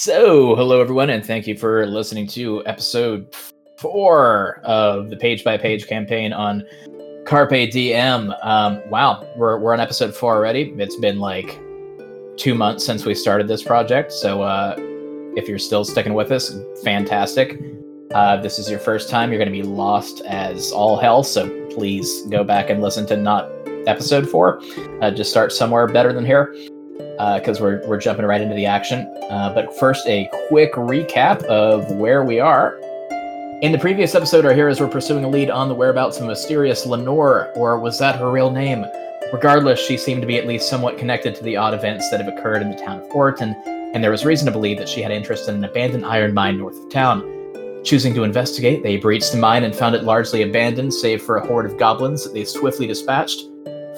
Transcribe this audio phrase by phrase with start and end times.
[0.00, 3.34] So, hello everyone, and thank you for listening to episode
[3.78, 6.62] four of the page by page campaign on
[7.26, 8.32] Carpe Diem.
[8.42, 10.72] Um, wow, we're, we're on episode four already.
[10.78, 11.60] It's been like
[12.36, 14.76] two months since we started this project, so uh,
[15.36, 17.60] if you're still sticking with us, fantastic.
[18.14, 21.50] Uh, this is your first time, you're going to be lost as all hell, so
[21.70, 23.50] please go back and listen to not
[23.88, 24.62] episode four.
[25.02, 26.54] Uh, just start somewhere better than here
[27.18, 29.00] because uh, we're, we're jumping right into the action.
[29.28, 32.78] Uh, but first, a quick recap of where we are.
[33.60, 36.86] In the previous episode, our heroes were pursuing a lead on the whereabouts of mysterious
[36.86, 38.86] Lenore, or was that her real name?
[39.32, 42.32] Regardless, she seemed to be at least somewhat connected to the odd events that have
[42.32, 45.10] occurred in the town of Orton, and there was reason to believe that she had
[45.10, 47.82] interest in an abandoned iron mine north of town.
[47.84, 51.46] Choosing to investigate, they breached the mine and found it largely abandoned, save for a
[51.46, 53.42] horde of goblins that they swiftly dispatched.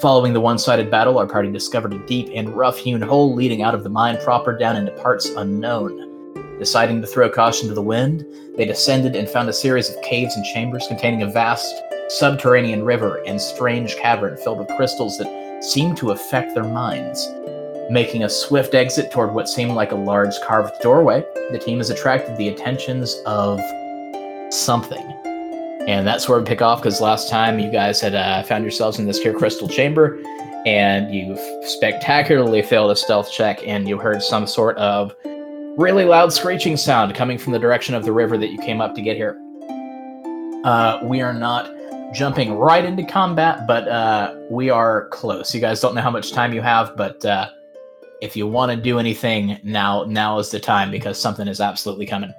[0.01, 3.61] Following the one sided battle, our party discovered a deep and rough hewn hole leading
[3.61, 6.57] out of the mine proper down into parts unknown.
[6.57, 8.25] Deciding to throw caution to the wind,
[8.57, 11.75] they descended and found a series of caves and chambers containing a vast
[12.09, 17.29] subterranean river and strange cavern filled with crystals that seemed to affect their minds.
[17.91, 21.91] Making a swift exit toward what seemed like a large carved doorway, the team has
[21.91, 23.61] attracted the attentions of
[24.51, 25.30] something.
[25.87, 28.99] And that's where we pick off because last time you guys had uh, found yourselves
[28.99, 30.21] in this here crystal chamber
[30.65, 35.15] and you spectacularly failed a stealth check and you heard some sort of
[35.77, 38.93] really loud screeching sound coming from the direction of the river that you came up
[38.93, 39.37] to get here.
[40.63, 41.71] Uh, we are not
[42.13, 45.55] jumping right into combat, but uh, we are close.
[45.55, 47.49] You guys don't know how much time you have, but uh,
[48.21, 52.05] if you want to do anything now, now is the time because something is absolutely
[52.05, 52.31] coming.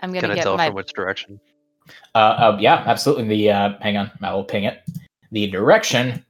[0.00, 0.66] I'm gonna Can I tell my.
[0.66, 1.40] from which direction?
[2.14, 3.28] Uh, uh, yeah, absolutely.
[3.28, 4.82] The uh, hang on, I will ping it.
[5.32, 6.24] The direction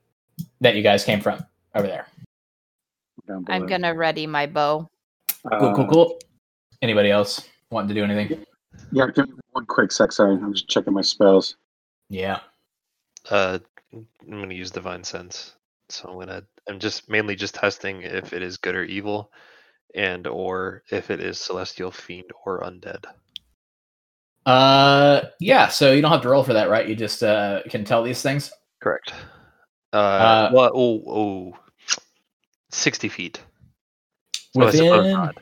[0.61, 2.07] that you guys came from over there.
[3.29, 4.89] I'm gonna ready my bow.
[5.59, 6.19] Cool, cool, cool.
[6.83, 8.45] Anybody else wanting to do anything?
[8.93, 10.13] Yeah, give me one quick sec.
[10.13, 11.57] Sorry, I'm just checking my spells.
[12.09, 12.41] Yeah.
[13.31, 13.59] Uh,
[13.93, 15.55] I'm gonna use divine sense.
[15.89, 16.43] So I'm gonna.
[16.69, 19.31] I'm just mainly just testing if it is good or evil,
[19.95, 23.05] and or if it is celestial fiend or undead.
[24.47, 25.69] Uh, yeah.
[25.69, 26.89] So you don't have to roll for that, right?
[26.89, 28.53] You just uh, can tell these things.
[28.83, 29.13] Correct.
[29.93, 31.59] Uh, Uh, well, oh, oh,
[32.71, 33.41] 60 feet.
[34.55, 35.13] So I suppose Within.
[35.13, 35.35] not.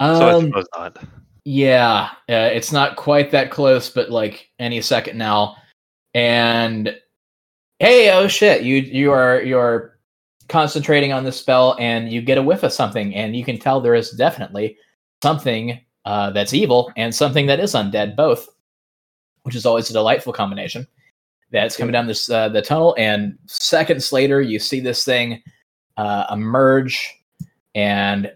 [0.00, 0.98] So I Um, suppose not.
[1.44, 5.56] Yeah, uh, it's not quite that close, but like any second now.
[6.12, 6.96] And
[7.78, 9.98] hey, oh shit, you you are you're
[10.48, 13.80] concentrating on the spell, and you get a whiff of something, and you can tell
[13.80, 14.76] there is definitely
[15.22, 18.48] something uh, that's evil and something that is undead, both,
[19.42, 20.86] which is always a delightful combination.
[21.50, 25.42] That's coming down this uh, the tunnel, and seconds later, you see this thing
[25.96, 27.14] uh, emerge,
[27.74, 28.32] and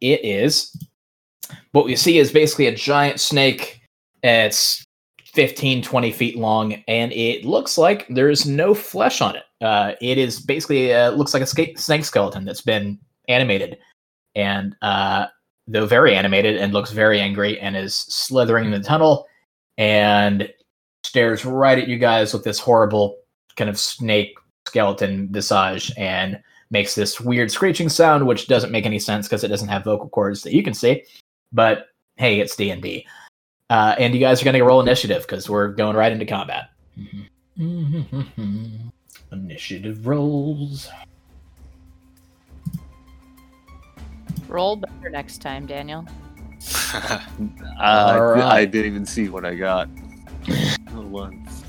[0.00, 0.76] it is
[1.72, 3.80] what we see is basically a giant snake.
[4.22, 4.84] It's
[5.32, 9.44] 15, 20 feet long, and it looks like there's no flesh on it.
[9.62, 13.78] Uh, it is basically uh, looks like a snake skeleton that's been animated,
[14.34, 15.26] and uh,
[15.68, 19.26] though very animated and looks very angry, and is slithering in the tunnel
[19.78, 20.52] and
[21.04, 23.16] stares right at you guys with this horrible
[23.56, 24.34] kind of snake
[24.66, 26.40] skeleton visage and
[26.70, 30.08] makes this weird screeching sound, which doesn't make any sense because it doesn't have vocal
[30.08, 31.02] cords that you can see
[31.52, 33.06] but hey, it's D and D,
[33.70, 36.70] uh, and you guys are going to roll initiative because we're going right into combat.
[39.32, 40.88] initiative rolls.
[44.52, 46.06] Roll better next time, Daniel.
[46.92, 47.20] uh,
[47.80, 49.88] All I didn't even see what I got.
[50.94, 51.64] Once.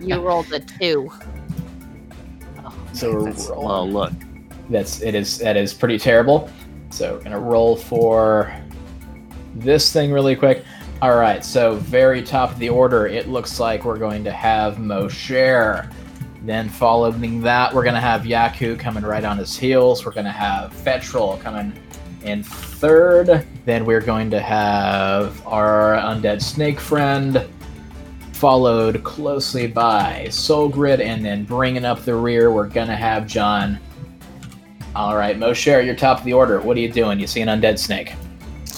[0.00, 1.10] You rolled a two.
[2.94, 3.66] So That's, roll.
[3.66, 4.12] well, look.
[4.70, 6.50] That's it is that is pretty terrible.
[6.88, 8.50] So we're gonna roll for
[9.54, 10.64] this thing really quick.
[11.02, 14.78] All right, so very top of the order, it looks like we're going to have
[14.78, 15.90] Mosher.
[16.42, 20.06] Then following that, we're gonna have Yaku coming right on his heels.
[20.06, 21.78] We're gonna have Fetrol coming
[22.22, 23.46] in third.
[23.64, 27.46] Then we're going to have our undead snake friend,
[28.32, 33.78] followed closely by Soul Grid, and then bringing up the rear, we're gonna have John.
[34.94, 36.60] All right, Mosher, you're top of the order.
[36.60, 37.20] What are you doing?
[37.20, 38.14] You see an undead snake?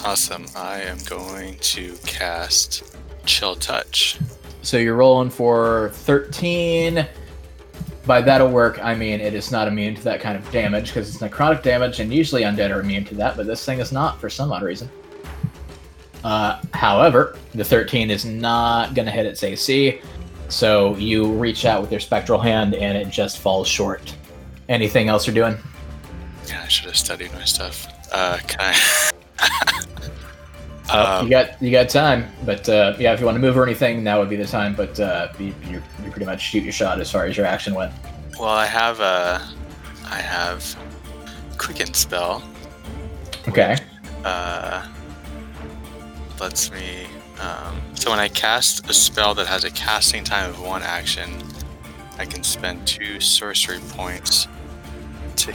[0.03, 0.45] Awesome.
[0.55, 4.17] I am going to cast Chill Touch.
[4.61, 7.07] So you're rolling for 13.
[8.09, 11.07] By that'll work, I mean it is not immune to that kind of damage because
[11.07, 14.19] it's necrotic damage, and usually undead are immune to that, but this thing is not
[14.19, 14.89] for some odd reason.
[16.23, 20.01] Uh, however, the 13 is not going to hit its AC,
[20.47, 24.15] so you reach out with your spectral hand and it just falls short.
[24.69, 25.55] Anything else you're doing?
[26.47, 27.85] Yeah, I should have studied my stuff.
[28.11, 29.11] Uh, can I?
[30.91, 33.57] Uh, Um, you got you got time, but uh, yeah, if you want to move
[33.57, 34.75] or anything, now would be the time.
[34.75, 37.73] But uh, you, you you pretty much shoot your shot as far as your action
[37.73, 37.91] went.
[38.39, 39.41] well, I have a,
[40.05, 40.75] I have
[41.57, 42.41] quicken spell.
[43.47, 43.77] Okay.
[44.23, 44.87] Uh,
[46.39, 47.05] lets me.
[47.39, 51.29] Um, so when I cast a spell that has a casting time of one action,
[52.17, 54.47] I can spend two sorcery points
[55.37, 55.53] to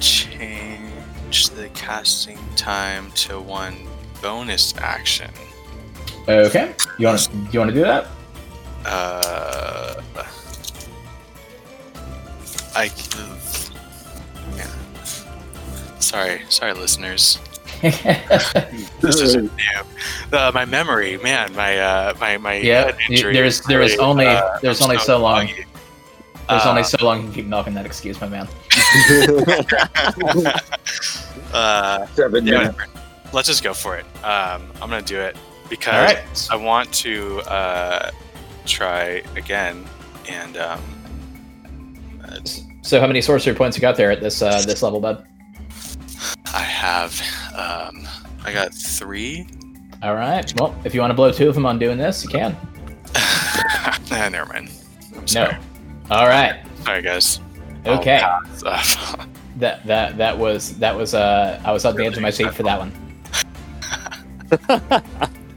[0.00, 3.76] change the casting time to one
[4.22, 5.30] bonus action.
[6.28, 6.74] Okay.
[6.98, 8.06] You want to you want to do that?
[8.84, 9.94] Uh,
[12.74, 12.90] I.
[14.56, 14.66] Yeah.
[15.98, 17.38] Sorry, sorry, listeners.
[19.00, 19.50] This is new.
[20.32, 23.32] Uh, my memory, man, my uh, my my Yeah, head injury.
[23.32, 25.46] there's- is there is only- uh, there's only so long.
[25.48, 25.64] foggy.
[26.48, 28.46] There's only Uh, so long you can keep knocking that excuse, my man.
[31.54, 32.78] uh, Seven yeah, minutes.
[32.78, 32.89] whatever.
[33.32, 34.04] Let's just go for it.
[34.24, 35.36] Um, I'm gonna do it
[35.68, 36.48] because All right.
[36.50, 38.10] I want to uh,
[38.66, 39.86] try again,
[40.28, 40.82] and um,
[42.82, 45.26] So how many sorcery points you got there at this uh, this level, bud?
[46.52, 47.20] I have
[47.54, 48.06] um,
[48.44, 49.46] I got three.
[50.02, 50.52] All right.
[50.58, 52.56] Well, if you want to blow two of them on doing this, you can.
[54.10, 54.70] nah, never mind.
[55.14, 55.26] No.
[55.26, 55.56] sorry.
[56.10, 56.62] All right.
[56.84, 57.40] Guys.
[57.86, 58.20] Okay.
[59.56, 62.54] That that that was that was uh I was on the edge of my seat
[62.54, 63.09] for that one.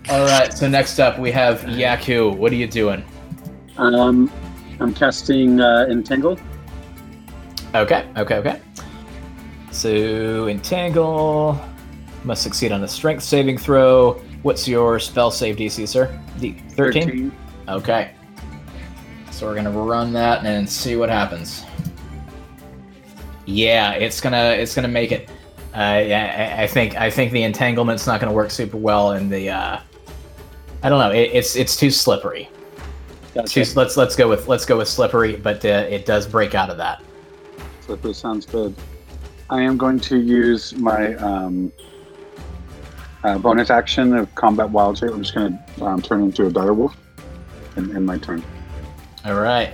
[0.09, 0.53] All right.
[0.53, 2.35] So next up we have Yaku.
[2.35, 3.03] What are you doing?
[3.77, 4.31] Um,
[4.79, 6.39] I'm casting uh, Entangle.
[7.73, 8.07] Okay.
[8.17, 8.35] Okay.
[8.37, 8.61] Okay.
[9.71, 11.59] So entangle
[12.23, 14.13] must succeed on a strength saving throw.
[14.43, 16.19] What's your spell save DC, sir?
[16.39, 17.31] D- 13?
[17.67, 18.11] Okay.
[19.31, 21.65] So we're gonna run that and see what happens.
[23.45, 25.29] Yeah, it's gonna it's gonna make it.
[25.73, 29.31] Uh, yeah, I, I think I think the entanglement's not gonna work super well, and
[29.31, 29.79] the uh,
[30.83, 31.11] I don't know.
[31.11, 32.49] It, it's it's too slippery.
[33.33, 33.65] Gotcha.
[33.65, 36.69] Too, let's let's go with let's go with slippery, but uh, it does break out
[36.69, 37.01] of that.
[37.81, 38.75] Slippery sounds good.
[39.49, 41.71] I am going to use my um,
[43.23, 45.11] uh, bonus action of combat wild shape.
[45.11, 46.95] I'm just going to um, turn into a dire wolf
[47.75, 48.43] in, in my turn.
[49.25, 49.73] All right.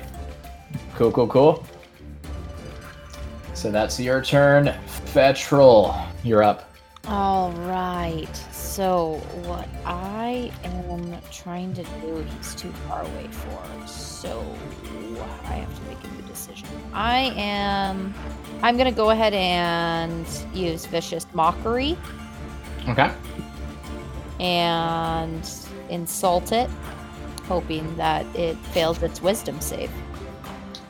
[0.96, 1.66] Cool, cool, cool.
[3.54, 4.74] So that's your turn.
[5.14, 6.70] Fetrol, you're up.
[7.08, 8.28] All right.
[8.52, 9.14] So
[9.46, 13.88] what I am trying to do, he's too far away for.
[13.88, 14.46] So
[15.46, 16.68] I have to make a new decision.
[16.94, 18.14] I am.
[18.62, 21.98] I'm gonna go ahead and use vicious mockery
[22.88, 23.12] Okay.
[24.40, 25.50] and
[25.90, 26.70] insult it,
[27.48, 29.92] hoping that it fails its wisdom save.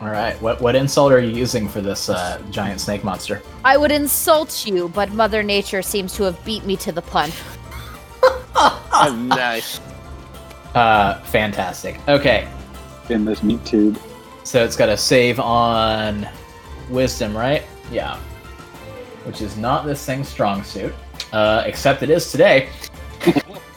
[0.02, 0.42] All right.
[0.42, 3.42] What what insult are you using for this uh, giant snake monster?
[3.66, 7.34] I would insult you, but Mother Nature seems to have beat me to the punch.
[9.12, 9.82] nice.
[10.74, 12.00] Uh, fantastic.
[12.08, 12.48] Okay.
[13.10, 14.00] In this meat tube.
[14.44, 16.28] So it's got a save on
[16.90, 17.64] wisdom, right?
[17.92, 18.18] Yeah.
[19.26, 20.94] Which is not this thing's strong suit.
[21.34, 22.70] Uh, except it is today.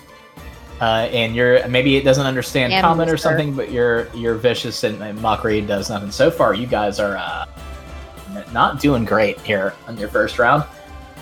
[0.82, 4.82] uh, and you're maybe it doesn't understand And common or something, but your your vicious
[4.82, 6.10] and, and mockery does nothing.
[6.10, 7.46] So far, you guys are uh,
[8.52, 10.64] not doing great here on your first round.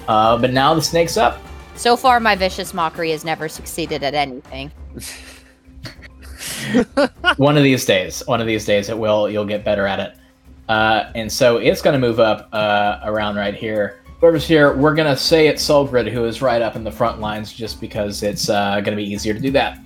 [0.09, 1.43] Uh, but now the snake's up.
[1.77, 4.73] So far, my vicious mockery has never succeeded at anything.
[7.37, 9.29] one of these days, one of these days, it will.
[9.29, 10.17] You'll get better at it.
[10.71, 14.01] Uh, and so it's going to move up uh, around right here.
[14.21, 17.55] Whoever's here, we're to say it's Solgrid, who is right up in the front lines,
[17.55, 19.81] just because it's uh, to be easier to do that.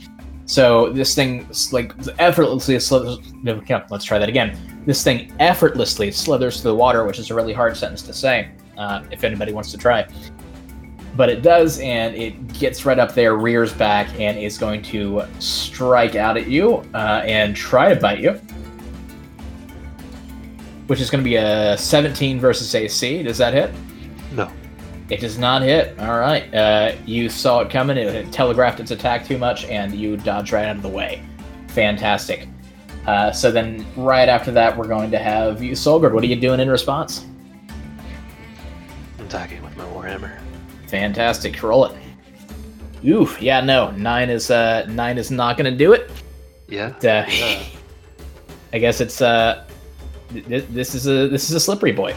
[0.45, 3.19] So this thing, like effortlessly, slithers.
[3.45, 4.83] Let's try that again.
[4.87, 8.51] This thing effortlessly slithers through the water, which is a really hard sentence to say.
[8.77, 10.05] Uh, if anybody wants to try,
[11.17, 15.23] but it does, and it gets right up there, rears back, and is going to
[15.39, 18.33] strike out at you uh, and try to bite you.
[20.89, 23.23] Which is going to be a 17 versus AC.
[23.23, 23.71] Does that hit?
[24.35, 24.51] No.
[25.11, 25.99] It does not hit.
[26.01, 26.53] All right.
[26.55, 27.97] Uh, you saw it coming.
[27.97, 31.23] It had telegraphed its attack too much, and you dodged right out of the way.
[31.69, 32.49] Fantastic.
[33.07, 36.13] Uh, so then, right after that, we're going to have you, Solgrid.
[36.13, 37.27] What are you doing in response?
[39.19, 40.41] I'm attacking with my warhammer.
[40.89, 41.63] Fantastic.
[41.63, 41.97] Roll it.
[43.05, 43.41] Oof.
[43.43, 43.61] Yeah.
[43.61, 43.91] No.
[43.91, 46.11] Nine is uh nine is not going to do it.
[46.69, 46.95] Yeah.
[47.03, 47.63] Uh, Yeah.
[48.73, 49.65] I guess it's uh
[50.33, 52.15] th- th- this is a this is a slippery boy.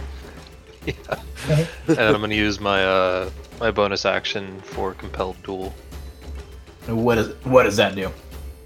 [1.88, 3.30] and I'm gonna use my uh
[3.60, 5.74] my bonus action for compelled duel.
[6.88, 8.12] What is what does that do?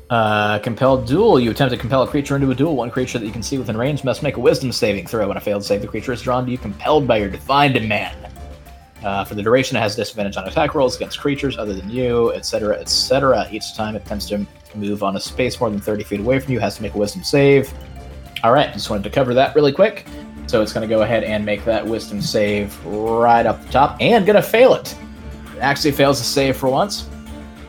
[0.09, 1.39] Uh, compelled duel.
[1.39, 2.75] You attempt to compel a creature into a duel.
[2.75, 5.25] One creature that you can see within range must make a Wisdom saving throw.
[5.29, 8.27] When a failed save, the creature is drawn to you, compelled by your divine demand.
[9.03, 12.33] Uh, for the duration, it has disadvantage on attack rolls against creatures other than you,
[12.33, 13.47] etc., etc.
[13.51, 16.53] Each time it attempts to move on a space more than 30 feet away from
[16.53, 17.73] you, has to make a wisdom save.
[18.43, 20.05] All right, just wanted to cover that really quick.
[20.51, 23.95] So it's going to go ahead and make that wisdom save right up the top,
[24.01, 24.93] and going to fail it.
[25.55, 27.07] It actually fails to save for once.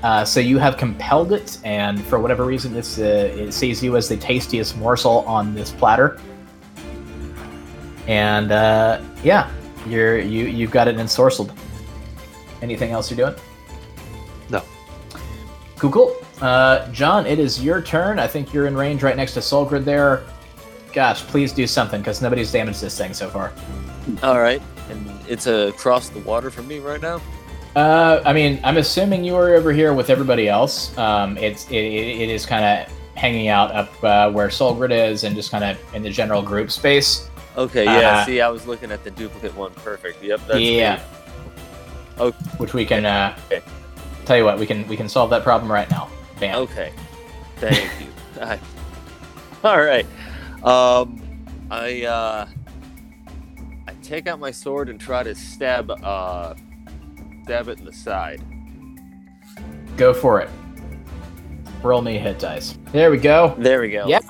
[0.02, 3.96] Uh, so you have compelled it, and for whatever reason, this uh, it sees you
[3.96, 6.18] as the tastiest morsel on this platter.
[8.08, 9.48] And uh, yeah,
[9.86, 11.56] you're you you've got it ensorcelled.
[12.62, 13.40] Anything else you're doing?
[14.50, 14.60] No.
[15.76, 16.16] Cool, cool.
[16.40, 18.18] Uh, John, it is your turn.
[18.18, 20.24] I think you're in range right next to Solgrid there.
[20.92, 23.52] Gosh, please do something because nobody's damaged this thing so far.
[24.22, 27.20] All right, and it's across the water from me right now.
[27.74, 30.96] Uh, I mean, I'm assuming you are over here with everybody else.
[30.98, 35.34] Um, it's it, it is kind of hanging out up uh, where Solgrid is, and
[35.34, 37.30] just kind of in the general group space.
[37.56, 38.18] Okay, yeah.
[38.18, 39.72] Uh, see, I was looking at the duplicate one.
[39.74, 40.22] Perfect.
[40.22, 40.96] Yep, that's yeah.
[40.96, 41.02] me.
[42.18, 42.30] Oh.
[42.58, 43.06] Which we can.
[43.06, 43.62] Uh, Okay.
[44.24, 46.08] Tell you what, we can we can solve that problem right now.
[46.38, 46.56] Bam.
[46.60, 46.92] Okay,
[47.56, 48.06] thank you.
[49.64, 50.06] All right.
[50.64, 51.20] Um,
[51.70, 52.46] I uh,
[53.88, 56.54] I take out my sword and try to stab uh,
[57.44, 58.42] stab it in the side.
[59.96, 60.48] Go for it.
[61.82, 62.78] Roll me hit dice.
[62.92, 63.54] There we go.
[63.58, 64.06] There we go.
[64.06, 64.20] Yeah.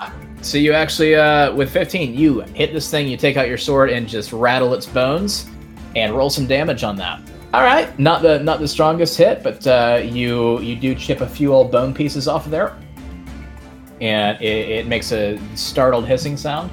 [0.41, 3.91] So you actually, uh, with 15, you hit this thing, you take out your sword
[3.91, 5.49] and just rattle its bones,
[5.95, 7.21] and roll some damage on that.
[7.55, 11.29] All right, not the not the strongest hit, but uh, you you do chip a
[11.29, 12.75] few old bone pieces off of there,
[14.03, 16.71] and it, it makes a startled hissing sound.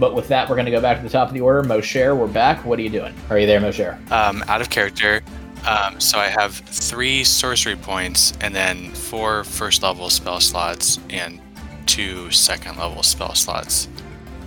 [0.00, 1.62] But with that, we're going to go back to the top of the order.
[1.62, 2.64] Mosher, we're back.
[2.64, 3.14] What are you doing?
[3.28, 3.98] Are you there, Mosher?
[4.10, 5.20] Um, out of character.
[5.66, 11.40] Um, so I have three sorcery points and then four first level spell slots and
[11.86, 13.88] two second level spell slots.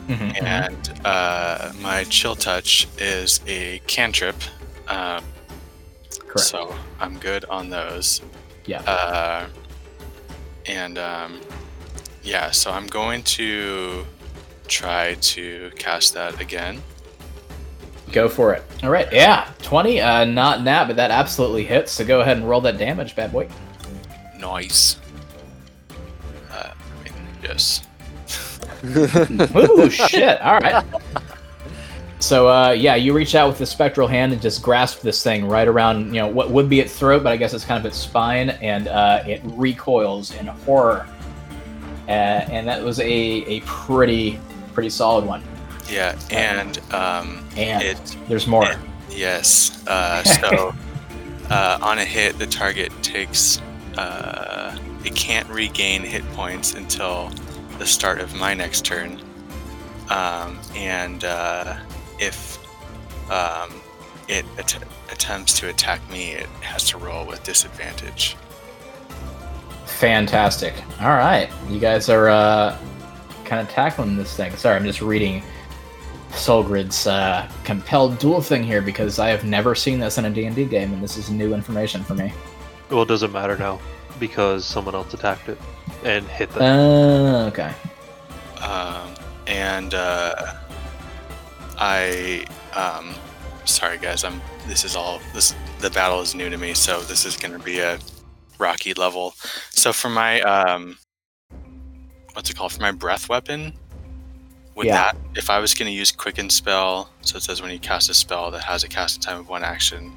[0.07, 4.35] And uh, my chill touch is a cantrip.
[4.87, 5.23] Um,
[6.19, 6.39] Correct.
[6.39, 8.21] So I'm good on those.
[8.65, 8.81] Yeah.
[8.81, 9.47] Uh,
[10.65, 11.39] and um,
[12.25, 14.05] yeah, so I'm going to
[14.67, 16.81] try to cast that again.
[18.11, 18.63] Go for it.
[18.83, 19.07] All right.
[19.11, 20.01] Yeah, 20.
[20.01, 21.91] Uh, not nat, but that absolutely hits.
[21.91, 23.47] So go ahead and roll that damage, bad boy.
[24.39, 24.97] Nice.
[26.51, 27.13] Uh, I mean,
[27.43, 27.81] yes.
[29.55, 30.41] Ooh, shit.
[30.41, 30.83] All right.
[32.19, 35.45] So, uh, yeah, you reach out with the spectral hand and just grasp this thing
[35.45, 37.85] right around, you know, what would be its throat, but I guess it's kind of
[37.85, 41.07] its spine, and uh, it recoils in horror.
[42.07, 44.39] Uh, and that was a, a pretty,
[44.73, 45.43] pretty solid one.
[45.89, 48.73] Yeah, and um, And it there's more.
[49.09, 49.85] Yes.
[49.87, 50.75] Uh, so
[51.49, 53.61] uh, on a hit, the target takes.
[53.97, 57.31] Uh, it can't regain hit points until
[57.77, 59.21] the start of my next turn.
[60.09, 61.77] Um, and uh,
[62.19, 62.57] if
[63.31, 63.69] um,
[64.27, 68.35] it att- attempts to attack me, it has to roll with disadvantage.
[69.99, 70.73] Fantastic.
[70.99, 72.77] All right, you guys are uh,
[73.45, 74.55] kind of tackling this thing.
[74.57, 75.41] Sorry, I'm just reading
[76.31, 80.65] Solgrid's uh, compelled duel thing here because I have never seen this in a D&D
[80.65, 82.33] game, and this is new information for me.
[82.89, 83.79] Well, it doesn't matter now
[84.19, 85.57] because someone else attacked it
[86.03, 86.61] and hit them.
[86.61, 87.73] Uh, okay.
[88.61, 89.13] Um,
[89.47, 90.55] and uh,
[91.77, 93.15] I, um,
[93.63, 94.41] sorry guys, I'm.
[94.67, 95.21] This is all.
[95.33, 97.97] This the battle is new to me, so this is going to be a
[98.59, 99.33] rocky level.
[99.71, 100.97] So for my um,
[102.33, 102.73] what's it called?
[102.73, 103.73] For my breath weapon,
[104.75, 105.11] with Yeah.
[105.11, 108.09] that, if I was going to use quicken spell, so it says when you cast
[108.09, 110.11] a spell that has a casting time of one action,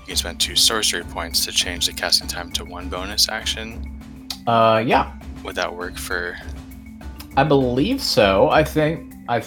[0.00, 4.28] you can spend two sorcery points to change the casting time to one bonus action.
[4.46, 5.12] Uh, yeah,
[5.44, 6.36] Would that work for?
[7.36, 8.48] I believe so.
[8.48, 9.42] I think I,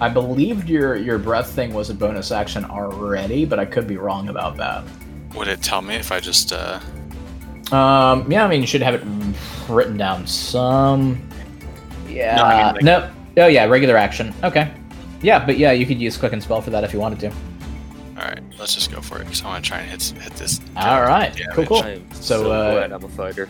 [0.00, 3.96] I believed your your breath thing was a bonus action already, but I could be
[3.96, 4.84] wrong about that.
[5.34, 6.78] Would it tell me if I just uh,
[7.72, 9.02] Um, yeah, I mean, you should have it
[9.68, 11.20] written down some.
[12.08, 12.36] Yeah.
[12.36, 13.10] No, I mean, like- no.
[13.38, 14.32] Oh, yeah, regular action.
[14.44, 14.72] Okay.
[15.20, 17.28] Yeah, but yeah, you could use quicken spell for that if you wanted to.
[17.28, 20.32] All right, let's just go for it because I want to try and hit hit
[20.34, 20.60] this.
[20.76, 21.34] All right.
[21.34, 21.54] damage.
[21.54, 21.82] Cool, cool.
[21.82, 23.48] I am So, so, uh, glad I'm a fighter.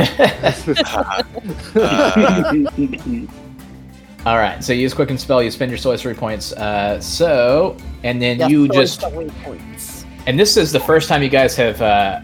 [0.00, 1.22] Uh,
[4.26, 4.64] All right.
[4.64, 5.42] So you use quicken spell.
[5.42, 6.52] You spend your sorcery points.
[6.52, 10.06] Uh, so and then you just points.
[10.26, 11.80] and this is the first time you guys have.
[11.82, 12.20] Uh,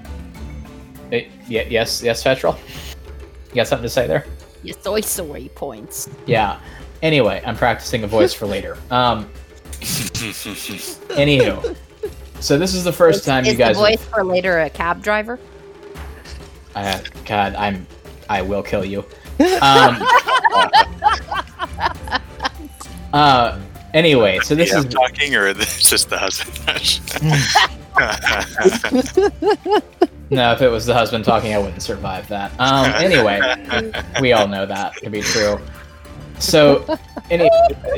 [1.50, 2.56] yeah, yes, yes, Fetrol.
[3.50, 4.24] You got something to say there?
[4.62, 6.08] Yes, soy soy points.
[6.26, 6.60] Yeah.
[7.02, 8.76] Anyway, I'm practicing a voice for later.
[8.90, 9.28] Um,
[9.80, 11.76] anywho,
[12.38, 13.76] so this is the first Is- time is you guys.
[13.76, 15.38] the voice for later a cab driver?
[16.74, 17.86] Uh, God, I'm.
[18.28, 19.04] I will kill you.
[19.60, 20.02] Um,
[23.12, 23.58] uh,
[23.92, 27.00] Anyway, so this Yeah, is I'm talking, or this is just the husband?
[30.30, 30.52] no.
[30.52, 32.52] If it was the husband talking, I wouldn't survive that.
[32.58, 32.90] Um.
[33.00, 33.40] Anyway,
[34.20, 35.58] we all know that to be true.
[36.38, 36.98] So,
[37.30, 37.50] anyway,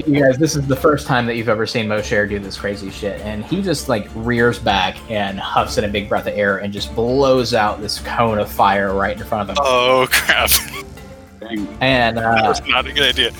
[0.04, 2.90] you guys, this is the first time that you've ever seen Mosher do this crazy
[2.90, 6.58] shit, and he just like rears back and huffs in a big breath of air
[6.58, 9.62] and just blows out this cone of fire right in front of him.
[9.64, 10.50] oh crap!
[11.42, 11.68] Dang.
[11.80, 13.30] And uh, That's not a good idea.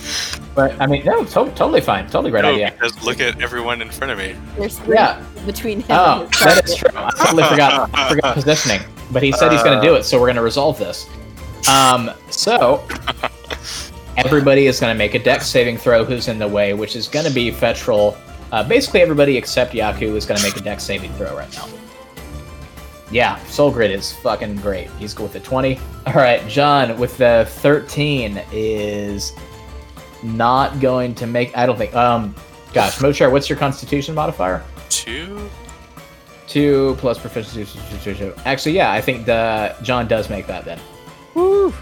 [0.55, 2.73] but I mean, no, to- totally fine, totally great No, idea.
[2.73, 4.35] because look at everyone in front of me.
[4.57, 5.23] There's three Yeah.
[5.47, 6.91] between him Oh, and that is true.
[6.95, 8.81] I totally forgot forgot positioning.
[9.11, 11.07] But he said he's going to do it, so we're going to resolve this.
[11.69, 12.83] Um, so
[14.17, 16.05] everybody is going to make a dex saving throw.
[16.05, 16.75] Who's in the way?
[16.75, 18.17] Which is going to be Fetrol.
[18.53, 21.69] Uh, basically, everybody except Yaku is going to make a dex saving throw right now.
[23.13, 24.89] Yeah, Soul Grid is fucking great.
[24.93, 25.79] He's good with the 20.
[26.07, 29.33] All right, John with the 13 is
[30.23, 31.57] not going to make.
[31.57, 31.95] I don't think.
[31.95, 32.35] Um,
[32.73, 34.65] gosh, Mosher, what's your Constitution modifier?
[34.89, 35.51] Two.
[36.49, 38.33] Two plus proficiency.
[38.47, 40.81] Actually, yeah, I think the John does make that then.
[41.35, 41.73] Woo.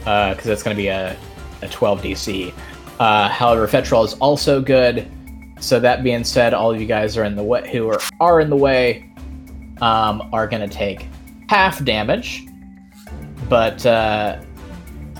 [0.00, 1.16] Because that's going to be a,
[1.62, 2.52] a 12 DC.
[2.98, 5.08] Uh, however, Fetrol is also good.
[5.60, 8.40] So that being said, all of you guys are in the way who are, are
[8.40, 9.11] in the way
[9.82, 11.08] um, are going to take
[11.48, 12.46] half damage.
[13.48, 14.40] But uh,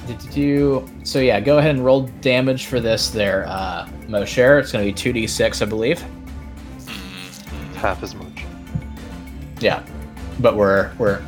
[0.06, 4.58] do- do- do- so yeah, go ahead and roll damage for this there, uh, Mosher.
[4.58, 6.02] It's going to be 2d6, I believe.
[6.78, 8.44] Mm, Half as much.
[9.60, 9.82] Yeah,
[10.40, 11.20] but we're we're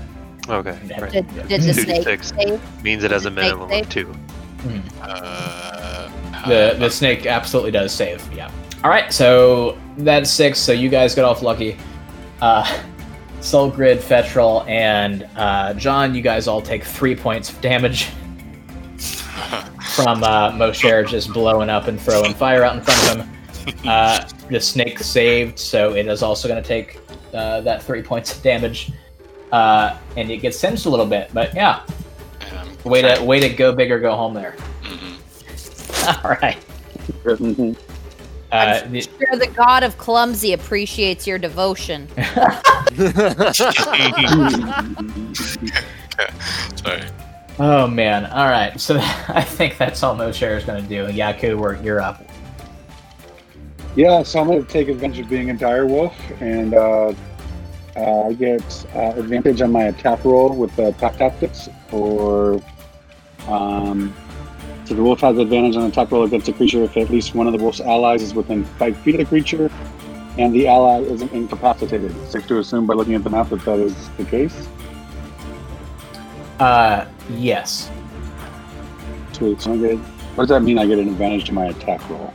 [0.49, 0.79] Okay.
[1.01, 1.11] Right.
[1.13, 1.43] Did, Yeah.
[1.47, 2.29] did the Two snake six.
[2.37, 2.83] save?
[2.85, 3.83] Means it has a Snake minimum save?
[3.85, 4.15] of two.
[5.03, 6.11] Uh,
[6.47, 8.23] The the snake absolutely does save.
[8.35, 8.51] Yeah.
[8.83, 9.13] All right.
[9.13, 10.59] So that's six.
[10.59, 11.77] So you guys got off lucky.
[12.43, 12.65] Uh,
[13.45, 16.15] Soul Grid, Fetrol, and uh, John.
[16.15, 18.07] You guys all take three points of damage
[19.95, 23.31] from uh, Mosher just blowing up and throwing fire out in front of him.
[23.87, 26.99] Uh, the snake saved, so it is also going to take
[27.33, 28.93] uh, that three points of damage.
[29.53, 31.81] Uh, and it gets singed a little bit, but yeah,
[32.85, 34.55] way to way to go big or go home there.
[34.83, 36.25] Mhm.
[36.25, 36.59] All right.
[38.55, 42.09] Uh, I'm the- sure the god of clumsy appreciates your devotion.
[46.77, 47.03] Sorry.
[47.59, 48.27] Oh man!
[48.27, 51.07] All right, so I think that's all Mosher is going to do.
[51.07, 52.25] Yaku, we're, you're up.
[53.97, 57.13] Yeah, so I'm going to take advantage of being a dire wolf, and uh,
[57.97, 61.69] uh, I get uh, advantage on my attack roll with the pack tactics.
[61.93, 62.61] Or
[63.49, 64.15] um,
[64.85, 67.47] so the wolf has advantage on attack roll against a creature if at least one
[67.47, 69.71] of the wolf's allies is within five feet of the creature,
[70.39, 72.15] and the ally isn't incapacitated.
[72.31, 74.69] Safe to assume by looking at the map that that is the case.
[76.61, 77.91] Uh, yes.
[79.33, 79.61] Sweet.
[79.61, 79.99] So I get.
[79.99, 80.79] What does that mean?
[80.79, 82.33] I get an advantage to my attack roll.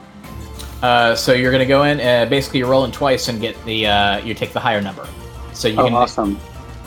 [0.81, 1.99] Uh, so you're going to go in.
[1.99, 3.87] Uh, basically, you're rolling twice and get the.
[3.87, 5.07] Uh, you take the higher number.
[5.53, 5.93] So you oh, can.
[5.93, 6.39] awesome!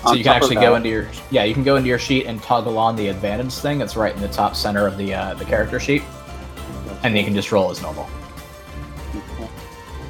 [0.04, 1.08] So you can actually go into your.
[1.30, 3.80] Yeah, you can go into your sheet and toggle on the advantage thing.
[3.80, 6.02] It's right in the top center of the uh, the character sheet,
[7.04, 8.08] and you can just roll as normal.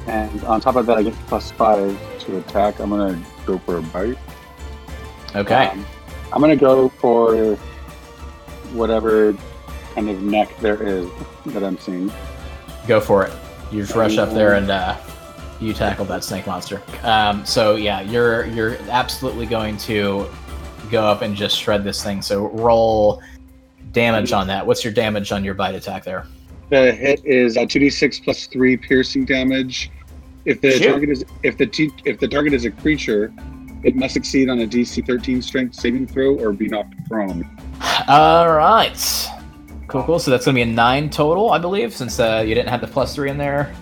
[0.07, 2.79] And on top of that, I get plus five to attack.
[2.79, 4.17] I'm gonna go for a bite.
[5.35, 5.67] Okay.
[5.67, 5.85] Um,
[6.31, 7.55] I'm gonna go for
[8.73, 9.35] whatever
[9.93, 11.07] kind of neck there is
[11.47, 12.11] that I'm seeing.
[12.87, 13.33] Go for it.
[13.71, 14.97] You just rush up there and uh,
[15.59, 16.81] you tackle that snake monster.
[17.03, 20.27] Um, so yeah, you're you're absolutely going to
[20.91, 22.21] go up and just shred this thing.
[22.21, 23.21] So roll
[23.91, 24.65] damage on that.
[24.65, 26.25] What's your damage on your bite attack there?
[26.69, 29.91] The hit is uh, 2d6 plus three piercing damage.
[30.45, 30.89] If the Shoot.
[30.89, 33.33] target is if the t- if the target is a creature,
[33.83, 37.47] it must succeed on a DC 13 strength saving throw or be knocked prone.
[38.07, 39.29] All right.
[39.87, 40.19] Cool, cool.
[40.19, 42.81] So that's going to be a nine total, I believe, since uh, you didn't have
[42.81, 43.73] the plus three in there.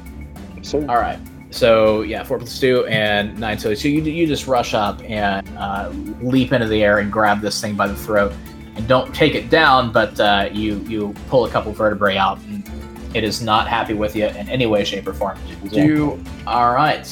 [0.62, 1.20] So All right.
[1.52, 3.76] So yeah, four plus two and nine total.
[3.76, 5.90] So you you just rush up and uh,
[6.22, 8.34] leap into the air and grab this thing by the throat,
[8.76, 12.68] and don't take it down, but uh, you you pull a couple vertebrae out, and
[13.14, 15.38] it is not happy with you in any way, shape, or form.
[15.72, 17.06] You all right?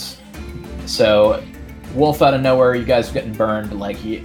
[0.86, 1.44] So
[1.94, 3.78] wolf out of nowhere, you guys are getting burned.
[3.78, 4.24] Like you,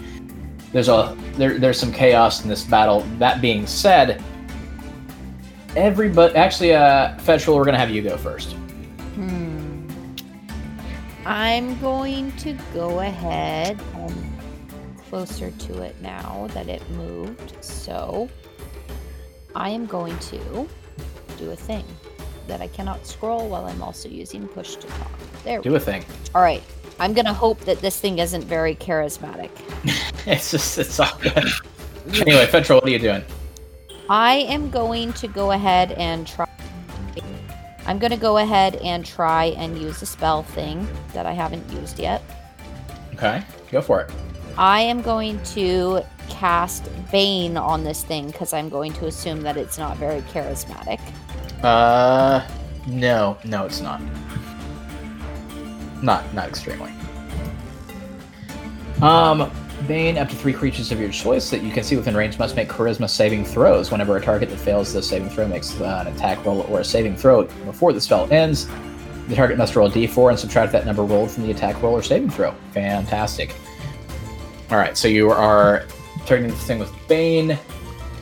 [0.73, 3.01] there's a there, there's some chaos in this battle.
[3.19, 4.23] That being said,
[5.75, 8.57] everybody actually, uh, Fetchel, we're gonna have you go first.
[11.27, 14.39] I'm going to go ahead and
[15.09, 17.55] closer to it now that it moved.
[17.65, 18.29] So
[19.55, 20.69] I am going to
[21.39, 21.85] do a thing
[22.47, 25.11] that I cannot scroll while I'm also using push to talk.
[25.45, 25.61] There.
[25.61, 26.05] we Do a thing.
[26.35, 26.63] All right.
[27.01, 29.51] I'm going to hope that this thing isn't very charismatic.
[30.27, 31.45] It's just it's all good.
[32.15, 33.23] anyway, Fetchel, what are you doing?
[34.09, 36.49] I am going to go ahead and try
[37.87, 41.99] I'm gonna go ahead and try and use the spell thing that I haven't used
[41.99, 42.23] yet.
[43.15, 44.11] Okay, go for it.
[44.57, 49.57] I am going to cast Bane on this thing because I'm going to assume that
[49.57, 51.01] it's not very charismatic.
[51.63, 52.47] Uh,
[52.87, 54.01] no, no, it's not.
[56.03, 56.93] Not, not extremely.
[59.03, 59.51] Um,
[59.87, 62.57] Bane, up to three creatures of your choice that you can see within range must
[62.57, 63.91] make charisma saving throws.
[63.91, 66.85] Whenever a target that fails this saving throw makes uh, an attack roll or a
[66.85, 68.67] saving throw before the spell ends,
[69.29, 71.95] the target must roll a d4 and subtract that number rolled from the attack roll
[71.95, 72.53] or saving throw.
[72.73, 73.55] Fantastic.
[74.71, 75.85] All right, so you are
[76.27, 77.59] targeting this thing with Bane.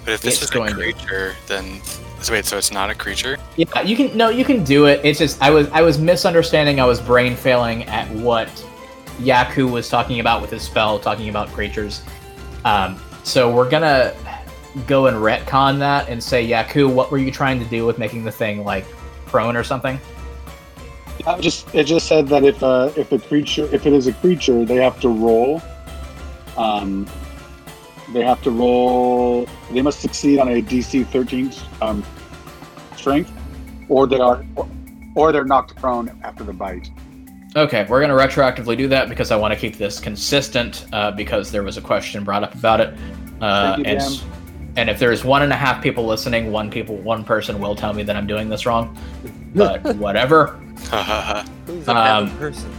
[0.05, 1.81] But if this It's is a going to- creature, then
[2.21, 3.37] so wait, so it's not a creature?
[3.57, 5.01] Yeah, you can no, you can do it.
[5.05, 6.81] It's just I was I was misunderstanding.
[6.81, 8.49] I was brain failing at what
[9.19, 12.03] Yaku was talking about with his spell, talking about creatures.
[12.65, 14.15] Um, so we're gonna
[14.87, 18.25] go and retcon that and say, Yaku, what were you trying to do with making
[18.25, 18.87] the thing like
[19.27, 20.01] prone or something?
[21.27, 24.13] I just it just said that if uh, if a creature if it is a
[24.15, 25.63] creature, they have to roll.
[26.57, 27.07] Um,
[28.13, 29.47] they have to roll.
[29.71, 32.05] They must succeed on a DC 13 um,
[32.97, 33.33] strength,
[33.89, 34.69] or they are, or,
[35.15, 36.91] or they're knocked prone after the bite.
[37.55, 40.87] Okay, we're gonna retroactively do that because I want to keep this consistent.
[40.93, 42.95] Uh, because there was a question brought up about it,
[43.43, 44.31] uh, Thank you, and Dan.
[44.77, 47.93] and if there's one and a half people listening, one people one person will tell
[47.93, 48.97] me that I'm doing this wrong.
[49.55, 50.47] But whatever.
[51.67, 52.73] Who's Um, person?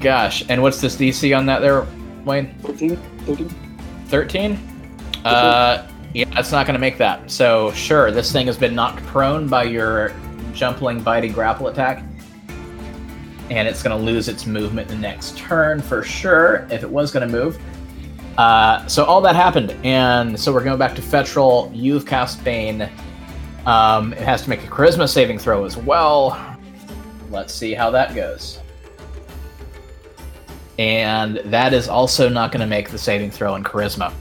[0.00, 1.86] Gosh, and what's this DC on that there,
[2.24, 2.54] Wayne?
[2.62, 2.96] 13?
[3.26, 3.48] 13?
[4.06, 4.58] 13?
[5.24, 7.30] Uh, yeah, it's not going to make that.
[7.30, 10.12] So, sure, this thing has been knocked prone by your
[10.52, 12.02] jumpling, biting grapple attack.
[13.50, 17.10] And it's going to lose its movement the next turn for sure, if it was
[17.10, 17.58] going to move.
[18.38, 19.72] Uh, so, all that happened.
[19.84, 21.70] And so, we're going back to Fetrol.
[21.74, 22.88] You've cast Bane.
[23.66, 26.58] Um, it has to make a charisma saving throw as well.
[27.30, 28.60] Let's see how that goes.
[30.78, 34.12] And that is also not going to make the saving throw in charisma.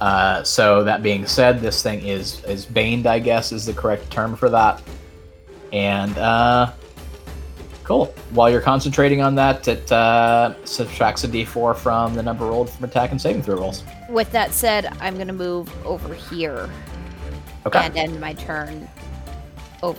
[0.00, 4.10] Uh, so that being said, this thing is is baned, I guess, is the correct
[4.10, 4.82] term for that.
[5.72, 6.72] And uh,
[7.84, 8.06] cool.
[8.30, 12.84] While you're concentrating on that, it uh, subtracts a d4 from the number rolled from
[12.84, 13.82] attack and saving throw rolls.
[14.08, 16.68] With that said, I'm gonna move over here
[17.66, 17.80] Okay.
[17.86, 18.88] and end my turn.
[19.82, 19.96] Oh,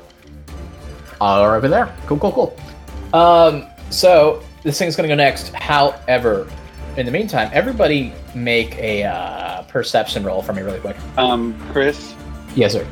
[1.21, 1.93] All over there.
[2.07, 3.19] Cool, cool, cool.
[3.19, 5.53] Um, so this thing's gonna go next.
[5.53, 6.49] However,
[6.97, 10.95] in the meantime, everybody make a uh, perception roll for me, really quick.
[11.17, 12.13] Um, Chris,
[12.55, 12.85] Yes, sir.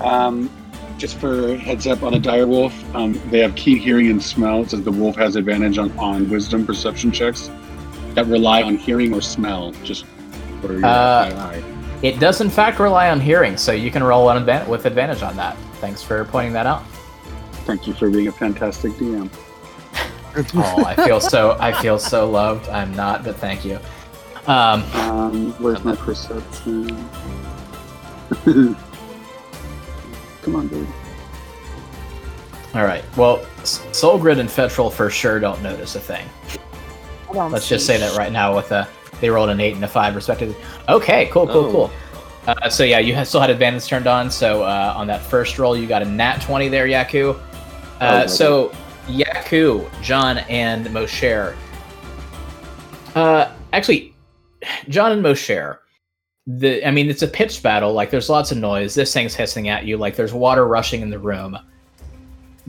[0.00, 0.48] um,
[0.98, 4.62] just for heads up on a dire wolf, um, they have keen hearing and smell.
[4.62, 7.50] It says the wolf has advantage on, on wisdom perception checks
[8.14, 9.72] that rely on hearing or smell.
[9.84, 10.04] Just
[10.60, 11.74] for your Uh, FYI.
[12.02, 15.22] It does, in fact, rely on hearing, so you can roll on advan- with advantage
[15.22, 15.56] on that.
[15.80, 16.84] Thanks for pointing that out.
[17.64, 19.30] Thank you for being a fantastic DM.
[20.54, 21.56] Oh, I feel so.
[21.58, 22.68] I feel so loved.
[22.68, 23.80] I'm not, but thank you.
[24.46, 26.86] Um, Um, where's my perception?
[30.48, 30.86] Come on, dude.
[32.74, 33.04] all right.
[33.18, 36.26] Well, S- Soulgrid and Fetrol for sure don't notice a thing.
[37.34, 38.56] Let's just say that right now.
[38.56, 38.88] With a,
[39.20, 40.56] they rolled an eight and a five respectively.
[40.88, 41.70] Okay, cool, cool, Oh.
[41.72, 41.90] cool.
[42.46, 44.30] Uh, so yeah, you ha- still had advantage turned on.
[44.30, 47.38] So uh, on that first roll, you got a nat twenty there, Yaku.
[48.00, 48.72] Uh, Oh, so
[49.06, 51.54] Yaku, John, and Mosher.
[53.14, 54.14] Uh, actually,
[54.88, 55.80] John and Mosher.
[56.48, 57.92] The I mean, it's a pitched battle.
[57.92, 58.94] Like there's lots of noise.
[58.94, 59.96] This thing's hissing at you.
[59.98, 61.58] Like there's water rushing in the room.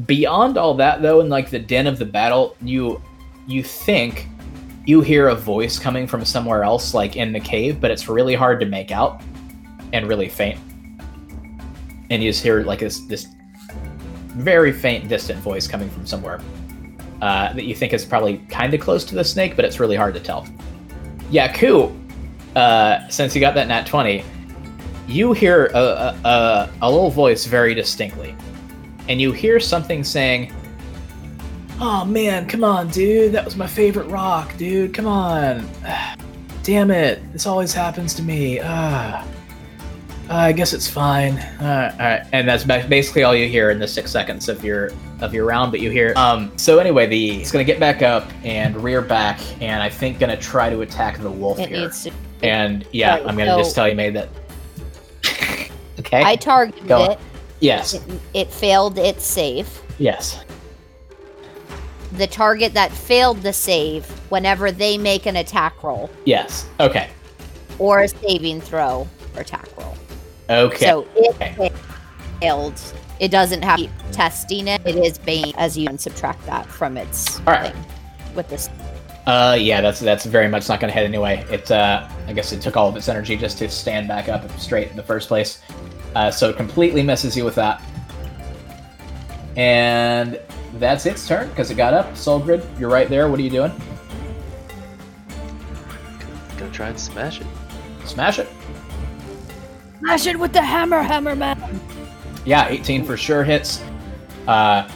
[0.05, 3.01] Beyond all that, though, in like the din of the battle, you
[3.47, 4.27] you think
[4.85, 8.35] you hear a voice coming from somewhere else, like in the cave, but it's really
[8.35, 9.21] hard to make out
[9.93, 10.59] and really faint.
[12.09, 13.27] And you just hear like this this
[14.27, 16.41] very faint, distant voice coming from somewhere
[17.21, 19.95] uh, that you think is probably kind of close to the snake, but it's really
[19.95, 20.47] hard to tell.
[21.31, 21.95] Yaku,
[22.59, 24.23] uh, since you got that nat twenty,
[25.07, 28.35] you hear a, a, a, a little voice very distinctly,
[29.07, 30.53] and you hear something saying,
[31.79, 33.31] "Oh man, come on, dude!
[33.31, 34.93] That was my favorite rock, dude!
[34.93, 35.67] Come on!
[36.63, 37.21] Damn it!
[37.33, 38.59] This always happens to me.
[38.61, 39.25] Ah."
[40.31, 41.39] I guess it's fine.
[41.59, 44.91] Uh, all right, and that's basically all you hear in the six seconds of your
[45.21, 45.71] of your round.
[45.71, 46.13] But you hear.
[46.15, 46.51] Um.
[46.55, 50.37] So anyway, the it's gonna get back up and rear back, and I think gonna
[50.37, 51.79] try to attack the wolf It here.
[51.79, 52.11] needs to.
[52.43, 54.29] And yeah, Right, I'm gonna just tell you, made that.
[55.99, 56.23] okay.
[56.23, 57.11] I targeted Go on.
[57.11, 57.19] it.
[57.59, 57.93] yes.
[57.95, 58.01] it.
[58.33, 59.67] It failed its save.
[59.97, 60.43] Yes.
[62.13, 66.67] The target that failed the save, whenever they make an attack roll Yes.
[66.79, 67.09] Okay.
[67.77, 69.93] or a saving throw or attack roll.
[70.49, 70.85] Okay.
[70.85, 71.71] So it Okay.
[72.39, 72.81] failed
[73.19, 74.81] It doesn't have keep testing it.
[74.85, 77.73] It is bane as you can subtract that from its All right.
[77.73, 77.85] thing
[78.33, 78.69] with this.
[79.29, 81.45] Uh, yeah, that's that's very much not going to hit anyway.
[81.51, 84.49] It, uh, I guess it took all of its energy just to stand back up
[84.59, 85.61] straight in the first place.
[86.15, 87.79] Uh, so it completely misses you with that.
[89.55, 90.39] And
[90.79, 92.11] that's its turn because it got up.
[92.13, 93.29] Solgrid, you're right there.
[93.29, 93.71] What are you doing?
[96.57, 97.47] Gonna try and smash it.
[98.05, 98.49] Smash it.
[99.99, 101.79] Smash it with the hammer, hammer man.
[102.45, 103.83] Yeah, 18 for sure hits.
[104.47, 104.89] Uh,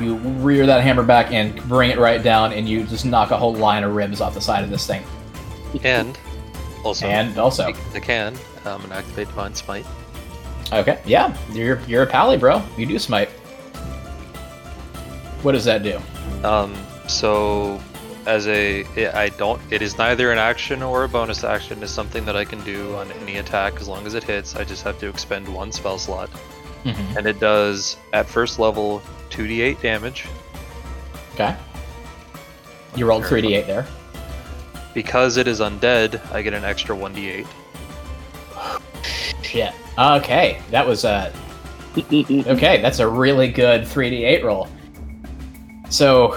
[0.00, 3.36] you rear that hammer back and bring it right down, and you just knock a
[3.36, 5.02] whole line of ribs off the side of this thing.
[5.82, 6.18] And
[6.84, 9.86] also, And also, I can um, and activate Divine Smite.
[10.72, 12.62] okay, yeah, you're you're a pally, bro.
[12.76, 13.28] You do smite.
[15.42, 16.00] What does that do?
[16.46, 16.74] Um,
[17.06, 17.80] so
[18.26, 19.60] as a, I don't.
[19.70, 21.82] It is neither an action or a bonus action.
[21.82, 24.56] It's something that I can do on any attack as long as it hits.
[24.56, 26.30] I just have to expend one spell slot,
[26.84, 27.16] Mm-hmm.
[27.18, 29.02] and it does at first level
[29.34, 30.26] 2d8 damage.
[31.34, 31.56] Okay.
[32.96, 33.86] You rolled 3d8 there.
[34.94, 37.46] Because it is undead, I get an extra 1d8.
[39.42, 39.72] Shit.
[39.98, 41.32] Okay, that was uh,
[41.96, 42.00] a.
[42.48, 42.80] okay.
[42.80, 44.68] That's a really good 3d8 roll.
[45.90, 46.36] So,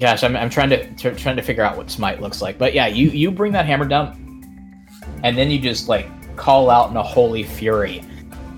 [0.00, 2.58] gosh, I'm, I'm trying to tr- trying to figure out what smite looks like.
[2.58, 4.84] But yeah, you you bring that hammer down,
[5.22, 8.02] and then you just like call out in a holy fury,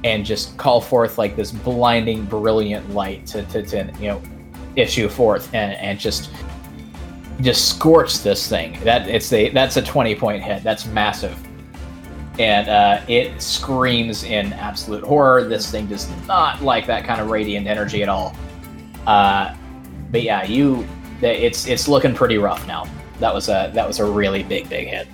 [0.05, 4.23] and just call forth like this blinding, brilliant light to to, to you know
[4.77, 6.31] issue forth and and just
[7.41, 8.79] just scorch this thing.
[8.85, 10.63] That it's a that's a 20 point hit.
[10.63, 11.37] That's massive
[12.39, 15.45] and uh, it screams in absolute horror.
[15.45, 18.35] This thing does not like that kind of radiant energy at all.
[19.07, 19.55] Uh,
[20.11, 20.87] but yeah, you,
[21.21, 22.87] it's it's looking pretty rough now.
[23.21, 25.07] That was a that was a really big big hit.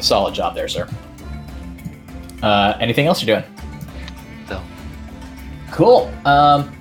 [0.00, 0.88] Solid job there, sir.
[2.42, 3.54] Uh, anything else you're doing?
[4.48, 4.62] No.
[5.72, 6.12] Cool.
[6.24, 6.74] Um,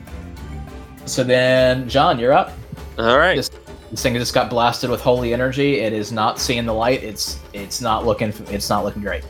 [1.05, 2.51] so then, John, you're up.
[2.97, 3.35] All right.
[3.35, 3.49] This,
[3.91, 5.79] this thing just got blasted with holy energy.
[5.79, 7.03] It is not seeing the light.
[7.03, 9.23] It's it's not looking it's not looking great.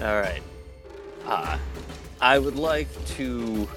[0.00, 0.42] All right.
[1.26, 1.58] Uh,
[2.20, 3.68] I would like to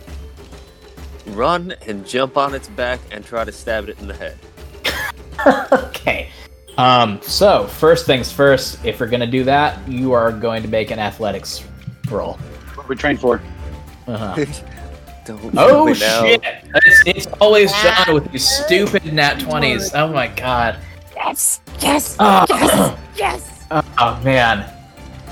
[1.27, 4.37] run and jump on its back and try to stab it in the head.
[5.71, 6.29] okay.
[6.77, 10.91] Um, so first things first, if we're gonna do that, you are going to make
[10.91, 11.63] an athletics
[12.11, 12.33] roll.
[12.75, 13.41] What we trained for.
[14.07, 14.45] Uh-huh.
[15.25, 16.41] Don't Oh do shit!
[16.85, 19.93] It's, it's always John with these stupid nat twenties.
[19.93, 20.77] Oh my god.
[21.15, 23.65] Yes, yes, Oh, yes, yes.
[23.71, 24.71] oh man.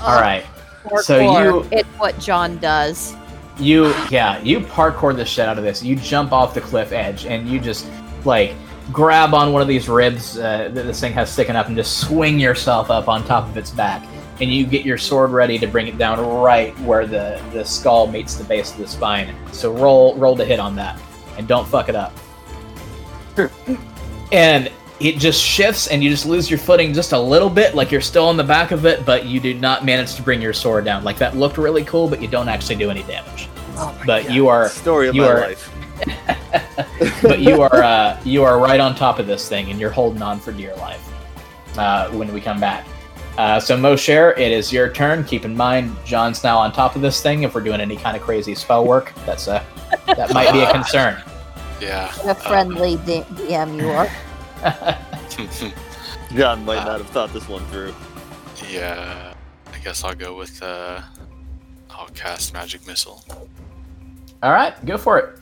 [0.00, 0.44] All right.
[0.84, 1.00] Parkour.
[1.02, 3.14] So you- It's what John does.
[3.58, 5.82] You yeah, you parkour the shit out of this.
[5.82, 7.86] You jump off the cliff edge and you just
[8.26, 8.52] like
[8.92, 12.00] grab on one of these ribs uh, that this thing has sticking up and just
[12.00, 14.04] swing yourself up on top of its back.
[14.40, 18.06] And you get your sword ready to bring it down right where the, the skull
[18.06, 19.34] meets the base of the spine.
[19.52, 21.00] So roll roll to hit on that,
[21.38, 22.12] and don't fuck it up.
[24.32, 27.90] and it just shifts, and you just lose your footing just a little bit, like
[27.90, 30.54] you're still on the back of it, but you do not manage to bring your
[30.54, 31.04] sword down.
[31.04, 33.48] Like that looked really cool, but you don't actually do any damage.
[34.06, 35.72] but you are Story of you my are- life.
[37.22, 40.20] but you are uh, you are right on top of this thing, and you're holding
[40.22, 41.02] on for dear life
[41.78, 42.86] uh, when we come back.
[43.38, 45.22] Uh, so Mosher, it is your turn.
[45.24, 47.42] Keep in mind, John's now on top of this thing.
[47.42, 49.62] If we're doing any kind of crazy spell work, that's a
[50.06, 51.22] that might be a concern.
[51.78, 52.10] Yeah.
[52.24, 54.08] A friendly D- DM you are.
[56.34, 57.94] John might not have thought this one through.
[58.70, 59.34] yeah.
[59.74, 61.02] I guess I'll go with uh
[61.90, 63.22] I'll cast magic missile.
[64.42, 65.38] All right, go for it.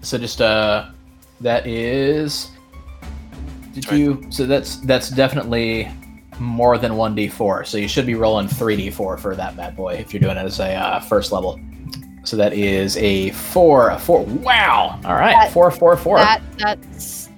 [0.00, 0.88] So just uh,
[1.40, 2.50] that is.
[3.74, 4.00] Did Right.
[4.00, 4.26] you?
[4.30, 5.88] So that's that's definitely
[6.42, 7.66] more than one d4.
[7.66, 10.44] So you should be rolling three d4 for that bad boy if you're doing it
[10.44, 11.58] as a uh, first level.
[12.24, 14.24] So that is a four, a four.
[14.24, 15.00] Wow!
[15.04, 16.18] All right, That- four, four, four.
[16.18, 17.28] That that's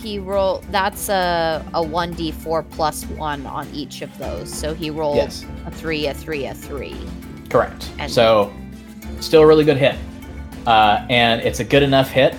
[0.00, 0.64] he rolled.
[0.70, 4.52] That's a a one d four plus one on each of those.
[4.52, 6.96] So he rolled yes, a three, a three, a three.
[7.48, 7.90] correct.
[7.98, 8.52] And- so
[9.20, 9.96] still a really good hit,
[10.66, 12.34] uh, and it's a good enough hit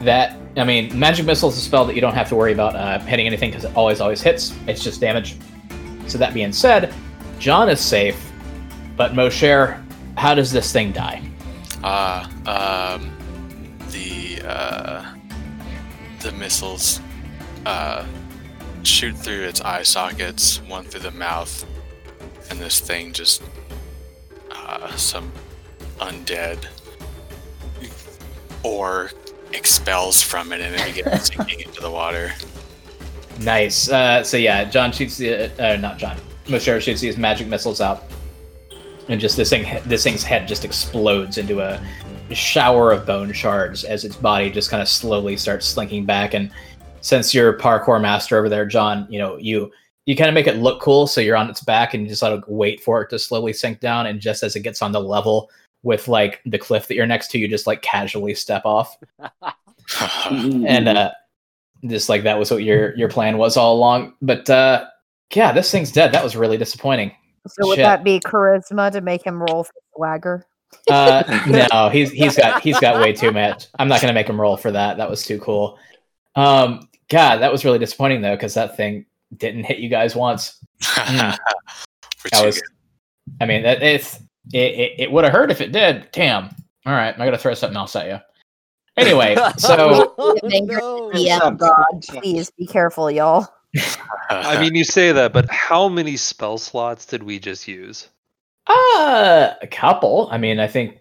[0.00, 2.76] that I mean, magic missile is a spell that you don't have to worry about
[2.76, 4.54] uh, hitting anything because it always always hits.
[4.66, 5.36] It's just damage.
[6.06, 6.92] So that being said,
[7.38, 8.30] John is safe,
[8.96, 9.82] but Mosher,
[10.16, 11.22] how does this thing die?
[11.82, 13.10] Uh um
[13.90, 15.14] the uh
[16.20, 17.00] the missiles
[17.64, 18.04] uh
[18.82, 21.64] shoot through its eye sockets, one through the mouth,
[22.50, 23.42] and this thing just
[24.50, 25.32] uh some
[26.00, 26.66] undead
[28.62, 29.10] or
[29.52, 32.32] expels from it and it begins sinking into the water.
[33.40, 33.90] Nice.
[33.90, 36.16] Uh, so yeah, John shoots the uh, not John.
[36.48, 38.04] Mosher shoots these magic missiles out,
[39.08, 41.80] and just this thing, this thing's head just explodes into a
[42.34, 46.34] shower of bone shards as its body just kind of slowly starts slinking back.
[46.34, 46.50] And
[47.00, 49.70] since you're parkour master over there, John, you know you
[50.04, 52.22] you kind of make it look cool, so you're on its back and you just
[52.22, 54.06] let it wait for it to slowly sink down.
[54.06, 55.50] And just as it gets on the level
[55.82, 58.96] with like the cliff that you're next to, you just like casually step off.
[60.30, 61.10] and uh
[61.86, 64.14] just like that was what your your plan was all along.
[64.20, 64.86] But uh
[65.34, 66.12] yeah this thing's dead.
[66.12, 67.12] That was really disappointing.
[67.48, 67.84] So would Shit.
[67.84, 70.46] that be charisma to make him roll for swagger?
[70.88, 73.66] uh no he's he's got he's got way too much.
[73.78, 74.98] I'm not gonna make him roll for that.
[74.98, 75.78] That was too cool.
[76.36, 80.58] Um god that was really disappointing though because that thing didn't hit you guys once.
[80.96, 81.36] We're
[82.32, 82.70] that was good.
[83.40, 84.20] i mean that it's
[84.52, 86.44] it, it, it would have hurt if it did damn
[86.86, 88.18] all right i'm gonna throw something else at you
[88.96, 91.00] anyway so no.
[91.14, 91.50] Yeah.
[91.56, 93.48] God, please be careful, y'all.
[94.30, 98.08] I mean, you say that, but how many spell slots did we just use?
[98.66, 100.28] Uh, a couple.
[100.30, 100.98] I mean, I think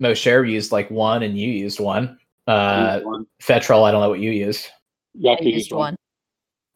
[0.00, 2.18] Mosher used like one, and you used one.
[2.46, 3.26] Uh, One.
[3.40, 4.68] Fetrol, I don't know what you used.
[5.14, 5.96] You have I to used use one.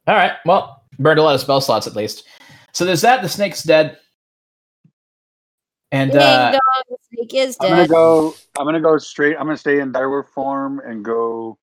[0.06, 2.24] All right, well, burned a lot of spell slots at least.
[2.72, 3.20] So there's that.
[3.20, 3.98] The snake's dead,
[5.92, 6.60] and uh, dong,
[7.12, 8.34] snake is I'm gonna go.
[8.58, 9.36] I'm gonna go straight.
[9.36, 11.58] I'm gonna stay in direwolf form and go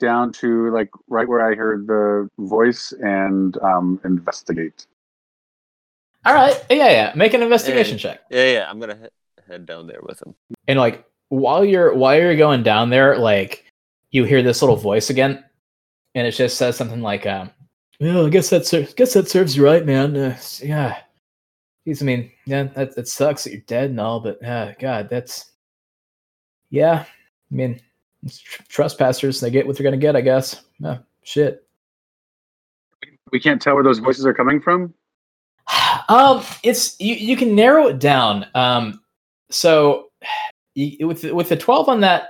[0.00, 4.86] down to like right where I heard the voice and um, investigate.
[6.26, 7.12] all right, yeah, yeah.
[7.14, 8.02] Make an investigation Hey.
[8.02, 8.20] check.
[8.30, 8.70] Yeah, yeah.
[8.70, 10.34] I'm gonna he- head down there with him.
[10.66, 13.64] And like while you're while you're going down there, like
[14.10, 15.44] you hear this little voice again,
[16.14, 17.50] and it just says something like, um,
[18.00, 20.16] "Well, I guess that ser- guess that serves you right, man.
[20.16, 20.96] Uh, yeah,
[21.86, 25.08] Jeez, I mean, yeah, that that sucks that you're dead and all, but uh, God,
[25.10, 25.52] that's
[26.70, 27.04] yeah.
[27.04, 27.80] I mean,
[28.24, 29.40] it's tr- trespassers.
[29.40, 30.62] They get what they're gonna get, I guess.
[30.82, 31.66] Uh, shit.
[33.32, 34.94] We can't tell where those voices are coming from.
[36.08, 37.14] um, it's you.
[37.16, 38.46] You can narrow it down.
[38.54, 39.02] Um,
[39.50, 40.10] so
[40.74, 42.28] you, with with the twelve on that,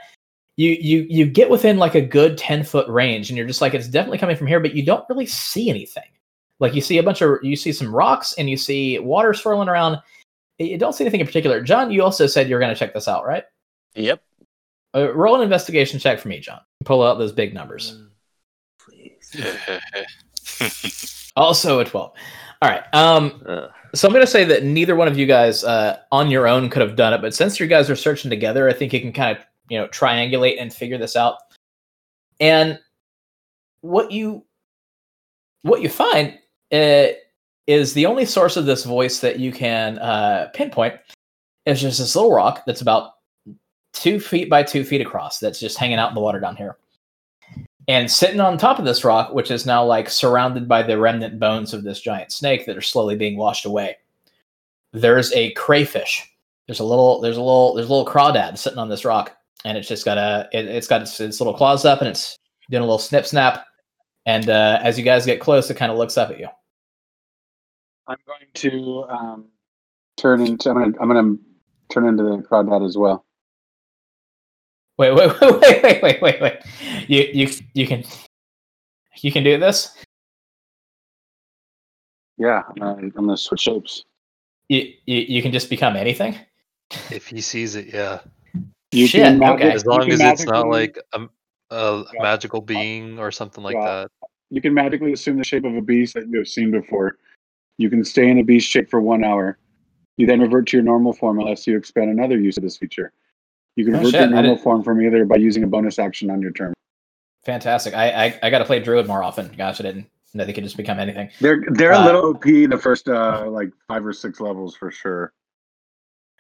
[0.57, 3.75] you you you get within like a good ten foot range, and you're just like
[3.75, 6.05] it's definitely coming from here, but you don't really see anything.
[6.61, 9.69] Like you see a bunch of you see some rocks and you see water swirling
[9.69, 10.01] around.
[10.59, 11.61] You don't see anything in particular.
[11.63, 13.45] John, you also said you were going to check this out, right?
[13.97, 14.23] Yep.
[14.95, 16.61] Uh, roll an investigation check for me, John.
[16.85, 18.01] Pull out those big numbers.
[18.79, 19.37] Please.
[21.37, 22.13] Also a twelve.
[22.63, 22.85] All right.
[22.95, 26.31] Um, Uh, So I'm going to say that neither one of you guys uh, on
[26.31, 28.93] your own could have done it, but since you guys are searching together, I think
[28.93, 31.39] you can kind of you know triangulate and figure this out.
[32.39, 32.79] And
[33.81, 34.45] what you
[35.63, 36.39] what you find
[36.75, 37.13] uh,
[37.67, 40.95] is the only source of this voice that you can uh, pinpoint
[41.67, 43.13] is just this little rock that's about
[43.93, 46.77] two feet by two feet across that's just hanging out in the water down here.
[47.87, 51.39] And sitting on top of this rock, which is now like surrounded by the remnant
[51.39, 53.97] bones of this giant snake that are slowly being washed away,
[54.93, 56.31] there's a crayfish.
[56.67, 59.77] There's a little, there's a little, there's a little crawdad sitting on this rock, and
[59.77, 62.39] it's just got a, it, it's got its, its little claws up, and it's
[62.71, 63.67] doing a little snip snap.
[64.25, 66.49] And uh, as you guys get close, it kind of looks up at you.
[68.07, 69.45] I'm going to um,
[70.17, 70.71] turn into.
[70.71, 70.97] I'm gonna.
[71.01, 71.37] I'm gonna
[71.91, 73.25] turn into the crawdad as well.
[74.99, 76.59] Wait, wait, wait, wait, wait, wait, wait, wait.
[77.09, 78.05] You, you, you can,
[79.23, 79.93] you can do this.
[82.39, 84.05] Yeah, I'm gonna, I'm gonna switch shapes.
[84.69, 86.37] You, you, you can just become anything.
[87.11, 88.21] If he sees it, yeah.
[88.93, 89.73] You Shit, can magic- okay.
[89.73, 91.29] As you long can as it's not like a,
[91.71, 92.23] a Yeah.
[92.23, 94.05] magical being or something like Yeah.
[94.05, 94.11] that.
[94.51, 97.19] you can magically assume the shape of a beast that you have seen before.
[97.79, 99.59] You can stay in a beast shape for one hour.
[100.17, 103.13] You then revert to your normal form unless you expand another use of this feature.
[103.77, 105.67] You can Oh, revert shit, to your normal didn't- form from either by using a
[105.67, 106.73] bonus action on your turn.
[107.45, 107.95] Fantastic.
[107.95, 109.49] I, I, I got to play druid more often.
[109.59, 111.31] Gosh, I didn't know they could just become anything.
[111.41, 114.75] They're they're Uh, a little OP in the first uh, like five or six levels
[114.77, 115.33] for sure.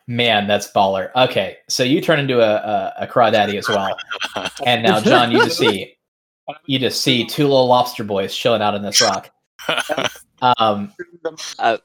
[0.07, 1.11] Man, that's baller.
[1.16, 3.97] Okay, so you turn into a, a, a crawdaddy as well,
[4.66, 5.97] and now John, you just see
[6.66, 9.31] you just see two little lobster boys chilling out in this rock.
[10.59, 10.93] Um,
[11.59, 11.79] uh,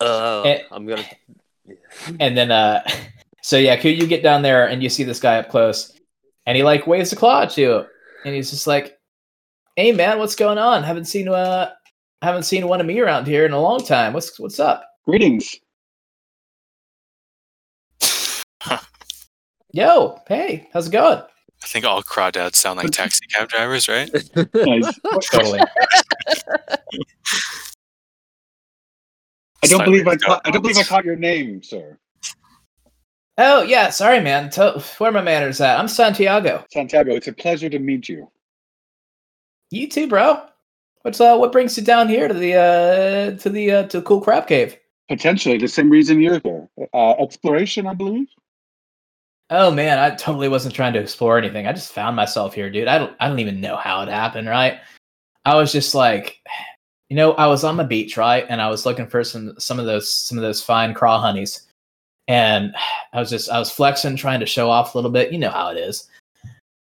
[0.00, 0.62] Eh.
[0.70, 1.04] I'm gonna.
[2.20, 2.82] and then uh,
[3.42, 5.92] so yeah, Ku, you get down there and you see this guy up close,
[6.46, 7.84] and he like waves a claw at you,
[8.24, 8.98] and he's just like,
[9.76, 10.82] "Hey man, what's going on?
[10.82, 11.70] Haven't seen uh,
[12.20, 14.12] haven't seen one of me around here in a long time.
[14.12, 14.84] What's what's up?
[15.04, 15.56] Greetings.
[19.72, 21.18] Yo, hey, how's it going?
[21.18, 24.10] I think all crawdads sound like taxi cab drivers, right?
[25.30, 25.60] Totally.
[29.72, 31.98] I don't Slightly believe I without caught, I don't believe I caught your name, sir.
[33.38, 34.50] Oh yeah, sorry man.
[34.50, 35.78] To- where are my manners at?
[35.78, 36.64] I'm Santiago.
[36.70, 38.30] Santiago, it's a pleasure to meet you.
[39.70, 40.42] You too, bro.
[41.02, 44.04] What's uh what brings you down here to the uh to the uh to the
[44.04, 44.76] cool crab cave?
[45.08, 46.68] Potentially the same reason you're here.
[46.92, 48.28] Uh, exploration, I believe.
[49.50, 51.66] Oh man, I totally wasn't trying to explore anything.
[51.66, 52.88] I just found myself here, dude.
[52.88, 54.78] I don't I don't even know how it happened, right?
[55.44, 56.40] I was just like
[57.12, 58.46] you know, I was on the beach, right?
[58.48, 61.66] And I was looking for some some of those some of those fine craw honeys.
[62.26, 62.74] And
[63.12, 65.30] I was just I was flexing, trying to show off a little bit.
[65.30, 66.08] You know how it is.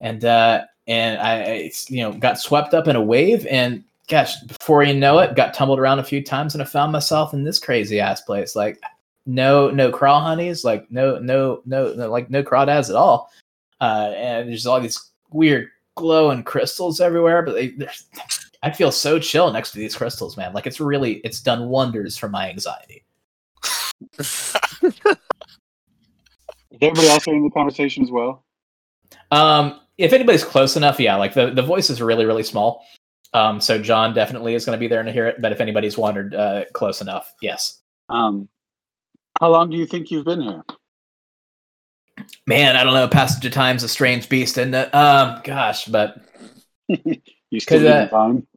[0.01, 4.81] And uh and I, you know got swept up in a wave and gosh, before
[4.81, 7.59] you know it, got tumbled around a few times and I found myself in this
[7.59, 8.55] crazy ass place.
[8.55, 8.81] Like
[9.27, 13.31] no no craw honeys, like no no no, no like no crawdads at all.
[13.79, 17.75] Uh and there's all these weird glowing crystals everywhere, but they
[18.65, 20.51] I feel so chill next to these crystals, man.
[20.51, 23.05] Like it's really it's done wonders for my anxiety.
[24.19, 24.55] Is
[26.81, 28.43] everybody else hearing the conversation as well?
[29.29, 31.15] Um, if anybody's close enough, yeah.
[31.15, 32.83] Like the the voice is really really small.
[33.35, 35.39] Um, so John definitely is going to be there to hear it.
[35.43, 37.81] But if anybody's wandered uh, close enough, yes.
[38.09, 38.49] Um,
[39.39, 40.63] how long do you think you've been here?
[42.47, 43.07] Man, I don't know.
[43.07, 44.93] Passage of time's a strange beast, isn't it?
[44.95, 46.17] Um, gosh, but
[46.87, 48.47] you still 'Cause, uh, need time?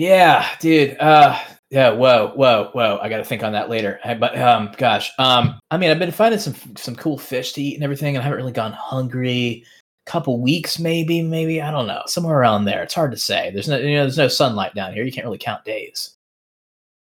[0.00, 0.96] Yeah, dude.
[0.98, 1.38] Uh
[1.68, 2.98] yeah, whoa, whoa, whoa.
[3.02, 4.00] I gotta think on that later.
[4.02, 5.12] I- But um gosh.
[5.18, 8.22] Um I mean I've been finding some some cool fish to eat and everything, and
[8.22, 9.62] I haven't really gone hungry.
[10.06, 11.60] Couple weeks maybe, maybe.
[11.60, 12.00] I don't know.
[12.06, 12.82] Somewhere around there.
[12.82, 13.50] It's hard to say.
[13.52, 15.04] There's no you know, there's no sunlight down here.
[15.04, 16.16] You can't really count days.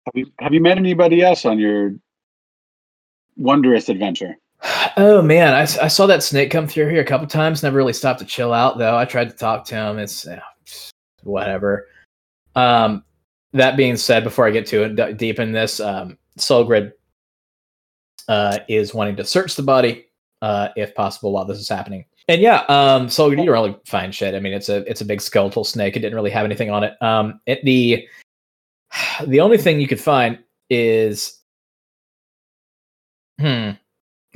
[0.06, 1.94] Have you have you met anybody else on your
[3.36, 4.34] wondrous adventure?
[4.96, 7.62] Oh man, I, I saw that snake come through here a couple times.
[7.62, 8.96] Never really stopped to chill out though.
[8.96, 9.98] I tried to talk to him.
[10.00, 10.26] It's
[11.22, 11.86] whatever.
[12.60, 13.04] Um,
[13.52, 16.92] that being said, before I get to it d- deep in this, um, Solgrid
[18.28, 20.06] uh, is wanting to search the body,
[20.42, 22.04] uh, if possible, while this is happening.
[22.28, 24.34] And yeah, um, Solgrid, you don't really find shit.
[24.34, 25.96] I mean, it's a it's a big skeletal snake.
[25.96, 27.00] It didn't really have anything on it.
[27.02, 28.06] Um, it the
[29.26, 30.38] the only thing you could find
[30.68, 31.40] is
[33.40, 33.70] hmm.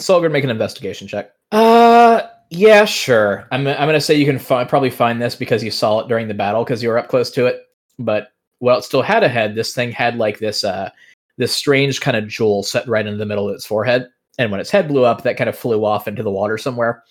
[0.00, 1.30] Solgrid, make an investigation check.
[1.52, 3.46] Uh, yeah, sure.
[3.52, 6.26] I'm I'm gonna say you can fi- probably find this because you saw it during
[6.26, 7.60] the battle because you were up close to it.
[7.98, 9.54] But well, it still had a head.
[9.54, 10.90] This thing had like this uh
[11.36, 14.08] this strange kind of jewel set right in the middle of its forehead.
[14.38, 17.04] And when its head blew up, that kind of flew off into the water somewhere.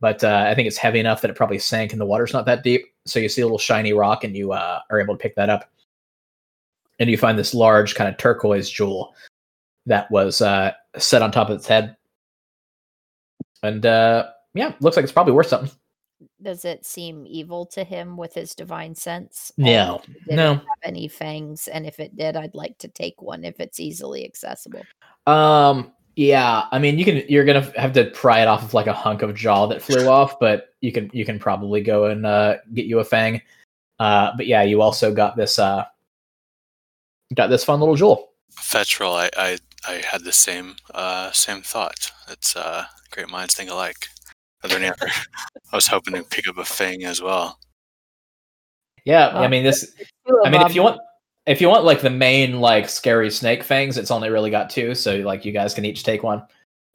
[0.00, 2.44] But uh, I think it's heavy enough that it probably sank, and the water's not
[2.46, 2.86] that deep.
[3.06, 5.48] So you see a little shiny rock, and you uh, are able to pick that
[5.48, 5.70] up.
[6.98, 9.14] And you find this large kind of turquoise jewel
[9.86, 11.96] that was uh, set on top of its head.
[13.62, 15.70] And uh, yeah, looks like it's probably worth something.
[16.42, 19.52] Does it seem evil to him with his divine sense?
[19.56, 20.54] No, Or did it no.
[20.54, 21.66] have any fangs?
[21.68, 24.82] And if it did, I'd like to take one if it's easily accessible.
[25.26, 27.22] Um, yeah, I mean, you can.
[27.28, 30.08] You're gonna have to pry it off of like a hunk of jaw that flew
[30.08, 31.10] off, but you can.
[31.12, 33.40] You can probably go and uh, get you a fang.
[33.98, 35.58] Uh, but yeah, you also got this.
[35.58, 35.84] Uh,
[37.34, 38.32] got this fun little jewel.
[38.58, 39.58] Fetrol, I, I
[39.88, 42.10] I had the same uh same thought.
[42.28, 44.08] It's uh great minds think alike.
[44.62, 45.08] Are there any other?
[45.72, 47.58] I was hoping to pick up a fang as well.
[49.04, 49.94] Yeah, I Oh, mean this.
[50.44, 51.00] I mean, if you want,
[51.46, 54.94] if you want like the main like scary snake fangs, it's only really got two,
[54.94, 56.42] so like you guys can each take one.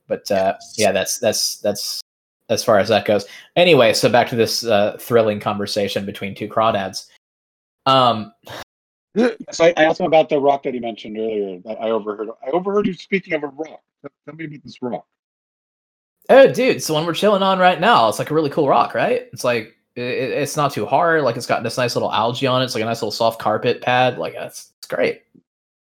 [0.07, 2.01] But uh, yeah, that's that's that's
[2.49, 3.25] as far as that goes.
[3.55, 7.07] Anyway, so back to this uh, thrilling conversation between two crawdads.
[7.85, 8.33] Um,
[9.51, 11.59] So I, I asked him about the rock that he mentioned earlier.
[11.65, 12.29] That I overheard.
[12.47, 13.81] I overheard you speaking of a rock.
[14.01, 15.05] Tell- Tell me about this rock.
[16.31, 18.07] Oh, dude, it's the one we're chilling on right now.
[18.09, 19.27] It's like a really cool rock, right?
[19.33, 21.23] It's like it, it's not too hard.
[21.23, 22.65] Like it's got this nice little algae on it.
[22.65, 24.17] It's like a nice little soft carpet pad.
[24.17, 25.21] Like it's, it's great.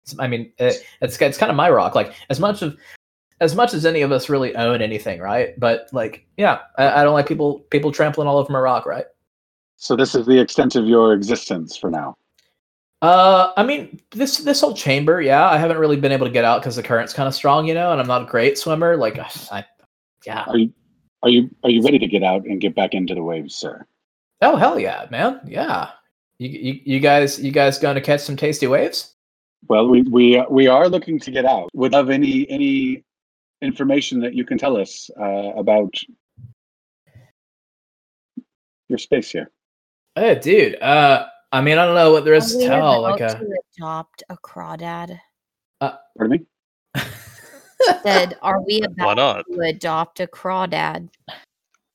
[0.02, 1.94] It's, I mean, it, it's it's kind of my rock.
[1.94, 2.76] Like as much of
[3.40, 5.58] as much as any of us really own anything, right?
[5.58, 9.06] But like, yeah, I, I don't like people people trampling all over my rock, right?
[9.76, 12.16] So this is the extent of your existence for now.
[13.02, 16.44] Uh, I mean, this this whole chamber, yeah, I haven't really been able to get
[16.44, 18.96] out because the current's kind of strong, you know, and I'm not a great swimmer.
[18.96, 19.18] Like,
[19.52, 19.64] I,
[20.26, 20.44] yeah.
[20.46, 20.72] Are you
[21.22, 23.86] are you are you ready to get out and get back into the waves, sir?
[24.42, 25.90] Oh hell yeah, man, yeah.
[26.38, 29.14] You you, you guys you guys going to catch some tasty waves?
[29.68, 31.70] Well, we we we are looking to get out.
[31.74, 33.04] Would love any any
[33.62, 35.94] information that you can tell us uh, about
[38.88, 39.50] your space here.
[40.16, 40.80] Oh, dude.
[40.80, 43.02] Uh, I mean, I don't know what there is to tell.
[43.02, 45.18] Like, uh, to adopt a crawdad?
[45.80, 46.46] Pardon
[46.94, 47.02] me.
[48.02, 51.08] Said, are we Why about to adopt a crawdad?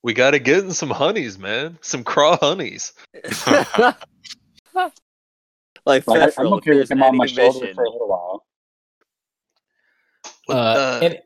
[0.02, 1.78] We gotta get in some honeys, man.
[1.80, 2.92] Some craw honeys.
[3.24, 3.94] like
[4.74, 4.90] Well,
[5.86, 8.08] I, Fetrol, I'm if okay with there's him on my shoulder mission- for a little
[8.08, 8.44] while.
[10.46, 11.18] What, uh, uh, and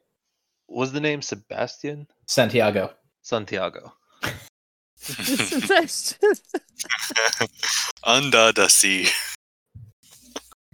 [0.69, 2.07] was the name Sebastian?
[2.27, 2.93] Santiago.
[3.23, 3.93] Santiago.
[8.05, 9.09] Under the sea.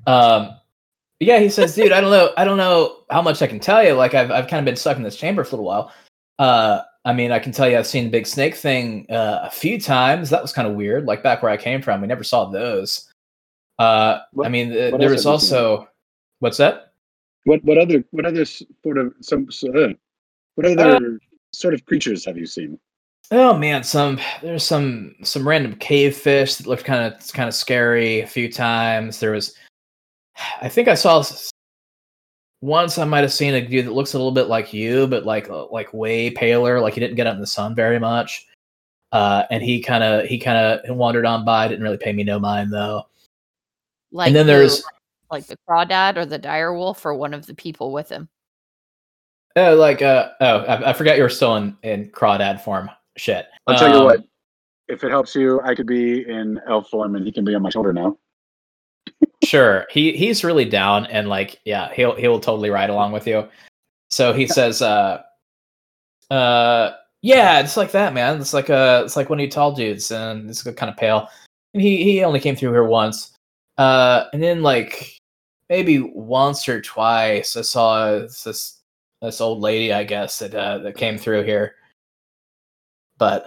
[0.07, 0.51] Um,
[1.21, 3.85] yeah, he says, dude, I don't know, I don't know how much I can tell
[3.85, 3.95] you.
[3.95, 5.93] Like, I've I've kind of been stuck in this chamber for a little while.
[6.39, 9.51] Uh, I mean, I can tell you, I've seen the big snake thing uh, a
[9.51, 10.29] few times.
[10.31, 11.07] That was kind of weird.
[11.07, 13.09] Like back where I came from, we never saw those.
[13.79, 15.33] Uh, I mean, th- what there was you seen?
[15.33, 15.89] also
[16.41, 16.93] what's that?
[17.45, 19.89] What what other what other sort of some uh,
[20.57, 21.21] what other
[21.53, 22.79] sort of creatures have you seen?
[23.31, 27.55] Oh man, some there's some some random cave fish that looked kind of kind of
[27.55, 29.21] scary a few times.
[29.21, 29.55] There was,
[30.61, 31.23] I think I saw
[32.61, 35.25] once I might have seen a dude that looks a little bit like you, but
[35.25, 38.47] like uh, like way paler, like he didn't get out in the sun very much.
[39.13, 42.25] Uh, and he kind of he kind of wandered on by, didn't really pay me
[42.25, 43.07] no mind though.
[44.13, 44.53] Like and then who?
[44.53, 44.85] there's
[45.31, 48.29] like the crawdad or the dire wolf or one of the people with him.
[49.57, 52.91] oh like uh oh I, I forgot you were still in in crawdad form.
[53.17, 53.47] Shit.
[53.67, 54.25] I'll tell you Um, what.
[54.89, 57.63] If it helps you, I could be in elf form and he can be on
[57.63, 58.17] my shoulder now.
[59.45, 59.87] Sure.
[59.91, 63.49] He he's really down and like yeah, he'll he'll totally ride along with you.
[64.11, 65.23] So he says uh
[66.31, 66.93] uh
[67.23, 68.41] yeah, it's like that, man.
[68.41, 71.29] It's like uh it's like one of you tall dudes and it's kind of pale.
[71.75, 73.33] And he he only came through here once.
[73.79, 75.17] Uh and then like
[75.69, 78.81] maybe once or twice I saw this
[79.23, 81.77] this old lady, I guess, that uh that came through here.
[83.19, 83.47] But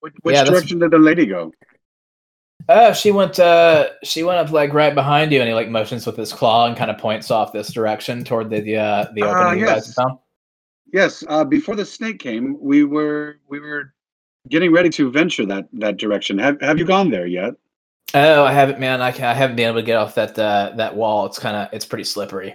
[0.00, 1.52] Which, which Yeah, direction did the lady go?
[2.68, 3.38] Uh, she went.
[3.38, 6.66] Uh, she went up like right behind you, and he like motions with his claw
[6.66, 9.94] and kind of points off this direction toward the the, uh, the Ah, opening guys
[9.96, 10.06] yes.
[10.92, 13.92] Yes, uh, before the snake came, we were we were
[14.48, 16.38] getting ready to venture that that direction.
[16.38, 17.54] Have Have you gone there yet?
[18.14, 19.02] Oh, I haven't, man.
[19.02, 21.26] I, I haven't been able to get off that uh, that wall.
[21.26, 22.54] It's kind of it's pretty slippery.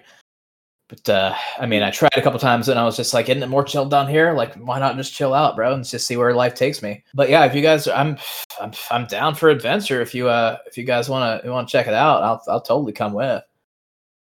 [0.90, 3.44] But uh, I mean, I tried a couple times, and I was just like, "Isn't
[3.44, 4.34] it more chill down here?
[4.34, 7.30] Like, why not just chill out, bro, and just see where life takes me?" But
[7.30, 8.18] yeah, if you guys, I'm
[8.60, 10.02] I'm I'm down for adventure.
[10.02, 12.62] If you uh if you guys want to want to check it out, I'll I'll
[12.62, 13.44] totally come with.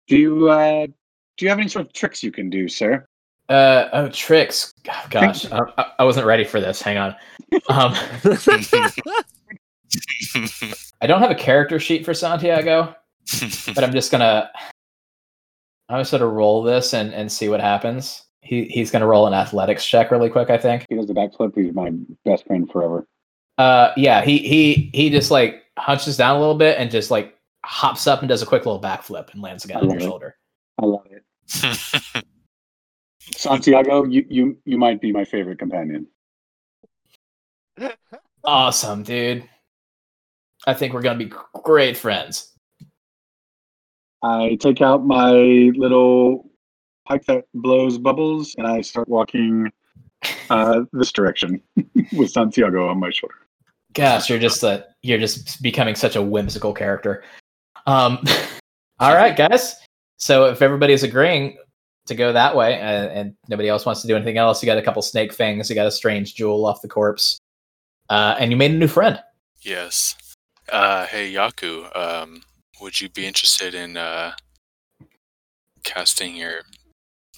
[0.07, 0.87] Do you uh,
[1.37, 3.07] Do you have any sort of tricks you can do, sir?
[3.47, 4.73] Uh oh, tricks.
[4.89, 6.81] Oh, gosh, I, I- I wasn't ready for this.
[6.81, 7.15] Hang on.
[7.69, 7.93] Um,
[11.01, 12.93] I don't have a character sheet for Santiago,
[13.73, 14.49] but I'm just gonna
[15.89, 18.23] I'm gonna sort of roll this and and see what happens.
[18.41, 20.49] He he's gonna roll an athletics check really quick.
[20.49, 20.85] I think.
[20.89, 21.55] He does the backflip.
[21.55, 21.91] He's my
[22.25, 23.07] best friend forever.
[23.57, 24.23] Uh, yeah.
[24.23, 27.35] He he he just like hunches down a little bit and just like
[27.65, 30.03] hops up and does a quick little backflip and lands again on your it.
[30.03, 30.35] shoulder.
[30.81, 31.23] I love it.
[33.35, 36.07] Santiago, you you you might be my favorite companion.
[38.43, 39.47] Awesome, dude.
[40.65, 41.31] I think we're gonna be
[41.63, 42.53] great friends.
[44.23, 45.31] I take out my
[45.75, 46.49] little
[47.07, 49.71] pipe that blows bubbles, and I start walking
[50.49, 51.61] uh, this direction
[52.13, 53.35] with Santiago on my shoulder.
[53.93, 57.23] Gosh, you're just a you're just becoming such a whimsical character.
[57.85, 58.23] Um,
[58.99, 59.75] all right, guys.
[60.17, 61.57] So if everybody's agreeing
[62.07, 64.77] to go that way, and, and nobody else wants to do anything else, you got
[64.77, 67.39] a couple snake fangs, you got a strange jewel off the corpse,
[68.09, 69.19] uh, and you made a new friend.
[69.61, 70.15] yes.
[70.69, 72.41] Uh, hey Yaku, um,
[72.81, 74.33] would you be interested in uh,
[75.83, 76.61] casting your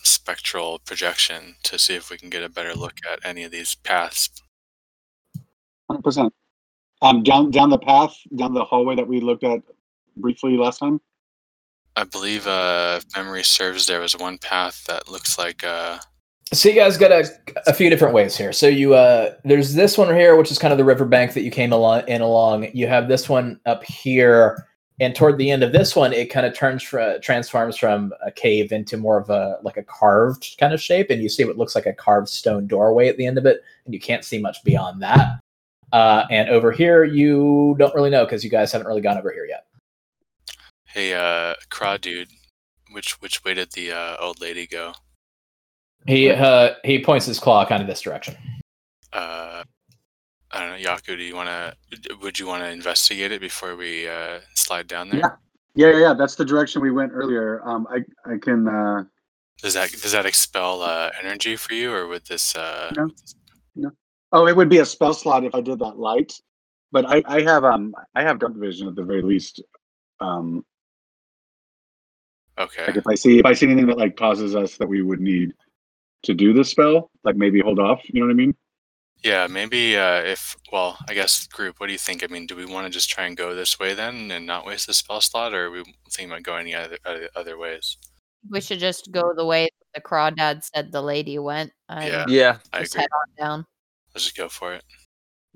[0.03, 3.75] spectral projection to see if we can get a better look at any of these
[3.75, 4.29] paths?
[5.89, 6.33] Hundred percent.
[7.01, 9.61] Um, down down the path, down the hallway that we looked at
[10.17, 10.99] briefly last time.
[11.95, 15.99] I believe, uh, if memory serves, there was one path that looks like uh,
[16.51, 17.29] So you guys got a,
[17.67, 18.51] a few different ways here.
[18.51, 21.51] So you uh there's this one here, which is kind of the riverbank that you
[21.51, 22.69] came along in along.
[22.73, 24.67] You have this one up here,
[24.99, 28.31] and toward the end of this one, it kind of turns fr- transforms from a
[28.31, 31.57] cave into more of a like a carved kind of shape, and you see what
[31.57, 34.39] looks like a carved stone doorway at the end of it, and you can't see
[34.39, 35.39] much beyond that.
[35.91, 39.31] Uh, and over here, you don't really know because you guys haven't really gone over
[39.31, 39.65] here yet.
[40.85, 42.29] Hey, uh, Craw dude,
[42.91, 44.93] which which way did the uh, old lady go?
[46.07, 48.35] He uh, he points his claw kind of this direction.
[49.13, 49.63] Uh,
[50.51, 51.17] I don't know, Yaku.
[51.17, 52.15] Do you want to?
[52.21, 55.19] Would you want to investigate it before we uh, slide down there?
[55.19, 55.29] Yeah.
[55.75, 56.13] Yeah, yeah, yeah.
[56.13, 57.61] That's the direction we went earlier.
[57.63, 58.67] Um, I I can.
[58.67, 59.03] Uh,
[59.61, 62.55] Does that does that expel uh, energy for you, or would this?
[62.55, 62.91] Uh,
[63.75, 63.91] No.
[64.31, 66.33] oh, it would be a spell slot if I did that light,
[66.91, 69.61] but I I have um I have dark vision at the very least.
[70.19, 70.65] Um,
[72.59, 72.87] Okay.
[72.87, 75.21] like if I see if I see anything that like causes us that we would
[75.21, 75.53] need
[76.23, 78.01] to do the spell, like maybe hold off.
[78.09, 78.55] You know what I mean?
[79.23, 81.79] Yeah, maybe uh, if well, I guess group.
[81.79, 82.23] What do you think?
[82.23, 84.65] I mean, do we want to just try and go this way then, and not
[84.65, 87.97] waste the spell slot, or are we thinking about going any other other, other ways?
[88.49, 91.71] We should just go the way the crawdad said the lady went.
[91.89, 92.25] and Yeah.
[92.29, 92.57] yeah.
[92.71, 93.01] I just agree.
[93.01, 93.65] head on down.
[94.15, 94.83] Let's just go for it.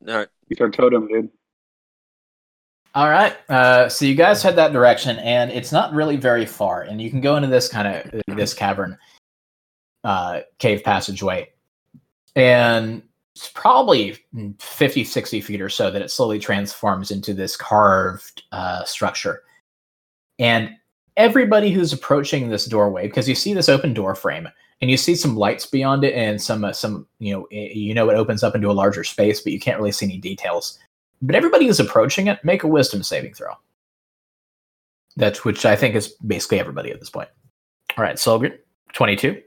[0.07, 0.28] All right.
[0.49, 1.30] He's our totem, dude.
[2.95, 3.38] All right.
[3.49, 7.09] Uh, so you guys head that direction, and it's not really very far, and you
[7.09, 8.97] can go into this kind of this cavern,
[10.03, 11.49] uh, cave passageway.
[12.36, 13.01] and
[13.36, 14.17] it's probably
[14.59, 19.41] 50, 60 feet or so that it slowly transforms into this carved uh, structure.
[20.39, 20.69] And
[21.17, 24.47] everybody who's approaching this doorway, because you see this open door frame,
[24.81, 27.93] and you see some lights beyond it, and some uh, some you know i- you
[27.93, 30.77] know it opens up into a larger space, but you can't really see any details.
[31.21, 33.53] But everybody who's approaching it, make a wisdom saving throw.
[35.15, 37.29] That's which I think is basically everybody at this point.
[37.97, 38.57] All right, Solgrid,
[38.93, 39.41] 22.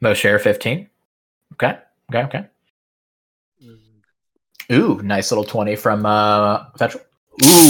[0.00, 0.88] Mosher, 15.
[1.54, 1.78] Okay,
[2.10, 2.46] okay, okay.
[4.72, 7.00] Ooh, nice little 20 from uh Fetrol.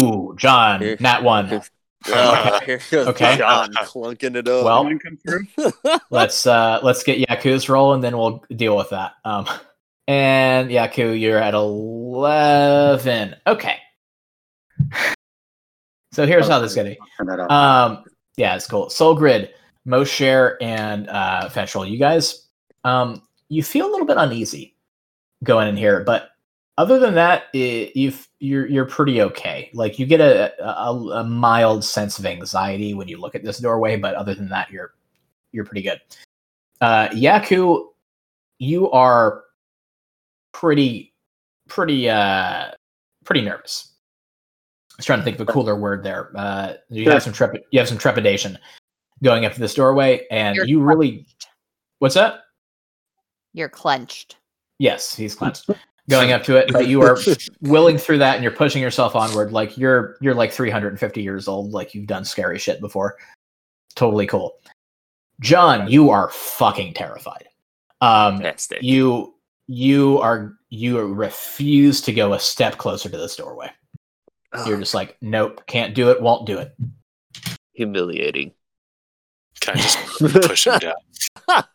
[0.03, 1.49] Ooh, John, Here- nat one.
[1.49, 1.63] here-
[2.07, 2.61] Oh,
[2.93, 3.37] Okay.
[3.37, 4.65] John clunking it up.
[4.65, 5.47] Well, Mine come through?
[6.11, 9.15] let's uh let's get Yaku's roll and then we'll deal with that.
[9.25, 9.47] Um
[10.07, 13.35] and Yaku, you're at eleven.
[13.47, 13.77] Okay.
[16.13, 16.99] So here's how this is gonna be.
[17.17, 17.49] Turn that.
[17.53, 18.03] Um,
[18.37, 18.87] yeah, it's cool.
[18.87, 19.51] Solgrid,
[19.85, 22.49] Mosher, and uh, Fetrol, you guys,
[22.83, 24.75] um, you feel a little bit uneasy
[25.45, 26.31] going in here, but
[26.79, 29.69] other than that, it, you've you're you're pretty okay.
[29.75, 33.59] Like you get a, a a mild sense of anxiety when you look at this
[33.59, 34.95] doorway, but other than that, you're
[35.51, 36.01] you're pretty good.
[36.81, 37.89] Uh, Yaku,
[38.61, 39.43] you are
[40.53, 41.13] pretty
[41.69, 42.71] pretty uh
[43.25, 43.93] pretty nervous.
[44.93, 46.31] I was trying to think of a cooler word there.
[46.37, 47.13] Uh, you Sure.
[47.13, 48.57] have some trep- you have some trepidation
[49.23, 51.27] going up to this doorway, and You're you really
[51.99, 52.43] what's that?
[53.53, 54.37] You're clenched.
[54.79, 55.69] Yes, he's clenched.
[56.09, 57.19] Going up to it, but you are
[57.61, 59.53] willing through that, and you're pushing yourself onward.
[59.53, 61.73] Like you're you're like 350 years old.
[61.73, 63.17] Like you've done scary shit before.
[63.95, 64.57] Totally cool.
[65.41, 67.49] John, you are fucking terrified.
[68.01, 68.83] Um, Fantastic.
[68.83, 69.35] you
[69.67, 73.71] you are you refuse to go a step closer to this doorway.
[74.67, 76.75] You're just like, nope, can't do it, won't do it.
[77.75, 78.53] humiliating.
[79.61, 81.65] Can I just push him down?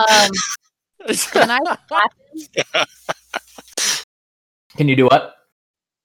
[0.00, 0.30] Um,
[1.16, 2.84] can I slap him?
[4.76, 5.34] Can you do what?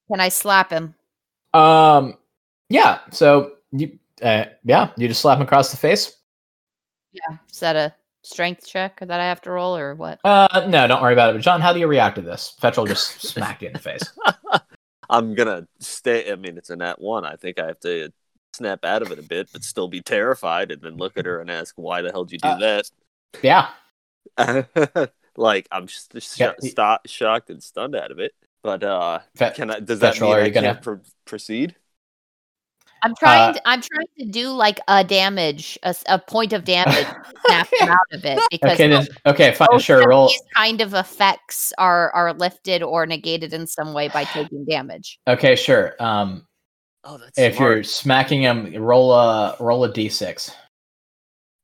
[0.10, 0.96] Can I slap him?
[1.54, 2.16] Um,
[2.70, 3.00] yeah.
[3.12, 6.18] So you, uh, yeah, you just slap him across the face.
[7.12, 7.38] Yeah.
[7.52, 7.94] Is that a
[8.24, 10.20] strength check that I have to roll or what?
[10.24, 11.34] Uh, no, don't worry about it.
[11.34, 12.56] But John, how do you react to this?
[12.60, 14.02] Fetrol just smacked you in the face.
[15.10, 16.32] I'm gonna stay.
[16.32, 17.26] I mean, it's a nat one.
[17.26, 18.12] I think I have to
[18.56, 21.40] snap out of it a bit, but still be terrified, and then look at her
[21.40, 22.90] and ask, "Why the hell did you do Uh, that?"
[23.44, 23.70] Yeah.
[25.38, 28.34] like I'm just, just Yeah, sho- y- shocked and stunned out of it.
[28.64, 29.80] But uh, Fe- can I?
[29.80, 31.76] Does that mean are I gonna- can't pro- proceed?
[33.06, 33.50] I'm trying.
[33.50, 37.06] Uh, to, I'm trying to do like a damage, a point of damage,
[37.46, 39.06] snap him out of it because okay, then.
[39.26, 39.78] Okay, fine.
[39.80, 40.08] Sure.
[40.08, 40.30] Roll.
[40.30, 45.20] these kind of effects are are lifted or negated in some way by taking damage.
[45.28, 45.96] Okay, sure.
[46.00, 46.48] Um,
[47.06, 47.76] Oh, that's if smart.
[47.76, 50.52] you're smacking him, roll a roll a d6.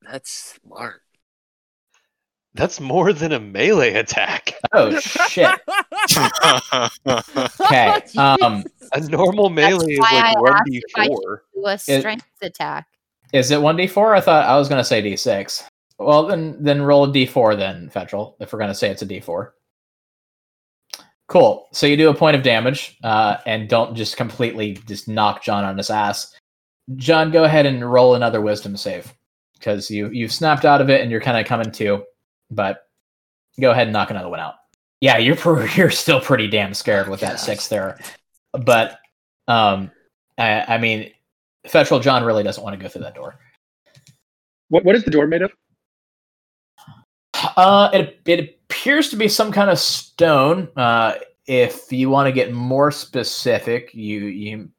[0.02, 1.00] That's smart.
[2.54, 4.54] That's more than a melee attack.
[4.72, 5.50] Oh shit.
[7.06, 8.02] Okay.
[8.16, 11.44] Um, A normal melee is why like I one d four.
[11.66, 12.86] A strength attack.
[13.32, 14.16] is it one d4?
[14.16, 15.64] I thought I was gonna say d6.
[15.98, 18.34] Well, then then roll a d4 then, Fetrol.
[18.40, 19.50] If we're gonna say it's a d4.
[21.28, 21.68] Cool.
[21.72, 25.64] So you do a point of damage, uh, and don't just completely just knock John
[25.64, 26.34] on his ass.
[26.96, 29.12] John, go ahead and roll another wisdom save
[29.54, 32.02] because you you've snapped out of it and you're kind of coming to,
[32.50, 32.88] but
[33.60, 34.54] go ahead and knock another one out.
[35.00, 37.42] Yeah, you're pr- you're still pretty damn scared with that Gosh.
[37.42, 37.98] six there,
[38.52, 38.98] but
[39.48, 39.90] um,
[40.38, 41.12] I, I mean,
[41.66, 43.38] Fetrol John really doesn't want to go through that door.
[44.68, 45.52] What what is the door made of?
[47.56, 50.68] Uh, it it appears to be some kind of stone.
[50.76, 51.14] Uh,
[51.46, 54.70] if you want to get more specific, you you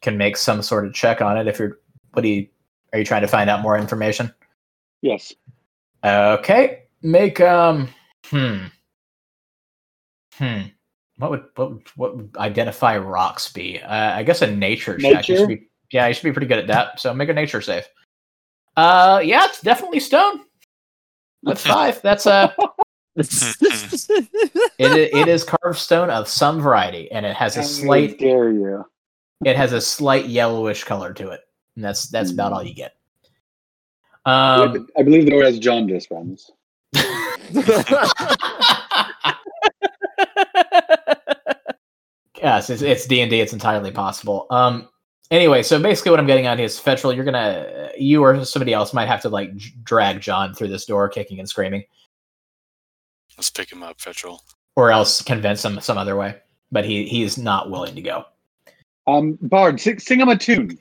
[0.00, 1.46] can make some sort of check on it.
[1.46, 1.78] If you're,
[2.12, 2.48] what do you
[2.92, 4.32] are you trying to find out more information?
[5.02, 5.32] Yes.
[6.04, 7.88] Okay, make um,
[8.26, 8.66] hmm,
[10.34, 10.60] hmm.
[11.16, 13.80] What would what would, what would identify rocks be?
[13.80, 15.14] Uh, I guess a nature, check.
[15.14, 15.36] Nature?
[15.36, 17.00] should be, yeah, you should be pretty good at that.
[17.00, 17.86] So make a nature save.
[18.76, 20.42] Uh, yeah, it's definitely stone.
[21.42, 22.52] That's five, that's uh
[24.78, 28.84] It, it is carved stone of some variety, and it has a slight dare you?
[29.44, 31.40] it has a slight yellowish color to it,
[31.74, 32.94] and that's that's about all you get.
[34.24, 36.50] Um, I believe the door has jaundice runs.
[42.42, 43.40] Yes, it's it's D and D.
[43.40, 44.46] It's entirely possible.
[44.50, 44.88] Um,
[45.30, 48.94] anyway, so basically, what I'm getting at is, Fetrol, you're gonna you or somebody else
[48.94, 51.84] might have to like drag John through this door, kicking and screaming,
[53.36, 54.40] Let's pick him up, Fetrol.
[54.76, 56.36] or else convince him some other way.
[56.70, 58.24] But he he's not willing to go.
[59.06, 60.78] Um, Bard, sing, sing him a tune.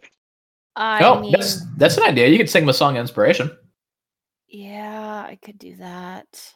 [0.75, 2.27] I oh, mean, that's that's an idea.
[2.27, 3.49] You could sing him a song of inspiration.
[4.47, 6.53] yeah, I could do that.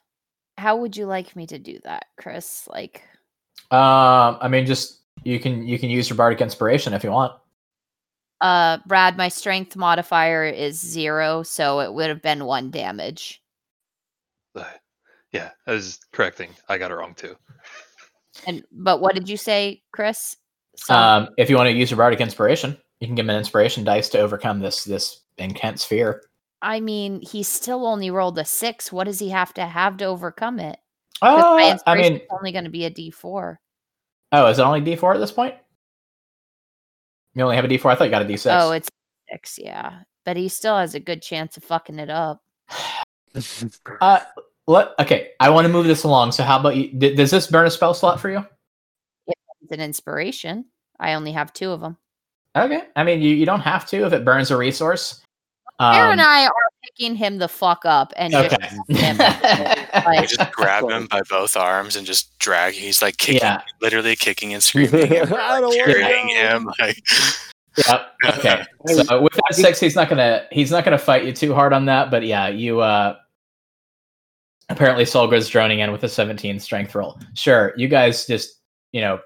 [0.62, 2.68] How would you like me to do that, Chris?
[2.68, 3.01] Like,
[3.72, 7.34] Um, I mean, just you can you can use your bardic inspiration if you want.
[8.41, 13.41] uh, Brad, my strength modifier is zero, so it would have been one damage.
[14.55, 14.64] Uh,
[15.32, 16.49] Yeah, I was correcting.
[16.70, 17.36] I got it wrong too.
[18.45, 20.38] And but what did you say, Chris?
[20.76, 23.38] Some- Um, if you want to use your bardic inspiration, you can give him an
[23.38, 26.22] inspiration dice to overcome this this intense fear.
[26.62, 28.91] I mean, he still only rolled a six.
[28.91, 30.78] What does he have to have to overcome it?
[31.22, 33.59] Oh, Uh, I mean, is only going to be a D four.
[34.32, 35.55] oh, is it only D four at this point?
[37.34, 37.91] You only have a D four.
[37.91, 38.53] I thought you got a D six.
[38.57, 38.89] Oh, it's
[39.32, 40.01] six, yeah.
[40.26, 42.41] But he still has a good chance of fucking it up.
[44.01, 44.20] Uh,
[44.68, 45.30] let okay.
[45.39, 46.34] I want to move this along.
[46.34, 46.91] So how about you?
[46.91, 48.45] d- does this burn a spell slot for you?
[49.28, 50.66] It's an inspiration.
[50.99, 51.95] I only have two of them.
[52.57, 52.82] Okay.
[52.97, 55.20] I mean, you, you don't have to if it burns a resource.
[55.82, 56.51] Aaron Um, and I are
[56.84, 58.67] picking him the fuck up and just okay.
[58.89, 59.17] him.
[59.19, 62.73] I like, just grab him by both arms and just drag.
[62.73, 63.61] He's like kicking, Yeah.
[63.82, 65.11] literally kicking and screaming.
[65.17, 66.69] and I like, carrying him.
[66.79, 66.97] Like,
[67.88, 68.07] Yep.
[68.25, 68.63] Okay.
[68.88, 71.86] So with that six, he's not gonna he's not gonna fight you too hard on
[71.86, 72.11] that.
[72.11, 73.15] But yeah, you uh
[74.69, 77.17] apparently Solgra's droning in with a 17 strength roll.
[77.34, 78.59] Sure, you guys just
[78.91, 79.19] you know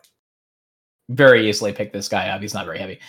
[1.10, 2.42] very easily pick this guy up.
[2.42, 3.00] He's not very heavy.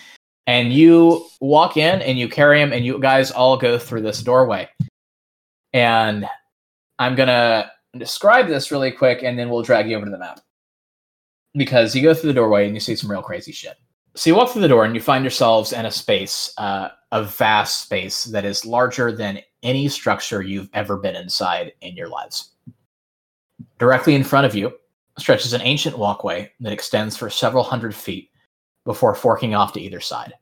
[0.47, 4.22] And you walk in and you carry him, and you guys all go through this
[4.22, 4.68] doorway.
[5.72, 6.26] And
[6.99, 10.40] I'm gonna describe this really quick, and then we'll drag you over to the map.
[11.55, 13.74] Because you go through the doorway and you see some real crazy shit.
[14.14, 17.22] So you walk through the door and you find yourselves in a space, uh, a
[17.22, 22.53] vast space that is larger than any structure you've ever been inside in your lives.
[23.78, 24.72] Directly in front of you
[25.18, 28.30] stretches an ancient walkway that extends for several hundred feet
[28.87, 30.32] before forking off to either side.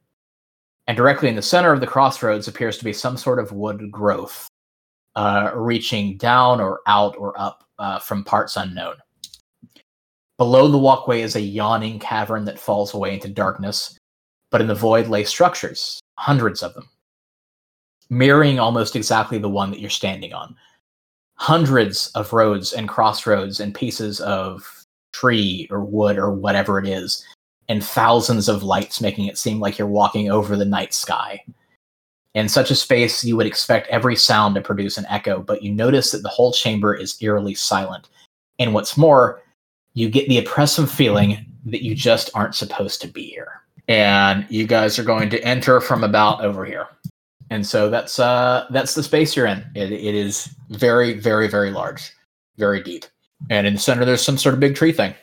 [0.86, 3.90] And directly in the center of the crossroads appears to be some sort of wood
[3.90, 4.46] growth,
[5.16, 8.94] uh, reaching down or out or up uh, from parts unknown.
[10.36, 13.96] Below the walkway is a yawning cavern that falls away into darkness,
[14.50, 16.88] but in the void lay structures, hundreds of them,
[18.10, 20.54] mirroring almost exactly the one that you're standing on.
[21.36, 27.24] Hundreds of roads and crossroads and pieces of tree or wood or whatever it is,
[27.68, 31.42] and thousands of lights making it seem like you're walking over the night sky.
[32.34, 35.72] In such a space, you would expect every sound to produce an echo, but you
[35.72, 38.08] notice that the whole chamber is eerily silent.
[38.58, 39.40] And what's more,
[39.94, 43.62] you get the oppressive feeling that you just aren't supposed to be here.
[43.86, 46.88] And you guys are going to enter from about over here.
[47.50, 49.64] And so that's uh that's the space you're in.
[49.74, 52.12] It, it is very, very, very large,
[52.56, 53.04] very deep.
[53.50, 55.14] And in the center there's some sort of big tree thing.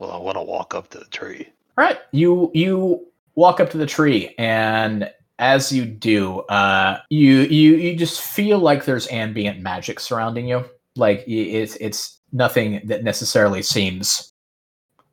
[0.00, 1.46] Well, I want to walk up to the tree.
[1.76, 7.40] All right, you you walk up to the tree, and as you do, uh, you
[7.42, 10.64] you you just feel like there's ambient magic surrounding you.
[10.96, 14.32] Like it's it's nothing that necessarily seems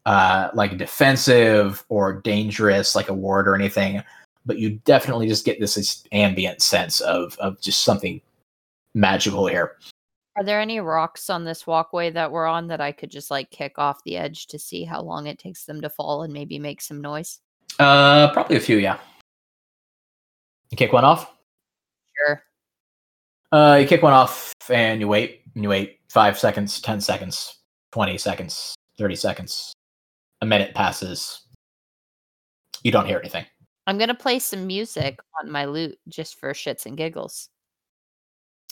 [0.06, 4.02] uh, like defensive or dangerous, like a ward or anything.
[4.46, 8.22] But you definitely just get this, this ambient sense of of just something
[8.94, 9.76] magical here.
[10.38, 13.50] Are there any rocks on this walkway that we're on that I could just like
[13.50, 16.60] kick off the edge to see how long it takes them to fall and maybe
[16.60, 17.40] make some noise?
[17.80, 19.00] Uh, probably a few, yeah.
[20.70, 21.34] You kick one off.
[22.16, 22.44] Sure.
[23.52, 25.42] Uh, you kick one off and you wait.
[25.56, 27.58] And you wait five seconds, ten seconds,
[27.92, 29.74] twenty seconds, thirty seconds.
[30.42, 31.48] A minute passes.
[32.84, 33.44] You don't hear anything.
[33.88, 37.50] I'm gonna play some music on my lute just for shits and giggles.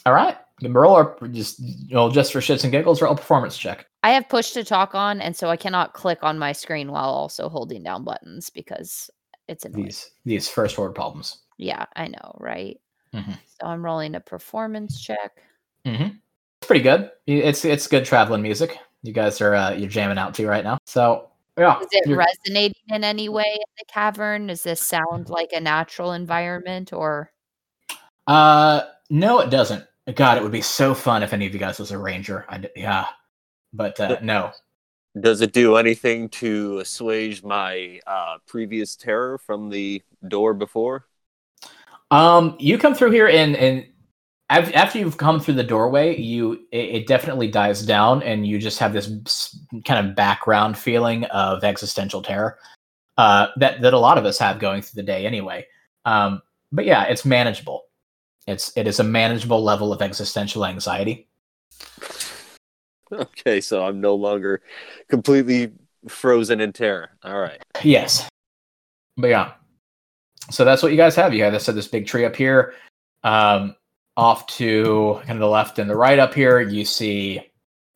[0.06, 3.58] All right, roll or just you know, just for shits and giggles, roll a performance
[3.58, 3.86] check.
[4.04, 7.10] I have push to talk on, and so I cannot click on my screen while
[7.10, 9.10] also holding down buttons because
[9.48, 9.86] it's annoying.
[9.86, 11.40] These these first world problems.
[11.58, 12.80] Yeah, I know, right?
[13.14, 13.38] Mhm.
[13.48, 15.42] So I'm rolling a performance check.
[15.86, 16.16] Mm-hmm.
[16.62, 17.12] It's pretty good.
[17.28, 18.78] It's it's good traveling music.
[19.04, 20.78] You guys are uh, you're jamming out to right now.
[20.86, 24.48] So yeah, Is it resonating in any way in the cavern?
[24.48, 27.32] Does this sound like a natural environment or
[28.28, 29.86] Uh, no, it doesn't.
[30.14, 32.46] God, it would be so fun if any of you guys was a ranger.
[32.48, 33.08] I yeah,
[33.74, 34.52] but uh, no.
[35.20, 41.06] Does it do anything to assuage my uh, previous terror from the door before?
[42.12, 43.86] Um, you come through here and and
[44.50, 48.80] after you've come through the doorway, you it, it definitely dies down, and you just
[48.80, 52.58] have this kind of background feeling of existential terror.
[53.18, 55.66] Uh, that that a lot of us have going through the day anyway.
[56.06, 56.42] Um,
[56.72, 57.85] but yeah, it's manageable.
[58.48, 61.28] It's it is a manageable level of existential anxiety.
[63.12, 64.64] Okay, so I'm no longer
[65.10, 65.72] completely
[66.08, 67.12] frozen in terror.
[67.24, 67.62] All right.
[67.84, 68.28] Yes.
[69.16, 69.52] But yeah.
[70.50, 71.34] So that's what you guys have.
[71.34, 72.74] You have this, this big tree up here.
[73.24, 73.76] Um,
[74.18, 77.42] off to kind of the left and the right up here, you see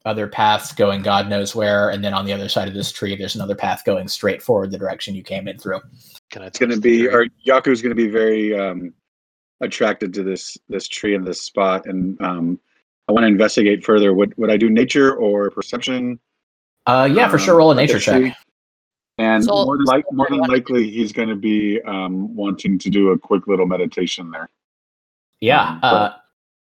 [0.06, 3.16] other paths going God knows where, and then on the other side of this tree,
[3.16, 5.82] there's another path going straight forward the direction you came in through.
[6.30, 7.14] Can I It's going to be, tree?
[7.14, 8.94] or Yaku's going to be very um,
[9.62, 12.60] attracted to this this tree and this spot, and um,
[13.08, 14.14] I want to investigate further.
[14.14, 16.20] Would would I do nature or perception?
[16.86, 17.54] Uh, yeah, for sure.
[17.54, 18.36] um, Roll a nature check.
[19.18, 22.90] And So- more than like more than likely, he's going to be um, wanting to
[22.90, 24.50] do a quick little meditation there.
[25.42, 26.12] Yeah, Um, uh,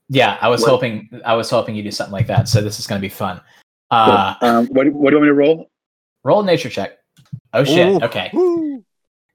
[0.09, 0.39] yeah.
[0.41, 2.49] I was what- hoping I was hoping you do something like that.
[2.49, 3.41] So this is going to be fun.
[3.91, 5.71] Uh, um, what what do you want me to roll?
[6.25, 6.99] roll a nature check.
[7.55, 7.87] Oh shit.
[7.89, 8.01] Ooh.
[8.05, 8.85] Okay, Woo!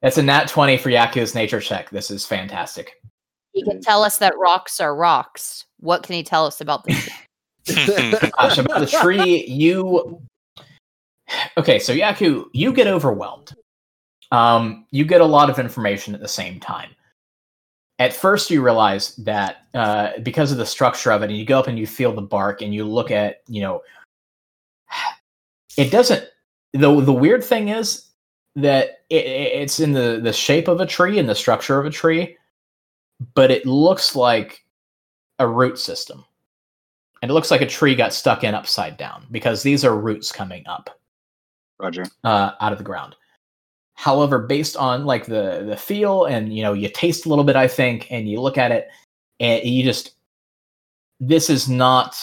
[0.01, 1.89] that's a nat twenty for Yaku's nature check.
[1.89, 3.01] This is fantastic.
[3.53, 5.65] He can tell us that rocks are rocks.
[5.79, 7.09] What can he tell us about this?
[8.37, 10.21] Gosh, about the tree, you.
[11.57, 13.53] Okay, so Yaku, you get overwhelmed.
[14.31, 16.89] Um, you get a lot of information at the same time.
[17.97, 21.57] At first, you realize that uh, because of the structure of it, and you go
[21.59, 23.81] up and you feel the bark, and you look at, you know,
[25.77, 26.27] it doesn't.
[26.73, 28.05] the The weird thing is
[28.55, 31.85] that it, it- it's in the the shape of a tree and the structure of
[31.85, 32.37] a tree,
[33.35, 34.65] but it looks like
[35.39, 36.25] a root system
[37.23, 40.29] and it looks like a tree got stuck in upside down because these are roots
[40.29, 40.89] coming up
[41.79, 42.05] Roger.
[42.25, 43.15] uh, out of the ground.
[43.93, 47.55] However, based on like the the feel and you know you taste a little bit,
[47.55, 48.89] I think, and you look at it,
[49.39, 50.15] and you just
[51.19, 52.15] this is not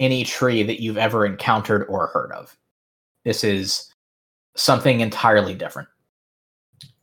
[0.00, 2.56] any tree that you've ever encountered or heard of.
[3.24, 3.92] This is
[4.56, 5.88] something entirely different,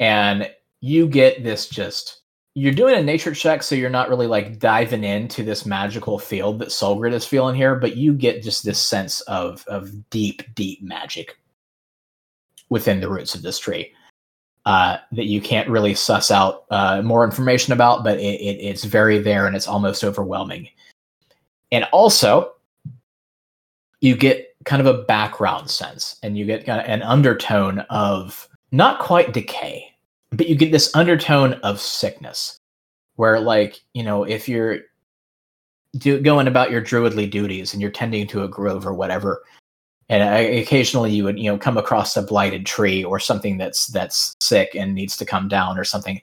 [0.01, 0.49] and
[0.81, 2.20] you get this just
[2.53, 6.59] you're doing a nature check, so you're not really like diving into this magical field
[6.59, 10.81] that Solgrid is feeling here, but you get just this sense of of deep, deep
[10.81, 11.37] magic
[12.69, 13.93] within the roots of this tree
[14.65, 18.83] uh, that you can't really suss out uh, more information about, but it, it, it's
[18.83, 20.69] very there and it's almost overwhelming.
[21.71, 22.53] And also,
[24.01, 28.47] you get kind of a background sense and you get kind of an undertone of
[28.71, 29.90] not quite decay,
[30.31, 32.57] but you get this undertone of sickness
[33.15, 34.79] where, like, you know, if you're
[35.97, 39.43] do, going about your druidly duties and you're tending to a grove or whatever,
[40.09, 43.87] and I, occasionally you would you know come across a blighted tree or something that's
[43.87, 46.21] that's sick and needs to come down or something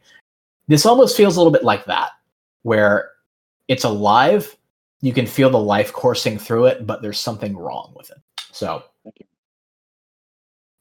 [0.69, 2.11] this almost feels a little bit like that
[2.63, 3.11] where
[3.67, 4.57] it's alive
[5.01, 8.19] you can feel the life coursing through it but there's something wrong with it.
[8.53, 8.85] So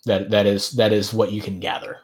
[0.06, 2.00] that that is that is what you can gather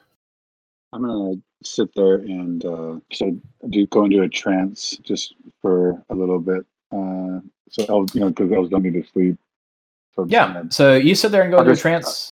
[0.93, 3.37] I'm gonna sit there and uh, so
[3.69, 6.65] do go into a trance just for a little bit.
[6.91, 7.39] Uh,
[7.69, 9.37] so I'll, you know, because elves don't need to sleep.
[10.15, 12.29] So yeah gonna- so you sit there and go I'll into a trance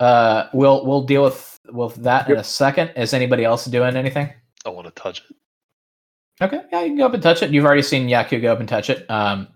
[0.00, 4.32] uh we'll we'll deal with with that in a second is anybody else doing anything
[4.64, 5.36] I want to touch it.
[6.42, 7.50] Okay, yeah, you can go up and touch it.
[7.50, 9.08] You've already seen Yaku go up and touch it.
[9.10, 9.46] Um,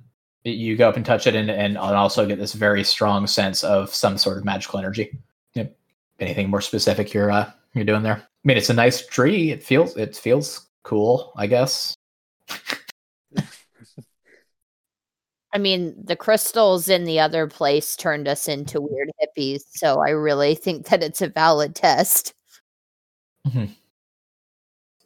[0.44, 3.92] you go up and touch it, and and also get this very strong sense of
[3.92, 5.18] some sort of magical energy.
[5.54, 5.76] Yep.
[6.20, 8.16] Anything more specific you're uh, you're doing there?
[8.16, 9.50] I mean, it's a nice tree.
[9.50, 11.94] It feels it feels cool, I guess.
[15.52, 20.10] I mean, the crystals in the other place turned us into weird hippies, so I
[20.10, 22.34] really think that it's a valid test.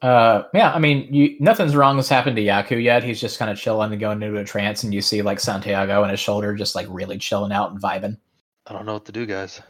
[0.02, 3.04] Uh, yeah, I mean, you nothing's wrong has happened to Yaku yet.
[3.04, 6.02] He's just kind of chilling and going into a trance, and you see like Santiago
[6.02, 8.18] and his shoulder just like really chilling out and vibing.
[8.66, 9.60] I don't know what to do, guys.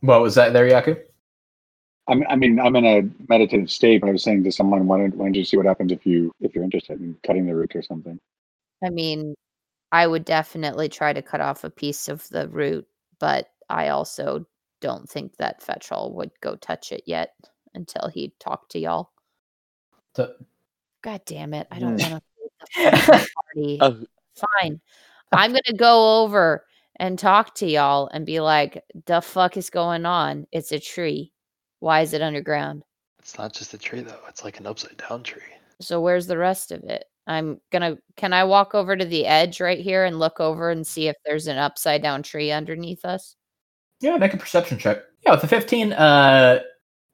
[0.00, 0.98] What was that there, Yaku?
[2.08, 4.98] I'm, I mean, I'm in a meditative state, but I was saying to someone, why
[4.98, 7.54] don't, why don't you see what happens if you if you're interested in cutting the
[7.54, 8.18] root or something?
[8.84, 9.34] I mean,
[9.92, 12.86] I would definitely try to cut off a piece of the root,
[13.20, 14.46] but I also
[14.80, 17.34] don't think that Fetrol would go touch it yet
[17.74, 19.10] until he talked to y'all.
[20.16, 20.34] So-
[21.02, 21.66] God damn it.
[21.70, 22.10] I don't Mm.
[22.10, 22.24] want
[22.74, 23.78] to party.
[23.80, 23.92] Uh,
[24.60, 24.80] Fine.
[25.32, 26.64] I'm going to go over
[26.96, 30.46] and talk to y'all and be like, the fuck is going on?
[30.52, 31.31] It's a tree.
[31.82, 32.84] Why is it underground?
[33.18, 34.20] It's not just a tree though.
[34.28, 35.42] It's like an upside down tree.
[35.80, 37.06] So where's the rest of it?
[37.26, 37.98] I'm gonna.
[38.14, 41.16] Can I walk over to the edge right here and look over and see if
[41.24, 43.34] there's an upside down tree underneath us?
[44.00, 45.02] Yeah, make a perception check.
[45.26, 46.60] Yeah, with the 15, uh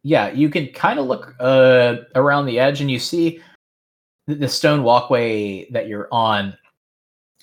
[0.02, 3.40] yeah, you can kind of look uh around the edge and you see
[4.26, 6.54] the stone walkway that you're on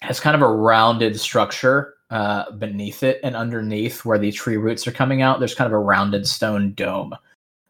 [0.01, 4.87] has kind of a rounded structure uh beneath it and underneath where the tree roots
[4.87, 7.15] are coming out, there's kind of a rounded stone dome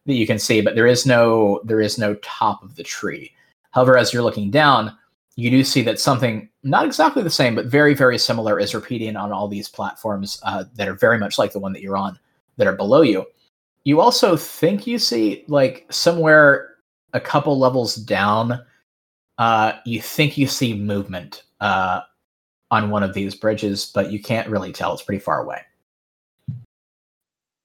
[0.06, 3.32] that you can see, but there is no there is no top of the tree.
[3.72, 4.96] However, as you're looking down,
[5.36, 9.16] you do see that something not exactly the same, but very, very similar is repeating
[9.16, 12.18] on all these platforms uh, that are very much like the one that you're on
[12.58, 13.26] that are below you.
[13.84, 16.76] You also think you see, like, somewhere
[17.14, 18.60] a couple levels down,
[19.38, 22.02] uh, you think you see movement uh,
[22.72, 24.94] on one of these bridges, but you can't really tell.
[24.94, 25.62] It's pretty far away.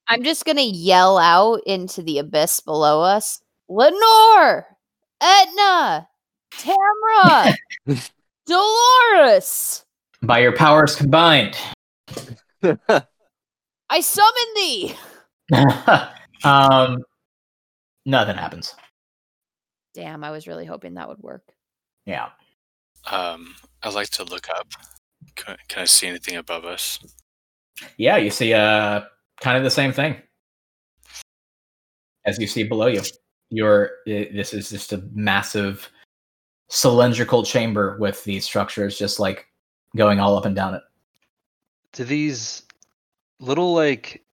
[0.08, 3.40] I'm just gonna yell out into the abyss below us.
[3.68, 4.66] Lenore,
[5.20, 6.08] Etna,
[6.52, 7.54] Tamra,
[8.46, 9.84] Dolores,
[10.22, 11.56] By your powers combined.
[13.88, 14.94] I summon thee.
[16.44, 17.04] um,
[18.04, 18.74] nothing happens.
[19.94, 21.42] Damn, I was really hoping that would work.
[22.06, 22.30] Yeah.
[23.10, 24.68] Um, I'd like to look up.
[25.36, 26.98] Can, can I see anything above us?
[27.96, 29.02] Yeah, you see uh
[29.40, 30.16] kind of the same thing
[32.26, 33.02] as you see below you.
[33.50, 35.90] You're this is just a massive
[36.68, 39.46] cylindrical chamber with these structures just like
[39.96, 40.82] going all up and down it.
[41.92, 42.62] Do these
[43.40, 44.24] little like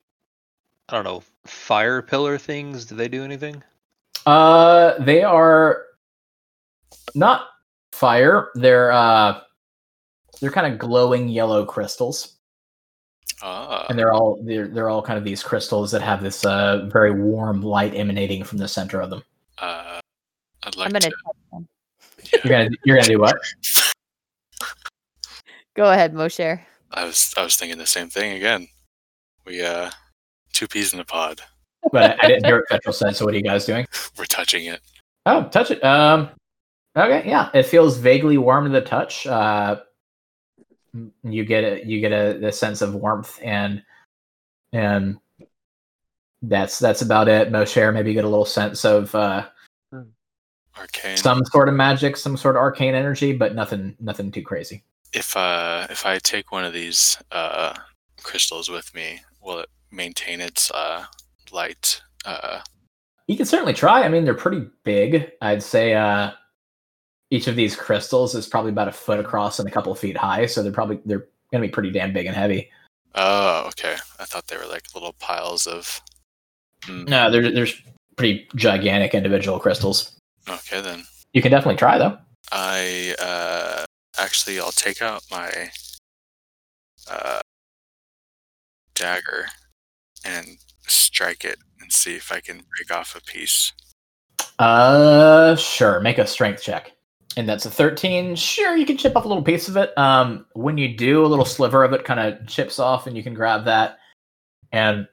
[0.89, 2.86] I don't know fire pillar things?
[2.86, 3.63] Do they do anything?
[4.26, 5.84] Uh they are
[7.15, 7.47] not
[7.97, 8.49] fire.
[8.55, 9.41] They're uh
[10.39, 12.37] they're kind of glowing yellow crystals.
[13.41, 16.87] Ah, and they're all they're, they're all kind of these crystals that have this uh
[16.91, 19.23] very warm light emanating from the center of them.
[19.59, 19.99] uh,
[20.63, 21.09] I'd like I'm gonna to.
[21.09, 21.67] touch them.
[22.43, 23.37] You're gonna you're gonna do what?
[25.75, 26.65] Go ahead, Mosher.
[26.91, 28.67] I was I was thinking the same thing again.
[29.45, 29.91] We uh,
[30.53, 31.41] two peas in a pod.
[31.91, 33.15] But I, I didn't hear what Fetrol said.
[33.15, 33.85] So what are you guys doing?
[34.17, 34.81] We're touching it.
[35.25, 35.83] Oh, touch it.
[35.83, 36.29] Um,
[36.97, 39.27] okay, yeah, it feels vaguely warm to the touch.
[39.27, 39.77] Uh,
[41.23, 43.83] you get a you get a the sense of warmth and
[44.73, 45.17] and
[46.41, 47.51] that's that's about it.
[47.51, 49.47] Mosher, maybe you get a little sense of uh,
[50.77, 51.17] Arcane.
[51.17, 54.83] some sort of magic, some sort of arcane energy, but nothing nothing too crazy.
[55.13, 57.73] if uh if I take one of these uh
[58.23, 61.05] crystals with me, will it maintain its uh
[61.51, 62.01] light?
[62.25, 62.61] Uh
[63.27, 64.03] You can certainly try.
[64.03, 65.31] I mean, they're pretty big.
[65.41, 66.31] I'd say uh,
[67.30, 70.17] each of these crystals is probably about a foot across and a couple of feet
[70.17, 72.69] high, so they're probably they're gonna be pretty damn big and heavy.
[73.15, 73.95] oh, okay.
[74.19, 76.01] I thought they were like little piles of.
[76.86, 77.67] Hmm, No, they're they're
[78.15, 80.15] pretty gigantic individual crystals.
[80.49, 81.03] Okay then.
[81.34, 82.17] You can definitely try though.
[82.51, 83.84] I uh
[84.17, 85.69] actually I'll take out my
[87.09, 87.39] uh
[88.95, 89.47] dagger
[90.25, 90.57] and
[90.88, 93.73] strike it and see if I can break off a piece.
[94.59, 95.99] Uh, sure.
[95.99, 96.91] Make a strength check,
[97.38, 98.35] and that's a thirteen.
[98.35, 99.95] Sure, you can chip off a little piece of it.
[99.97, 103.23] Um, when you do, a little sliver of it kind of chips off, and you
[103.23, 103.99] can grab that,
[104.71, 105.07] and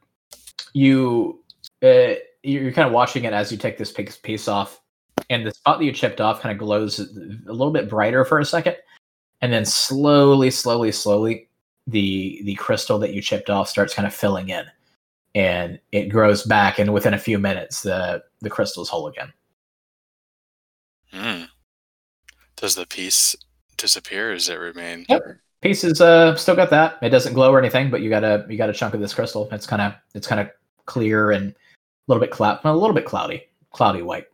[0.72, 1.40] you
[1.84, 4.80] uh, you're kind of watching it as you take this piece piece off,
[5.28, 8.40] and the spot that you chipped off kind of glows a little bit brighter for
[8.40, 8.76] a second,
[9.42, 11.48] and then slowly, slowly, slowly,
[11.86, 14.64] the the crystal that you chipped off starts kind of filling in,
[15.34, 19.30] and it grows back, and within a few minutes, the the crystal's whole again.
[22.56, 23.36] Does the piece
[23.76, 25.06] disappear or does it remain?
[25.08, 25.38] Yep.
[25.60, 26.98] Pieces uh still got that.
[27.02, 29.14] It doesn't glow or anything, but you got a you got a chunk of this
[29.14, 29.48] crystal.
[29.50, 30.50] It's kind of it's kind of
[30.84, 31.54] clear and a
[32.08, 34.26] little bit cloud, a little bit cloudy, cloudy white.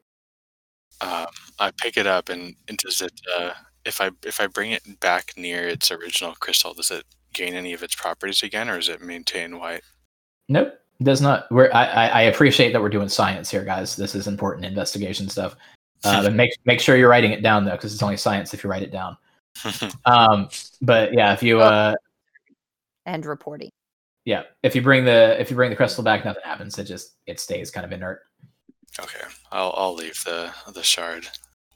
[1.01, 1.27] Um,
[1.59, 3.53] I pick it up and, and does it uh
[3.85, 7.73] if I if I bring it back near its original crystal, does it gain any
[7.73, 9.83] of its properties again or does it maintain white?
[10.49, 11.51] Nope, does not.
[11.51, 13.97] We're I I appreciate that we're doing science here, guys.
[13.97, 15.55] This is important investigation stuff.
[16.05, 18.65] Uh, but make make sure you're writing it down though, because it's only science if
[18.65, 19.17] you write it down.
[20.07, 20.49] Um,
[20.81, 21.95] but yeah, if you uh
[23.07, 23.71] And reporting.
[24.25, 26.79] yeah, if you bring the if you bring the crystal back, nothing happens.
[26.79, 28.21] It just it stays kind of inert.
[28.99, 29.25] okay.
[29.53, 31.27] I'll I'll leave the the shard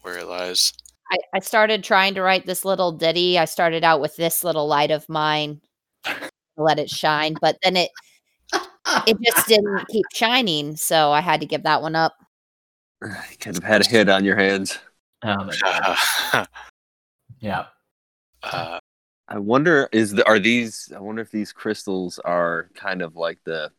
[0.03, 0.73] where it lies.
[1.11, 3.39] I, I started trying to write this little ditty.
[3.39, 5.61] I started out with this little light of mine,
[6.57, 7.91] let it shine, but then it
[9.07, 12.15] it just didn't keep shining, so I had to give that one up.
[13.03, 14.79] You could have had a hit on your hands.
[15.23, 15.97] Oh my god.
[16.33, 16.47] uh,
[17.41, 17.67] Yeah.
[18.43, 23.39] I wonder is the, are these I wonder if these crystals are kind of like
[23.45, 23.73] the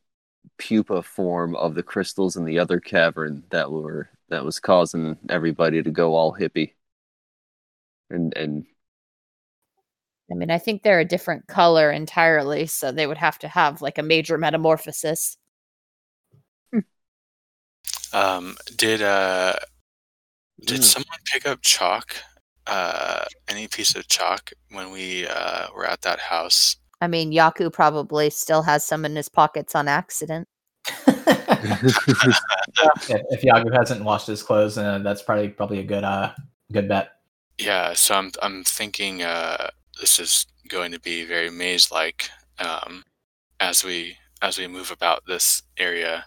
[0.57, 5.84] pupa form of the crystals in the other cavern that were that was causing everybody
[5.84, 6.74] to go all hippie.
[8.09, 8.66] And and
[10.32, 13.82] I mean, I think they're a different color entirely, so they would have to have
[13.82, 15.38] like a major metamorphosis.
[18.14, 19.56] Um, did uh
[20.66, 20.84] did Mm.
[20.84, 22.16] someone pick up chalk?
[22.68, 26.78] Uh, any piece of chalk when we uh were at that house?
[27.01, 30.47] I mean, Yaku probably still has some in his pockets on accident.
[31.08, 32.39] if,
[33.30, 36.32] if Yaku hasn't washed his clothes, uh, that's probably probably a good uh
[36.72, 37.10] good bet.
[37.58, 42.30] Yeah, so I'm I'm thinking uh this is going to be very maze like
[42.60, 43.03] um
[43.60, 46.26] as we as we move about this area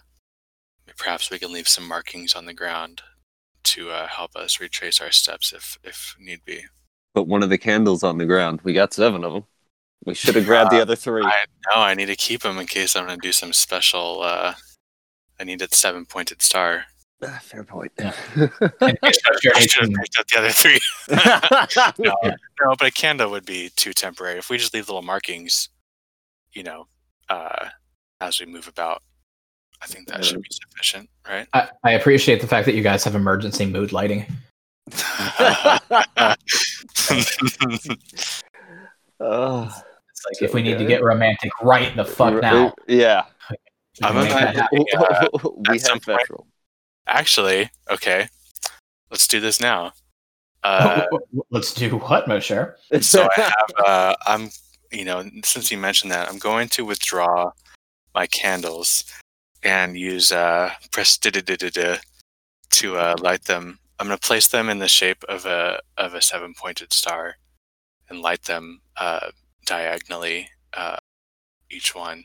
[0.99, 3.01] perhaps we can leave some markings on the ground
[3.63, 6.65] to uh, help us retrace our steps if if need be.
[7.15, 8.61] Put one of the candles on the ground.
[8.63, 9.45] We got seven of them.
[10.05, 11.23] We should have grabbed the other three.
[11.23, 14.21] I know I need to keep them in case I'm going to do some special.
[14.21, 14.53] Uh,
[15.39, 16.85] I need a seven pointed star.
[17.21, 17.91] Ah, Fair point.
[17.99, 18.13] Yeah.
[18.35, 20.79] And Construct Journey I should have picked up the other three.
[22.05, 24.37] no, no, but a candle would be too temporary.
[24.37, 25.69] If we just leave little markings,
[26.53, 26.87] you know,
[27.27, 27.67] uh,
[28.21, 29.01] as we move about,
[29.81, 31.47] I think that should be sufficient, right?
[31.53, 34.25] I, I appreciate the fact that you guys have emergency mood lighting.
[39.21, 39.63] Oh,
[40.11, 42.73] It's like if we need to get romantic right the fuck r- now.
[42.87, 43.25] Yeah.
[43.49, 43.57] we
[44.01, 45.63] can I'm make about that to- happen.
[45.69, 46.45] we at some have point- Fetrol.
[47.07, 48.27] Actually, okay,
[49.09, 49.91] let's do this now.
[50.63, 51.05] Uh,
[51.51, 52.77] Let's do what, Mosher?
[53.01, 54.49] so I have, uh, I'm,
[54.91, 57.51] you know, since you mentioned that, I'm going to withdraw
[58.13, 59.05] my candles
[59.63, 63.79] and use uh, press to uh, light them.
[63.99, 67.35] I'm going to place them in the shape of a of a seven pointed star
[68.09, 69.31] and light them uh,
[69.65, 70.97] diagonally, uh,
[71.69, 72.23] each one.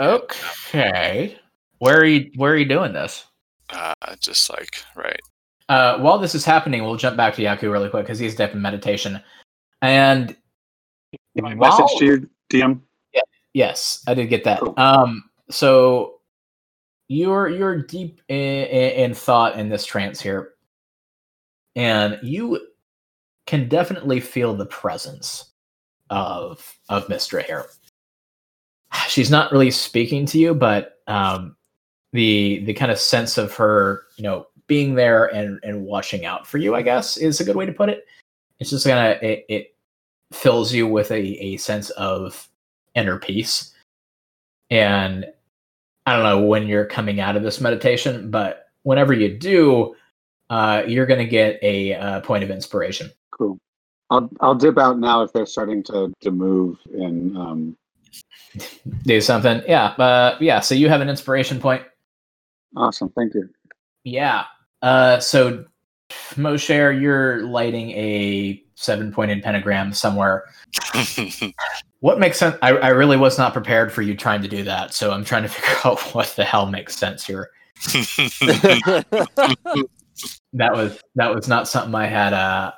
[0.00, 1.38] Okay.
[1.78, 3.26] Where are you where are you doing this?
[3.70, 5.20] Uh, just like right.
[5.68, 8.52] Uh, while this is happening, we'll jump back to Yaku really quick because he's deep
[8.52, 9.20] in meditation.
[9.82, 10.34] And
[11.36, 12.80] My while- message to you, DM.
[13.54, 14.60] Yes, I did get that.
[14.60, 14.74] Cool.
[14.76, 16.17] Um, so
[17.08, 20.54] you're you're deep in, in, thought in this trance here,
[21.74, 22.68] and you
[23.46, 25.52] can definitely feel the presence
[26.10, 27.66] of of Mystra here.
[29.08, 31.56] She's not really speaking to you, but um,
[32.12, 36.46] the the kind of sense of her, you know, being there and and watching out
[36.46, 38.04] for you, I guess, is a good way to put it.
[38.60, 39.74] It's just kind of it, it
[40.32, 42.48] fills you with a, a sense of
[42.94, 43.74] inner peace.
[44.70, 45.26] And
[46.08, 49.94] I don't know when you're coming out of this meditation, but whenever you do,
[50.48, 53.10] uh, you're going to get a uh, point of inspiration.
[53.30, 53.58] Cool.
[54.08, 57.76] I'll I'll dip out now if they're starting to to move and um
[59.04, 59.62] Do something.
[59.68, 59.88] Yeah.
[59.88, 60.60] Uh, yeah.
[60.60, 61.82] So you have an inspiration point.
[62.74, 63.10] awesome.
[63.10, 63.50] Thank you.
[64.04, 64.44] Yeah.
[64.80, 65.66] Uh, so
[66.38, 70.44] Mosher, you're lighting a seven pointed pentagram somewhere.
[72.00, 72.56] What makes sense?
[72.62, 74.94] I, I really was not prepared for you trying to do that.
[74.94, 77.50] So I'm trying to figure out what the hell makes sense here.
[80.54, 82.72] That was that was not something I had uh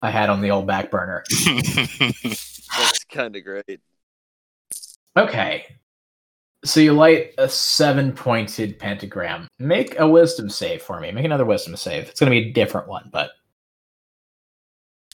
[0.00, 1.24] I had on the old back burner.
[1.28, 3.80] That's kind of great.
[5.14, 5.66] Okay.
[6.64, 9.48] So you light a seven pointed pentagram.
[9.58, 11.12] Make a wisdom save for me.
[11.12, 12.08] Make another wisdom save.
[12.08, 13.32] It's gonna be a different one, but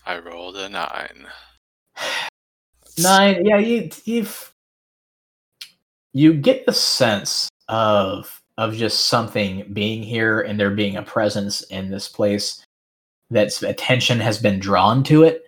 [0.07, 1.27] I rolled a nine.
[2.99, 3.45] nine.
[3.45, 4.53] Yeah, you you've
[6.13, 11.63] you get the sense of of just something being here and there being a presence
[11.63, 12.65] in this place
[13.31, 15.45] that's attention has been drawn to it,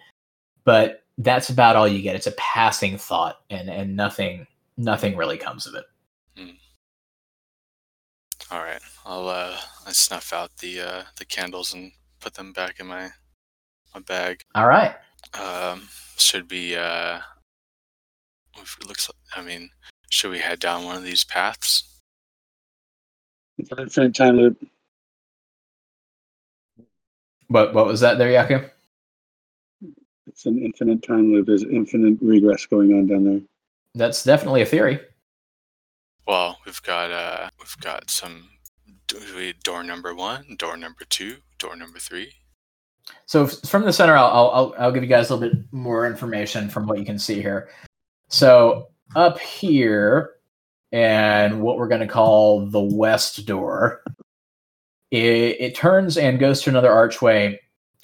[0.64, 2.16] but that's about all you get.
[2.16, 4.46] It's a passing thought and and nothing
[4.76, 5.84] nothing really comes of it.
[8.50, 12.78] All right, I'll uh, I snuff out the uh, the candles and put them back
[12.78, 13.10] in my
[13.94, 14.42] my bag.
[14.54, 14.94] All right.
[15.34, 17.20] Um, should be uh,
[18.60, 19.10] if it looks.
[19.34, 19.70] I mean,
[20.10, 21.84] should we head down one of these paths?
[23.58, 24.66] It's infinite time loop.
[27.48, 28.68] What what was that there, Yaku?
[30.26, 31.46] It's an infinite time loop.
[31.46, 33.40] There's infinite regress going on down there.
[33.94, 35.00] That's definitely a theory.
[36.26, 38.48] Well, we've got uh, we've got some.
[39.06, 42.32] Do we door number one, door number two, door number three?
[43.26, 46.68] So from the center, I'll, I'll I'll give you guys a little bit more information
[46.68, 47.68] from what you can see here.
[48.28, 50.34] So up here,
[50.92, 54.02] and what we're going to call the west door,
[55.10, 57.60] it, it turns and goes to another archway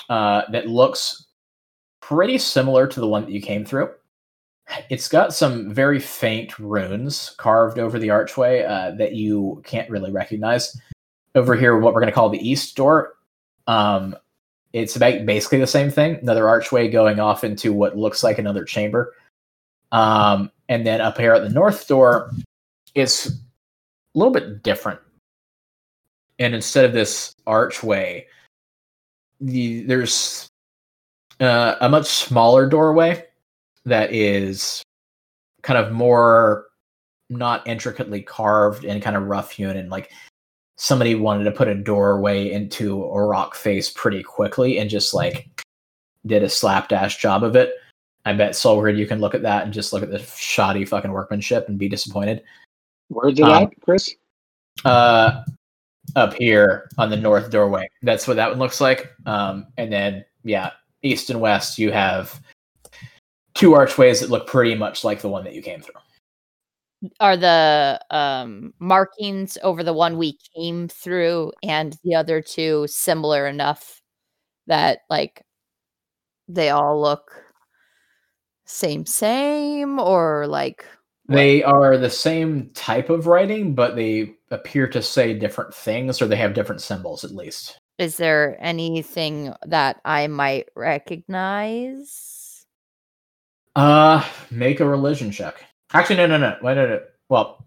[0.08, 1.26] uh, that looks
[2.00, 3.90] pretty similar to the one that you came through.
[4.88, 10.10] It's got some very faint runes carved over the archway uh, that you can't really
[10.10, 10.76] recognize.
[11.36, 13.14] Over here, what we're going to call the east door.
[13.68, 14.16] Um,
[14.72, 19.14] it's basically the same thing another archway going off into what looks like another chamber.
[19.92, 22.30] Um, and then up here at the north door
[22.94, 23.32] it's a
[24.14, 25.00] little bit different.
[26.38, 28.26] And instead of this archway
[29.40, 30.48] the, there's
[31.40, 33.24] uh, a much smaller doorway
[33.86, 34.82] that is
[35.62, 36.66] kind of more
[37.30, 40.12] not intricately carved and kind of rough hewn and like
[40.80, 45.46] somebody wanted to put a doorway into a rock face pretty quickly and just like
[46.24, 47.74] did a slapdash job of it.
[48.24, 51.12] I bet Solgrid you can look at that and just look at the shoddy fucking
[51.12, 52.42] workmanship and be disappointed.
[53.08, 54.14] Where's it Um, at, Chris?
[54.82, 55.42] Uh
[56.16, 57.86] up here on the north doorway.
[58.00, 59.12] That's what that one looks like.
[59.26, 60.70] Um, and then yeah,
[61.02, 62.40] east and west you have
[63.52, 66.00] two archways that look pretty much like the one that you came through.
[67.18, 73.46] Are the um, markings over the one we came through and the other two similar
[73.46, 74.02] enough
[74.66, 75.42] that like
[76.46, 77.30] they all look
[78.66, 80.84] same same or like
[81.26, 81.36] what?
[81.36, 86.26] They are the same type of writing, but they appear to say different things, or
[86.26, 87.78] they have different symbols at least.
[87.98, 92.64] is there anything that I might recognize?
[93.76, 95.62] Uh, make a religion check.
[95.92, 96.56] Actually, no, no, no.
[96.62, 97.00] Wait, no, no.
[97.28, 97.64] Well,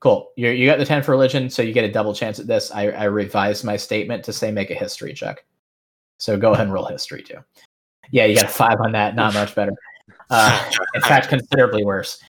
[0.00, 0.32] cool.
[0.36, 2.70] You you got the ten for religion, so you get a double chance at this.
[2.70, 5.44] I I revised my statement to say make a history check.
[6.18, 7.38] So go ahead and roll history too.
[8.10, 9.14] Yeah, you got a five on that.
[9.14, 9.72] Not much better.
[10.30, 12.22] Uh, in fact, considerably worse.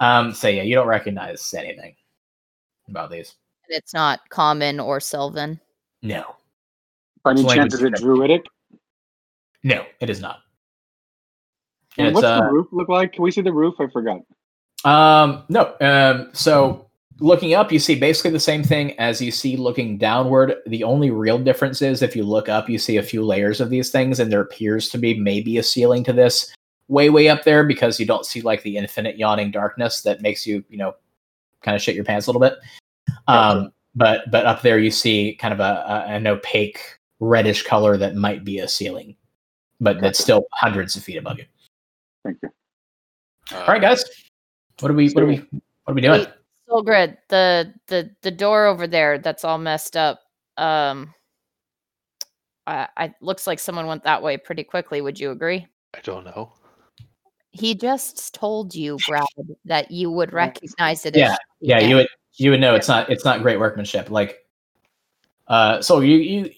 [0.00, 1.94] Um, so yeah, you don't recognize anything
[2.88, 3.34] about these.
[3.68, 5.60] It's not common or Sylvan.
[6.02, 6.36] No,
[7.22, 8.44] By any Language chance, is it druidic?
[9.62, 10.40] no, it is not.
[11.96, 13.14] And And what's uh, the roof look like?
[13.14, 13.74] Can we see the roof?
[13.80, 14.20] I forgot.
[14.84, 15.74] Um, no.
[15.80, 16.88] Um, so
[17.20, 20.56] looking up, you see basically the same thing as you see looking downward.
[20.66, 23.70] The only real difference is if you look up, you see a few layers of
[23.70, 26.54] these things, and there appears to be maybe a ceiling to this
[26.88, 30.46] way, way up there because you don't see like the infinite yawning darkness that makes
[30.46, 30.94] you, you know,
[31.62, 32.58] kind of shit your pants a little bit.
[33.26, 36.80] Um, but but up there you see kind of a, a an opaque
[37.20, 39.16] reddish color that might be a ceiling,
[39.80, 41.44] but that's still hundreds of feet above you.
[42.24, 42.50] Thank you.
[43.52, 44.04] All right, guys,
[44.80, 46.20] what are we what are we what are we doing?
[46.20, 46.28] Wait,
[46.68, 50.20] Solgrid, the the the door over there that's all messed up.
[50.56, 51.14] Um,
[52.66, 55.00] I, I looks like someone went that way pretty quickly.
[55.00, 55.66] Would you agree?
[55.94, 56.52] I don't know.
[57.50, 59.24] He just told you, Brad,
[59.64, 61.14] that you would recognize it.
[61.14, 61.86] Yeah, as yeah, Yeah.
[61.86, 64.10] you would you would know it's not it's not great workmanship.
[64.10, 64.44] Like,
[65.46, 66.50] uh, so you you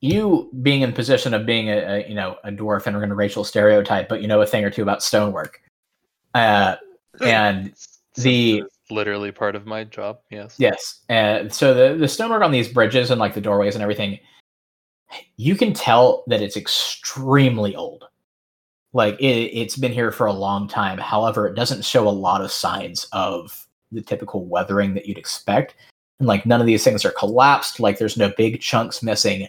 [0.00, 3.08] you being in position of being a, a you know a dwarf and we're going
[3.08, 5.60] to racial stereotype, but you know a thing or two about stonework.
[6.34, 6.76] Uh,
[7.22, 7.74] and
[8.14, 10.20] The- literally part of my job.
[10.30, 10.54] Yes.
[10.58, 11.00] Yes.
[11.08, 14.18] And so the the stonework on these bridges and like the doorways and everything,
[15.36, 18.04] you can tell that it's extremely old.
[18.94, 20.98] Like it, it's been here for a long time.
[20.98, 25.74] However, it doesn't show a lot of signs of the typical weathering that you'd expect.
[26.18, 27.80] And like none of these things are collapsed.
[27.80, 29.46] Like there's no big chunks missing.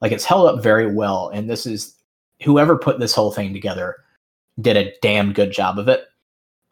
[0.00, 1.30] Like it's held up very well.
[1.30, 1.96] And this is
[2.42, 3.96] whoever put this whole thing together
[4.60, 6.06] did a damn good job of it.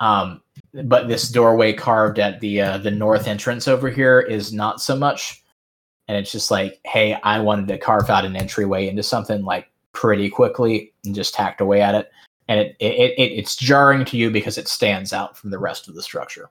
[0.00, 0.42] Um,
[0.84, 4.96] but this doorway carved at the uh, the north entrance over here is not so
[4.96, 5.42] much.
[6.06, 9.70] And it's just like hey i wanted to carve out an entryway into something like
[9.92, 12.10] pretty quickly and just tacked away at it.
[12.48, 15.88] And it, it, it it's jarring to you because it stands out from the rest
[15.88, 16.50] of the structure.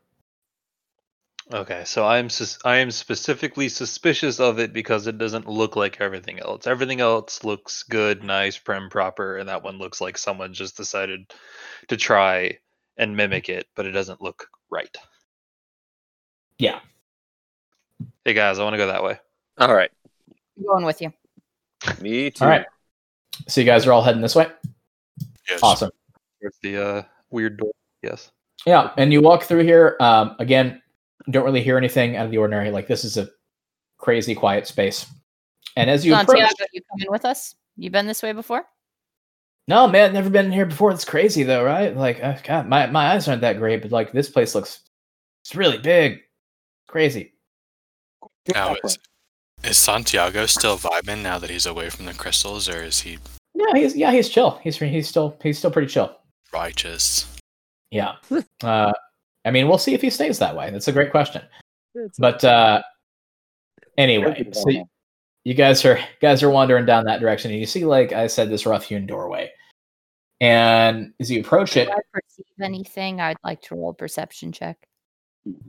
[1.54, 6.00] Okay, so I'm sus- I am specifically suspicious of it because it doesn't look like
[6.00, 6.66] everything else.
[6.66, 11.32] Everything else looks good, nice, prim, proper, and that one looks like someone just decided
[11.90, 12.58] to try
[12.98, 14.96] and mimic it, but it doesn't look right.
[16.60, 16.80] Yeah.
[18.26, 19.20] Hey guys, I want to go that way.
[19.58, 19.92] All right.
[20.58, 21.12] I'm going with you.
[22.02, 22.46] Me too.
[22.46, 22.66] all right
[23.48, 24.48] so you guys are all heading this way
[25.50, 25.60] yes.
[25.62, 25.90] awesome
[26.42, 27.72] There's the uh, weird door.
[28.02, 28.32] Yes.
[28.66, 30.82] yeah and you walk through here um, again
[31.32, 33.30] don't really hear anything out of the ordinary like this is a
[33.98, 35.06] crazy quiet space
[35.76, 37.56] and as you approach Santiago, you coming with us?
[37.78, 38.64] You been this way before?
[39.68, 40.92] No, man, never been here before.
[40.92, 41.96] It's crazy though, right?
[41.96, 44.82] Like, uh, God, my my eyes aren't that great, but like this place looks,
[45.44, 46.20] it's really big,
[46.88, 47.34] crazy.
[48.54, 48.98] Now, is,
[49.64, 53.18] is Santiago still vibing now that he's away from the crystals, or is he
[53.56, 54.60] Yeah, he's yeah, he's chill.
[54.64, 56.14] He's he's still he's still pretty chill.
[56.52, 57.26] righteous?
[57.90, 58.16] Yeah.
[58.64, 58.92] uh,
[59.46, 60.72] I mean, we'll see if he stays that way.
[60.72, 61.42] That's a great question.
[62.18, 62.82] But uh,
[63.98, 64.84] anyway, so y-
[65.44, 68.50] you guys are guys are wandering down that direction, and you see, like I said,
[68.50, 69.52] this rough-hewn doorway.
[70.42, 73.22] And as you approach it, Do I perceive anything?
[73.22, 74.78] I'd like to roll a perception check.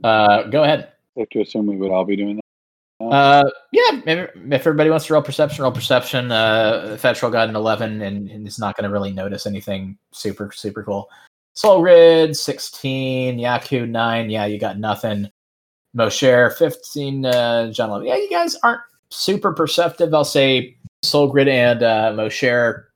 [0.03, 0.91] uh, go ahead.
[1.17, 3.05] Safe to assume we would all be doing that.
[3.05, 4.01] Uh, yeah.
[4.05, 6.31] If, if everybody wants to roll perception, roll perception.
[6.31, 10.51] Uh, Fetrol got an eleven, and, and is not going to really notice anything super
[10.51, 11.09] super cool.
[11.55, 14.29] Solgrid sixteen, Yaku nine.
[14.29, 15.29] Yeah, you got nothing.
[15.93, 17.25] Mosher fifteen.
[17.25, 18.07] Uh, John eleven.
[18.07, 18.81] Yeah, you guys aren't
[19.15, 20.13] super perceptive.
[20.13, 22.91] I'll say Solgrid and uh, Mosher.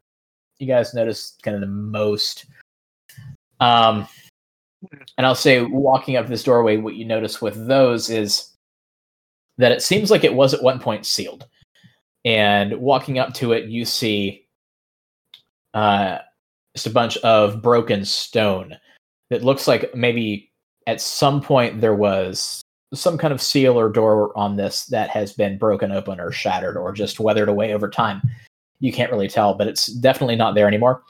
[0.60, 2.46] You guys notice kind of the most.
[3.60, 4.08] Um,
[5.18, 8.56] and I'll say walking up this doorway, what you notice with those is
[9.58, 11.48] that it seems like it was at one point sealed.
[12.26, 14.46] And walking up to it, you see
[15.74, 16.20] uh,
[16.76, 18.78] just a bunch of broken stone
[19.30, 20.52] that looks like maybe
[20.88, 22.62] at some point there was
[22.94, 26.78] some kind of seal or door on this that has been broken open or shattered
[26.78, 28.22] or just weathered away over time.
[28.80, 31.03] You can't really tell, but it's definitely not there anymore.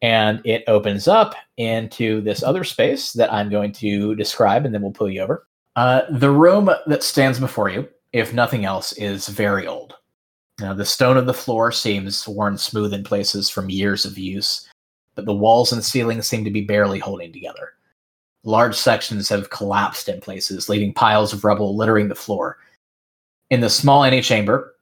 [0.00, 4.82] And it opens up into this other space that I'm going to describe and then
[4.82, 5.46] we'll pull you over.
[5.76, 9.94] Uh, the room that stands before you, if nothing else, is very old.
[10.60, 14.68] Now, the stone of the floor seems worn smooth in places from years of use,
[15.14, 17.74] but the walls and ceiling seem to be barely holding together.
[18.44, 22.58] Large sections have collapsed in places, leaving piles of rubble littering the floor.
[23.50, 24.74] In the small antechamber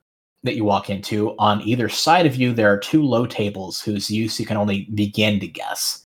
[0.43, 4.11] that you walk into, on either side of you, there are two low tables whose
[4.11, 6.05] use you can only begin to guess.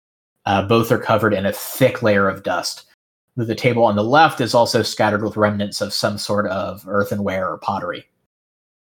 [0.47, 2.85] Uh, both are covered in a thick layer of dust.
[3.37, 7.49] The table on the left is also scattered with remnants of some sort of earthenware
[7.49, 8.09] or pottery.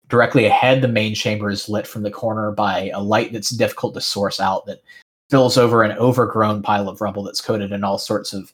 [0.09, 3.95] Directly ahead, the main chamber is lit from the corner by a light that's difficult
[3.95, 4.83] to source out that
[5.29, 8.53] spills over an overgrown pile of rubble that's coated in all sorts of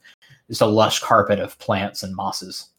[0.48, 2.70] just a lush carpet of plants and mosses.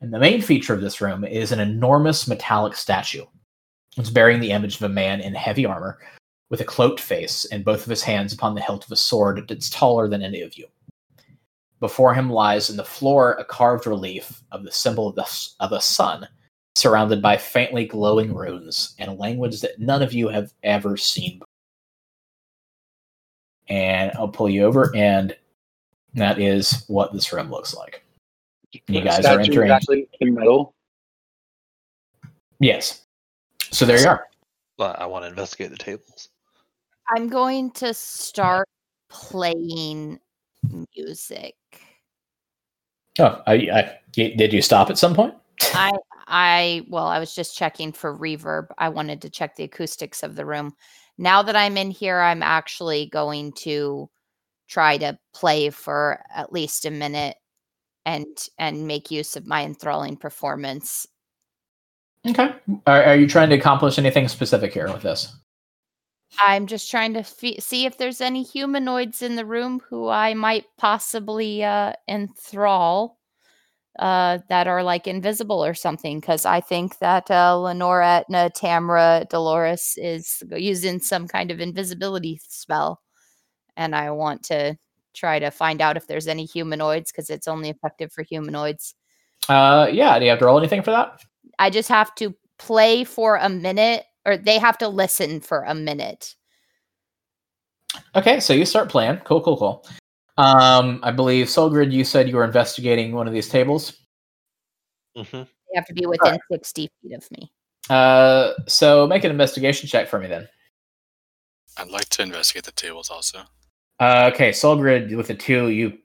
[0.00, 3.24] And the main feature of this room is an enormous metallic statue.
[3.96, 5.98] It's bearing the image of a man in heavy armor
[6.50, 9.46] with a cloaked face and both of his hands upon the hilt of a sword
[9.48, 10.66] that's taller than any of you.
[11.80, 15.72] Before him lies in the floor a carved relief of the symbol of the, of
[15.72, 16.28] a sun,
[16.74, 21.40] surrounded by faintly glowing runes and a language that none of you have ever seen.
[23.68, 25.34] And I'll pull you over, and
[26.14, 28.04] that is what this room looks like.
[28.88, 29.70] You guys are Statue is entering.
[29.70, 30.74] actually in metal.
[32.60, 33.06] Yes.
[33.70, 34.26] So there you are.
[34.78, 36.28] Well, I want to investigate the tables.
[37.08, 38.68] I'm going to start
[39.08, 40.18] playing
[40.96, 41.54] music.
[43.18, 45.34] Oh, I did you stop at some point?
[45.74, 45.92] I
[46.26, 48.68] I well, I was just checking for reverb.
[48.78, 50.74] I wanted to check the acoustics of the room.
[51.18, 54.10] Now that I'm in here, I'm actually going to
[54.68, 57.36] try to play for at least a minute
[58.06, 58.26] and
[58.58, 61.06] and make use of my enthralling performance.
[62.26, 62.54] Okay.
[62.86, 65.34] Are, are you trying to accomplish anything specific here with this?
[66.42, 70.34] I'm just trying to fe- see if there's any humanoids in the room who I
[70.34, 73.18] might possibly uh, enthrall
[73.98, 76.20] uh, that are like invisible or something.
[76.20, 82.40] Because I think that uh, Lenora, Etna, Tamra, Dolores is using some kind of invisibility
[82.46, 83.00] spell.
[83.76, 84.76] And I want to
[85.14, 88.94] try to find out if there's any humanoids because it's only effective for humanoids.
[89.48, 90.18] Uh, yeah.
[90.18, 91.22] Do you have to roll anything for that?
[91.58, 95.74] I just have to play for a minute or they have to listen for a
[95.74, 96.34] minute.
[98.16, 99.18] Okay, so you start playing.
[99.18, 99.86] Cool, cool, cool.
[100.36, 103.98] Um, I believe Solgrid, you said you were investigating one of these tables.
[105.16, 105.36] Mm-hmm.
[105.42, 107.52] They have to be within 60 feet of me.
[107.88, 110.48] Uh, so make an investigation check for me then.
[111.76, 113.40] I'd like to investigate the tables also.
[114.00, 115.98] Uh, okay, Solgrid with a two, you,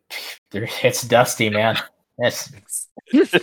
[0.54, 1.78] it's dusty, man.
[2.20, 2.52] That's
[3.12, 3.32] that's,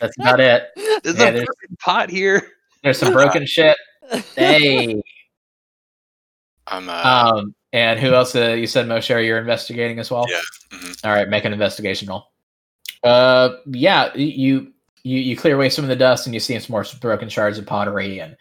[0.00, 0.64] that's about it.
[0.76, 2.50] There's Yeah, a there's- broken pot here.
[2.82, 3.76] There's some broken shit.
[4.36, 5.02] Hey.
[6.68, 6.92] I'm uh,
[7.34, 8.34] Um, and who else?
[8.34, 10.24] Uh, you said Mosher, you're investigating as well.
[10.28, 10.40] Yeah.
[10.72, 11.04] mhm.
[11.04, 12.32] All right, make an investigation roll.
[13.04, 14.72] Uh, yeah, you
[15.02, 17.58] you you clear away some of the dust, and you see some more broken shards
[17.58, 18.36] of pottery and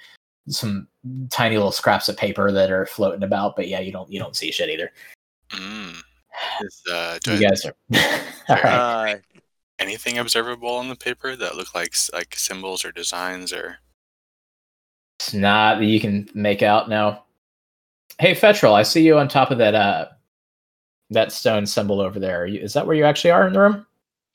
[0.48, 0.88] some
[1.30, 3.56] tiny little scraps of paper that are floating about.
[3.56, 4.92] But yeah, you don't you don't see shit either.
[5.52, 5.96] Mm.
[6.62, 7.76] Is, uh, do You I- guys are
[8.50, 9.16] all right.
[9.16, 9.18] Uh,
[9.80, 13.78] anything observable on the paper that look like like symbols or designs or
[15.20, 17.25] It's not that you can make out now.
[18.20, 20.08] Hey, Fetrol, I see you on top of that uh
[21.12, 22.44] that stone symbol over there.
[22.44, 23.86] Are you, is that where you actually are in the room?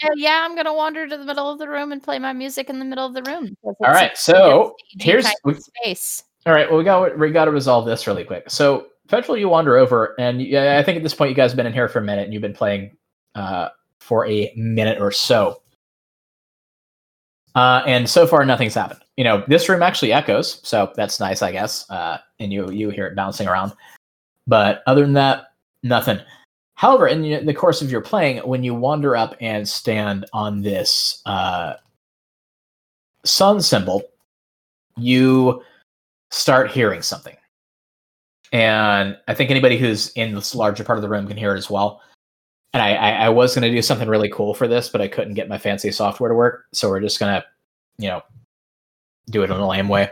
[0.02, 2.70] Oh, yeah, I'm gonna wander to the middle of the room and play my music
[2.70, 3.55] in the middle of the room.
[3.65, 6.23] All right, so here's kind we, of space.
[6.47, 6.69] all right.
[6.69, 8.51] Well, we got we got to resolve this really quick.
[8.51, 11.57] So, Fetrol, you wander over, and yeah, I think at this point you guys have
[11.57, 12.97] been in here for a minute, and you've been playing
[13.35, 15.61] uh, for a minute or so.
[17.55, 19.01] Uh, and so far, nothing's happened.
[19.16, 21.90] You know, this room actually echoes, so that's nice, I guess.
[21.90, 23.72] Uh, and you you hear it bouncing around.
[24.46, 25.52] But other than that,
[25.82, 26.18] nothing.
[26.74, 31.20] However, in the course of your playing, when you wander up and stand on this
[31.26, 31.74] uh,
[33.24, 34.02] sun symbol,
[34.96, 35.62] you
[36.30, 37.36] start hearing something.
[38.52, 41.58] And I think anybody who's in this larger part of the room can hear it
[41.58, 42.02] as well.
[42.72, 45.08] And I, I, I was going to do something really cool for this, but I
[45.08, 46.66] couldn't get my fancy software to work.
[46.72, 47.46] So we're just going to,
[47.98, 48.22] you know,
[49.28, 50.10] do it in a lame way.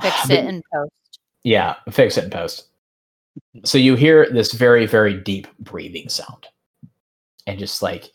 [0.00, 0.92] Fix it in post.
[1.44, 2.68] Yeah, fix it in post.
[3.64, 6.46] So you hear this very, very deep breathing sound.
[7.46, 8.12] And just like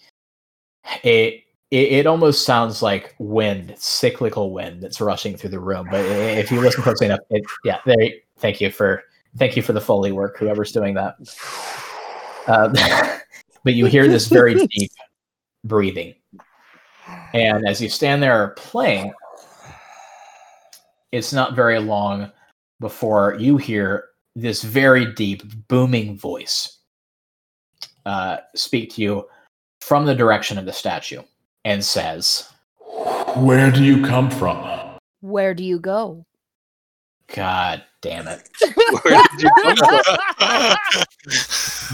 [1.04, 1.44] it
[1.74, 5.88] it, it almost sounds like wind, cyclical wind that's rushing through the room.
[5.90, 7.80] But if you listen closely enough, it, yeah.
[8.38, 9.04] Thank you for
[9.38, 11.16] thank you for the foley work, whoever's doing that.
[12.46, 12.74] Um,
[13.64, 14.92] but you hear this very deep
[15.64, 16.14] breathing.
[17.34, 19.12] And as you stand there playing,
[21.12, 22.32] it's not very long
[22.84, 26.80] before you hear this very deep, booming voice
[28.06, 29.26] uh, speak to you
[29.80, 31.22] from the direction of the statue
[31.64, 32.50] and says,
[33.38, 34.98] Where do you come from?
[35.22, 36.26] Where do you go?
[37.34, 38.50] God damn it.
[39.04, 40.76] Where did you come from?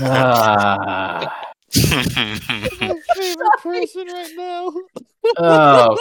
[0.02, 4.74] Ah, favorite person right now.
[5.38, 5.98] oh.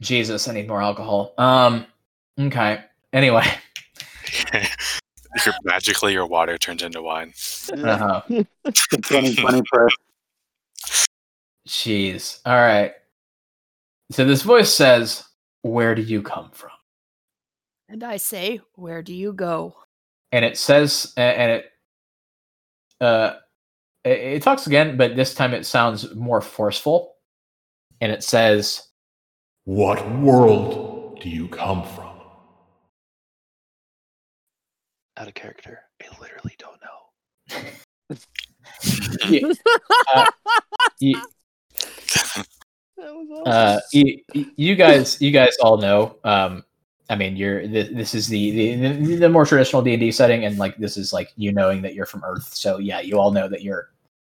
[0.00, 1.34] Jesus, I need more alcohol.
[1.38, 1.86] Um,
[2.38, 2.84] okay.
[3.14, 3.46] Anyway.
[5.46, 7.32] your, magically, your water turns into wine.
[7.72, 8.20] Uh-huh.
[8.64, 9.88] 2020 prayer.
[11.66, 12.40] Jeez.
[12.44, 12.92] All right.
[14.10, 15.24] So this voice says,
[15.62, 16.70] Where do you come from?
[17.88, 19.76] And I say, Where do you go?
[20.32, 21.66] And it says, and it,
[23.00, 23.34] uh,
[24.04, 27.14] it, it talks again, but this time it sounds more forceful.
[28.00, 28.88] And it says,
[29.64, 32.03] What world do you come from?
[35.16, 35.80] Out of character.
[36.02, 38.16] I literally don't know.
[39.28, 39.54] you,
[40.14, 40.26] uh,
[40.98, 41.22] you,
[42.96, 46.16] That uh, you, you guys, you guys all know.
[46.24, 46.64] Um,
[47.10, 50.44] I mean, you're this, this is the, the the more traditional D and D setting,
[50.44, 52.54] and like this is like you knowing that you're from Earth.
[52.54, 53.90] So yeah, you all know that you're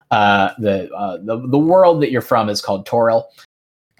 [0.09, 3.25] uh, the uh, the the world that you're from is called Toril.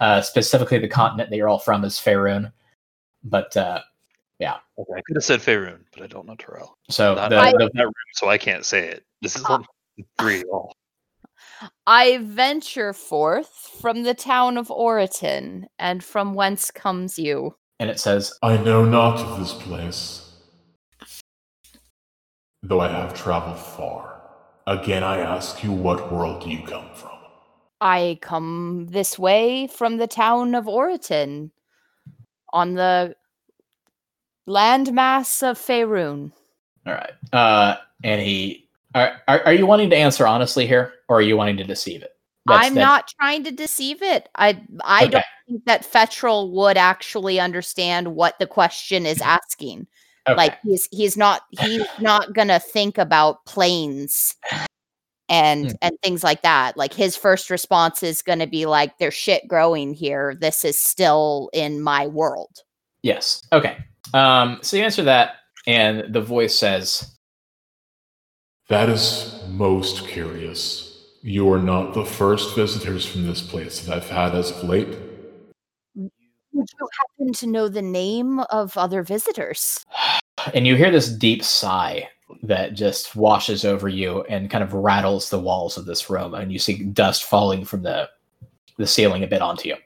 [0.00, 2.52] Uh, specifically, the continent that you're all from is Faerun.
[3.22, 3.56] But
[4.42, 6.68] uh, Okay, I could have said Faerun, but I don't know Toril.
[6.90, 9.04] so Not, the, not, the that room, so I can't say it.
[9.22, 9.66] This is Uh, on
[10.18, 10.72] three all.
[11.86, 13.48] I venture forth
[13.80, 17.56] from the town of Oriton, and from whence comes you?
[17.78, 20.32] and it says, I know not of this place,
[22.62, 24.22] though I have traveled far.
[24.66, 27.10] Again, I ask you, what world do you come from?
[27.82, 31.50] I come this way from the town of Oriton,
[32.52, 33.14] on the
[34.48, 36.32] landmass of Faerun.
[36.86, 41.18] "All right." Uh, and he, are, are are you wanting to answer honestly here, or
[41.18, 42.12] are you wanting to deceive it?
[42.46, 44.28] That's- I'm that's- not trying to deceive it.
[44.36, 45.10] I I Okay.
[45.10, 49.86] don't think that Fetrol would actually understand what the question is asking.
[50.28, 50.36] Okay.
[50.36, 54.34] Like he's he's not he's not gonna think about planes
[55.28, 55.76] and Hmm.
[55.82, 56.76] and things like that.
[56.76, 60.36] Like his first response is gonna be like, "There's shit growing here.
[60.40, 62.62] This is still in my world."
[63.02, 63.42] Yes.
[63.52, 63.76] Okay.
[64.14, 67.16] Um, so you answer that, and the voice says,
[68.68, 70.86] That is most curious.
[71.22, 74.88] You are not the first visitors from this place that I've had as of late.
[75.96, 79.84] Would you happen to know the name of other visitors?
[80.54, 82.08] and you hear this deep sigh
[82.42, 86.52] that just washes over you and kind of rattles the walls of this room, and
[86.52, 88.08] you see dust falling from the
[88.78, 89.76] the ceiling a bit onto you.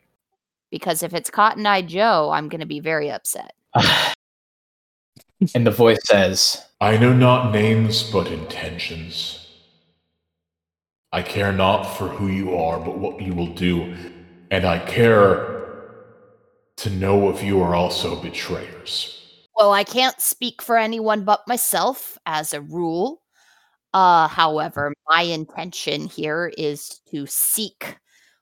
[0.71, 3.53] Because if it's Cotton Eye Joe, I'm gonna be very upset.
[5.55, 9.47] and the voice says, I know not names, but intentions.
[11.13, 13.95] I care not for who you are, but what you will do,
[14.51, 15.61] and I care
[16.77, 19.17] to know if you are also betrayers.
[19.57, 23.21] Well, I can't speak for anyone but myself as a rule.
[23.93, 27.99] Uh, however, my intention here is to seek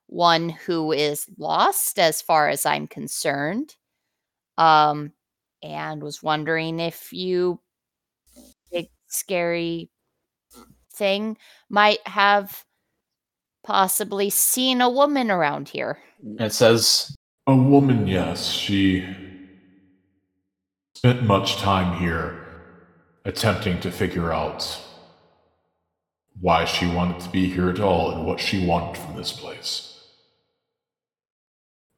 [0.06, 3.74] one who is lost as far as I'm concerned.
[4.59, 5.12] Um,
[5.62, 7.60] and was wondering if you
[8.70, 9.90] big scary
[10.93, 11.36] thing
[11.68, 12.64] might have
[13.64, 15.98] possibly seen a woman around here.
[16.39, 17.14] it says,
[17.47, 19.06] A woman, yes, she
[20.94, 22.44] spent much time here
[23.24, 24.80] attempting to figure out
[26.40, 29.88] why she wanted to be here at all and what she wanted from this place.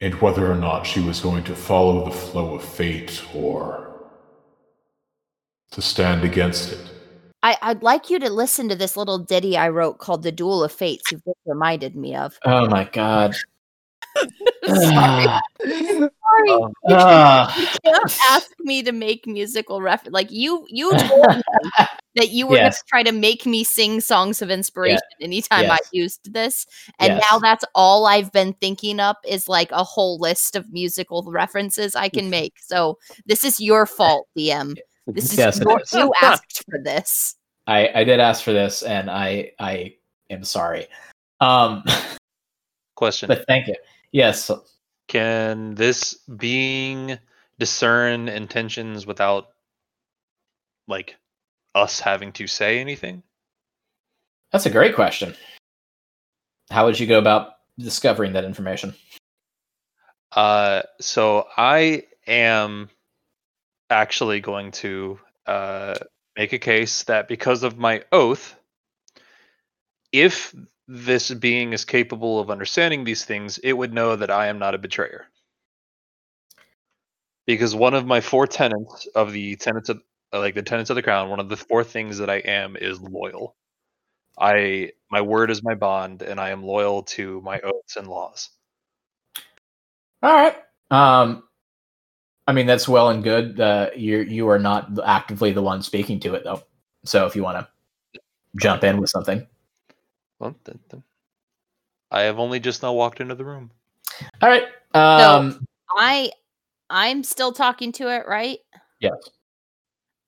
[0.00, 3.90] And whether or not she was going to follow the flow of fate or
[5.72, 6.80] to stand against it.
[7.42, 10.64] I, I'd like you to listen to this little ditty I wrote called The Duel
[10.64, 12.38] of Fates, you've reminded me of.
[12.44, 13.34] "Oh my god."
[16.30, 16.48] Sorry.
[16.48, 16.62] Sorry.
[16.62, 17.58] Um, ah.
[17.58, 21.42] you can't ask me to make musical ref like you you told me
[22.16, 22.82] that you were Yes.
[22.82, 26.66] gonna try to make me sing songs of inspiration anytime I used this.
[26.98, 31.22] And now that's all I've been thinking up is like a whole list of musical
[31.30, 32.54] references I can make.
[32.60, 34.76] So this is your fault, DM.
[35.06, 35.92] This is Yes, your, is.
[35.92, 37.36] you asked for this.
[37.66, 39.94] I I did ask for this, and I I
[40.30, 40.86] am sorry.
[41.40, 41.84] Um,
[42.96, 43.74] Question: but thank you.
[44.12, 44.50] Yes.
[45.10, 47.18] Can this being
[47.58, 49.48] discern intentions without,
[50.86, 51.16] like,
[51.74, 53.24] us having to say anything?
[54.52, 55.34] That's a great question.
[56.70, 58.94] How would you go about discovering that information?
[60.30, 62.88] Uh, so I am
[63.90, 65.96] actually going to uh,
[66.36, 68.54] make a case that because of my oath,
[70.12, 70.54] if
[70.92, 74.74] this being is capable of understanding these things, it would know that I am not
[74.74, 75.26] a betrayer.
[77.46, 80.02] Because one of my four tenets of the tenets of
[80.32, 83.00] like the tenets of the crown, one of the four things that I am is
[83.00, 83.54] loyal.
[84.38, 88.50] I my word is my bond, and I am loyal to my oaths and laws.
[90.24, 90.56] All right.
[90.90, 91.44] Um,
[92.48, 93.60] I mean that's well and good.
[93.60, 96.64] Uh, you you are not actively the one speaking to it though.
[97.04, 98.20] So if you want to
[98.60, 99.46] jump in with something,
[100.40, 101.02] Well, th- th-
[102.10, 103.70] I have only just now walked into the room.
[104.42, 104.64] all right.
[104.94, 105.64] Um,
[105.96, 106.32] I
[106.88, 108.58] I'm still talking to it, right?
[108.98, 109.12] yes.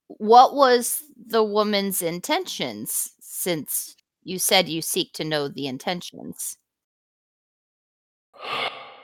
[0.06, 6.56] What was the woman's intentions since you said you seek to know the intentions?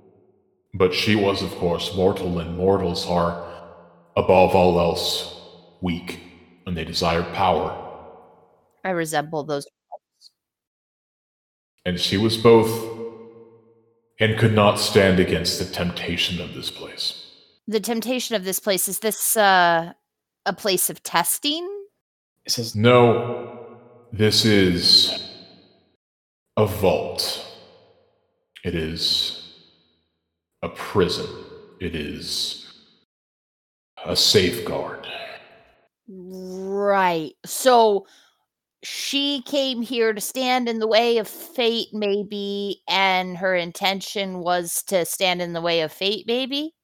[0.73, 3.45] but she was, of course, mortal, and mortals are,
[4.17, 5.34] above all else,
[5.85, 6.19] weak,
[6.65, 7.69] and they desire power.
[8.83, 9.67] I resemble those.
[11.85, 12.71] And she was both,
[14.19, 17.21] and could not stand against the temptation of this place.
[17.67, 19.93] The temptation of this place is this uh,
[20.45, 21.63] a place of testing?
[22.45, 23.77] It says No,
[24.11, 25.31] this is
[26.57, 27.45] a vault.
[28.63, 29.53] It is
[30.63, 31.27] a prison.
[31.79, 32.73] It is
[34.03, 35.07] a safeguard.
[36.85, 37.33] Right.
[37.47, 38.05] So
[38.83, 44.83] she came here to stand in the way of fate, maybe, and her intention was
[44.83, 46.75] to stand in the way of fate, maybe.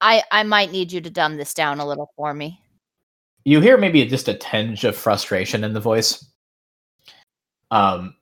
[0.00, 2.60] I I might need you to dumb this down a little for me.
[3.44, 6.26] you hear maybe just a tinge of frustration in the voice.
[7.70, 8.16] Um,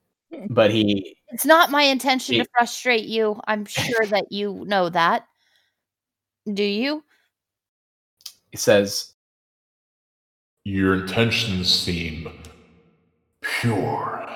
[0.50, 3.40] but he It's not my intention to frustrate you.
[3.46, 5.24] I'm sure that you know that.
[6.52, 7.02] Do you?
[8.50, 9.14] he says,
[10.64, 12.30] Your intentions seem
[13.40, 14.28] pure,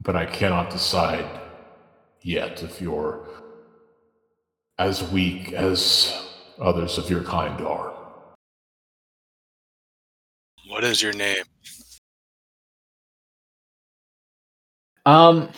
[0.00, 1.26] but I cannot decide
[2.22, 3.26] yet if you're
[4.78, 6.18] as weak as
[6.58, 7.92] others of your kind are.
[10.68, 11.44] What is your name?
[15.04, 15.50] um,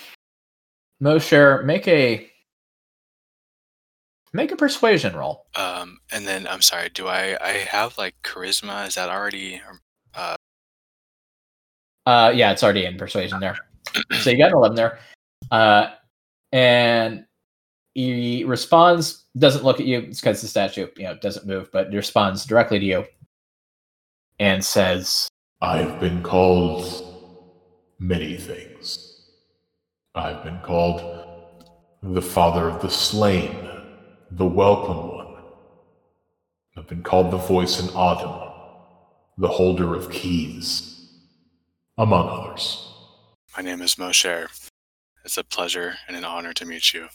[1.01, 2.31] Mosher, make a
[4.35, 5.47] make a persuasion roll.
[5.57, 6.91] Um, and then I'm sorry.
[6.91, 8.87] Do I I have like charisma?
[8.87, 9.63] Is that already?
[10.15, 10.37] Uh,
[12.07, 13.57] Uh, yeah, it's already in persuasion there.
[14.21, 14.99] so you got an 11 there.
[15.51, 15.87] Uh,
[16.53, 17.25] and
[17.95, 20.01] he responds, doesn't look at you.
[20.01, 23.05] It's because the statue, you know, doesn't move, but he responds directly to you
[24.39, 25.29] and says,
[25.63, 26.85] I've been called
[27.99, 29.23] many things.
[30.15, 31.01] I've been called
[32.03, 33.64] the father of the slain,
[34.37, 35.35] the welcome one.
[36.77, 38.51] I've been called the voice in Autumn,
[39.39, 41.09] the holder of keys,
[41.99, 42.93] among others.
[43.57, 44.49] my name is Mosher.
[45.25, 47.07] It's a pleasure and an honor to meet you.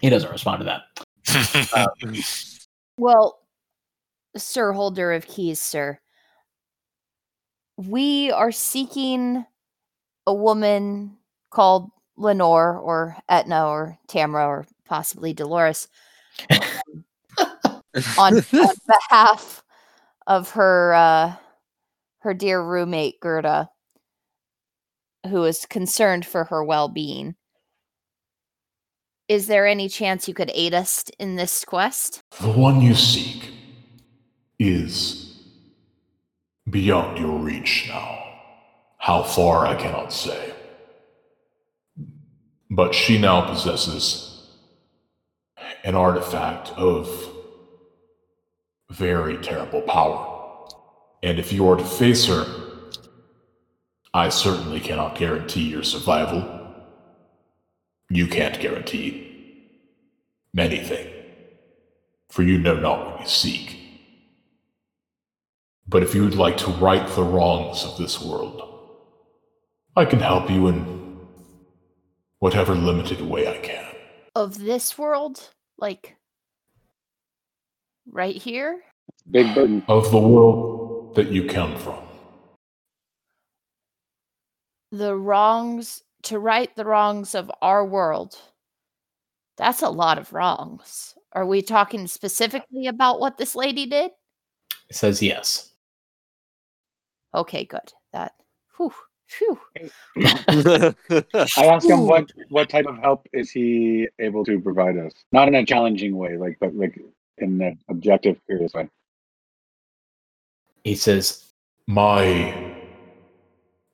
[0.00, 1.68] he doesn't respond to that.
[1.74, 1.86] Uh,
[2.98, 3.40] Well,
[4.38, 5.98] Sir Holder of Keys, sir.
[7.76, 9.44] We are seeking
[10.26, 11.18] a woman
[11.50, 15.88] called Lenore or Etna or Tamra or possibly Dolores
[18.18, 19.62] on, on behalf
[20.26, 21.34] of her uh,
[22.20, 23.70] her dear roommate Gerda,
[25.28, 27.36] who is concerned for her well-being.
[29.28, 32.22] Is there any chance you could aid us in this quest?
[32.40, 33.50] The one you seek
[34.58, 35.42] is
[36.70, 38.22] beyond your reach now.
[38.98, 40.52] How far, I cannot say.
[42.70, 44.35] But she now possesses
[45.84, 47.08] an artifact of
[48.90, 50.68] very terrible power.
[51.22, 52.46] And if you are to face her,
[54.14, 56.44] I certainly cannot guarantee your survival.
[58.08, 59.70] You can't guarantee
[60.56, 61.12] anything
[62.30, 63.78] for you know not what you seek.
[65.88, 68.62] But if you would like to right the wrongs of this world,
[69.94, 71.18] I can help you in
[72.38, 73.84] whatever limited way I can.
[74.34, 75.50] Of this world?
[75.78, 76.16] Like
[78.10, 78.82] right here?
[79.30, 79.82] Big burden.
[79.88, 82.02] Of the world that you come from.
[84.92, 88.38] The wrongs to right the wrongs of our world.
[89.56, 91.14] That's a lot of wrongs.
[91.32, 94.10] Are we talking specifically about what this lady did?
[94.88, 95.72] He says yes.
[97.34, 97.92] Okay, good.
[98.12, 98.32] That.
[98.76, 98.92] Whew.
[99.28, 99.58] Phew.
[100.22, 100.94] I
[101.56, 105.12] ask him what what type of help is he able to provide us?
[105.32, 106.98] Not in a challenging way, like but like
[107.38, 108.88] in an objective, curious way.
[110.84, 111.44] He says,
[111.86, 112.74] My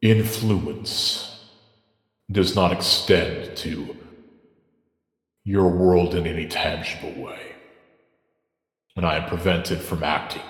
[0.03, 1.47] influence
[2.31, 3.97] does not extend to
[5.45, 7.41] your world in any tangible way,
[8.97, 10.43] and I am prevented from acting.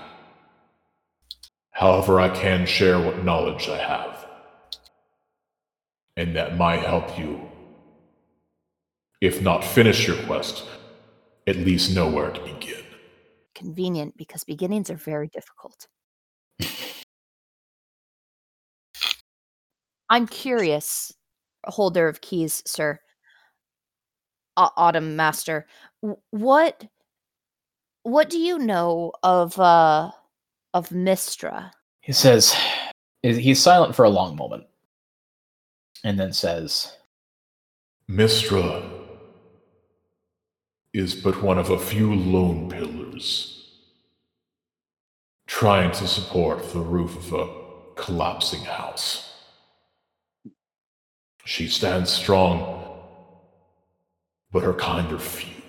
[1.70, 4.11] However, I can share what knowledge I have,
[6.16, 7.40] and that might help you,
[9.20, 10.64] if not finish your quest,
[11.46, 12.82] at least know where to begin.
[13.54, 15.86] Convenient because beginnings are very difficult.
[20.10, 21.12] I'm curious,
[21.64, 22.98] holder of keys, sir.
[24.58, 25.66] Au- Autumn Master,
[26.30, 26.86] what
[28.02, 30.10] what do you know of uh
[30.74, 31.70] of Mystra?
[32.02, 32.54] he says,
[33.22, 34.64] he's silent for a long moment,
[36.04, 36.96] and then says,
[38.10, 38.88] Mystra
[40.92, 43.70] is but one of a few lone pillars
[45.46, 49.32] trying to support the roof of a collapsing house.
[51.44, 53.00] She stands strong,
[54.50, 55.62] but her kind are few.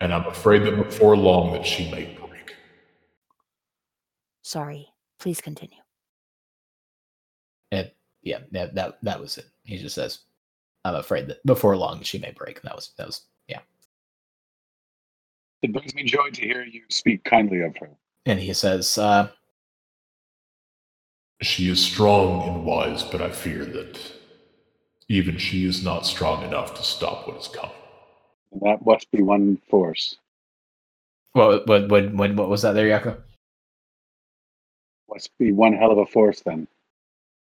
[0.00, 2.54] And I'm afraid that before long that she may break.
[4.42, 4.88] Sorry,
[5.18, 5.78] please continue.
[7.70, 7.90] and
[8.22, 9.46] yeah, that, that that was it.
[9.64, 10.20] He just says,
[10.84, 12.60] I'm afraid that before long she may break.
[12.60, 13.60] And that was that was yeah.
[15.62, 17.90] It brings me joy to hear you speak kindly of her.
[18.26, 19.28] And he says, uh,
[21.40, 23.98] She is strong and wise, but I fear that
[25.08, 27.70] even she is not strong enough to stop what is coming.
[28.62, 30.16] That must be one force.
[31.32, 33.16] what what what what, what was that there, Yaku?
[35.08, 36.66] Must be one hell of a force then.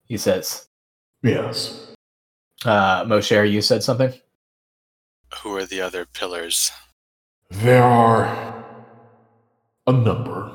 [0.06, 0.68] He says,
[1.22, 1.88] Yes.
[2.64, 4.12] uh, Mosher, you said something.
[5.42, 6.70] Who are the other pillars?
[7.50, 8.64] There are
[9.86, 10.52] a number.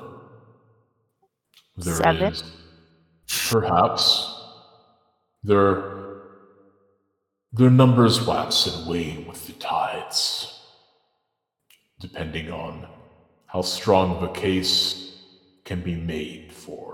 [1.77, 2.33] There is Seven?
[3.49, 4.27] perhaps
[5.43, 5.99] their
[7.53, 10.59] their numbers wax and wane with the tides,
[11.99, 12.87] depending on
[13.47, 15.17] how strong of a case
[15.65, 16.90] can be made for.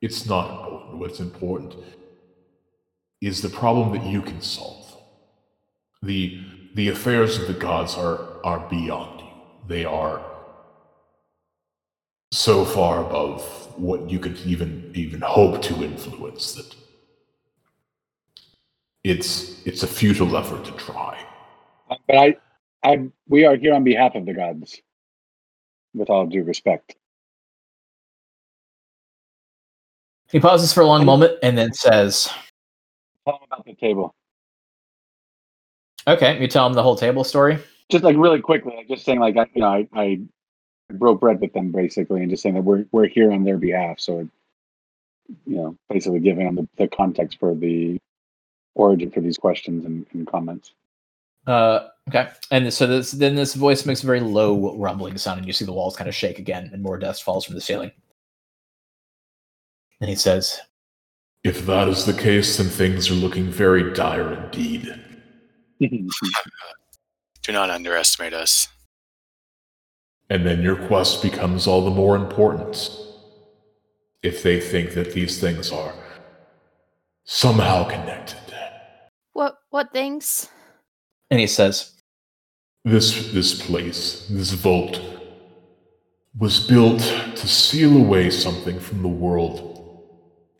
[0.00, 0.98] It's not important.
[0.98, 1.74] What's important
[3.20, 4.96] is the problem that you can solve.
[6.02, 6.40] The
[6.74, 9.26] the affairs of the gods are are beyond you.
[9.66, 10.22] They are
[12.32, 13.42] so far above
[13.78, 16.74] what you could even even hope to influence that
[19.04, 21.18] it's it's a futile effort to try.
[21.88, 22.36] But I,
[22.82, 24.80] I, we are here on behalf of the gods.
[25.94, 26.94] With all due respect.
[30.30, 32.30] He pauses for a long moment and then says,
[33.24, 34.14] Tell them about the table.
[36.06, 37.58] "Okay, you tell him the whole table story."
[37.90, 40.20] Just like really quickly, like just saying like I, you know, I, I
[40.92, 44.00] broke bread with them basically, and just saying that we're we're here on their behalf.
[44.00, 44.28] So, it,
[45.46, 47.98] you know, basically giving them the, the context for the
[48.74, 50.72] origin for these questions and, and comments.
[51.46, 55.46] Uh, okay, and so this then this voice makes a very low rumbling sound, and
[55.46, 57.90] you see the walls kind of shake again, and more dust falls from the ceiling.
[60.00, 60.60] And he says,
[61.44, 64.94] If that is the case, then things are looking very dire indeed.
[65.80, 68.68] Do not underestimate us.
[70.30, 72.90] And then your quest becomes all the more important.
[74.22, 75.94] If they think that these things are
[77.24, 78.36] somehow connected.
[79.32, 80.48] What what things?
[81.30, 81.92] and he says,
[82.84, 85.00] This this place, this vault,
[86.38, 89.77] was built to seal away something from the world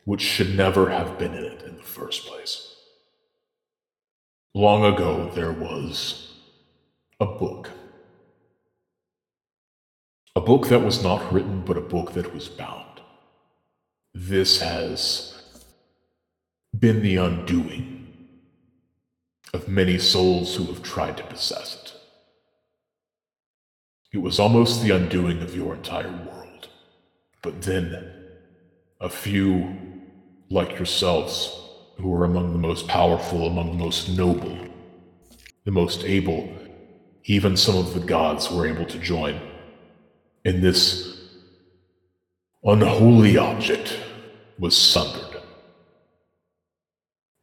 [0.09, 2.73] which should never have been in it in the first place.
[4.55, 6.33] Long ago, there was
[7.19, 7.69] a book.
[10.35, 13.01] A book that was not written, but a book that was bound.
[14.15, 15.43] This has
[16.79, 18.07] been the undoing
[19.53, 21.93] of many souls who have tried to possess it.
[24.11, 26.67] It was almost the undoing of your entire world.
[27.43, 28.11] But then,
[28.99, 29.88] a few,
[30.49, 31.55] like yourselves,
[31.97, 34.57] who are among the most powerful, among the most noble,
[35.65, 36.49] the most able,
[37.25, 39.39] even some of the gods were able to join.
[40.45, 41.19] And this
[42.63, 43.97] unholy object
[44.57, 45.41] was sundered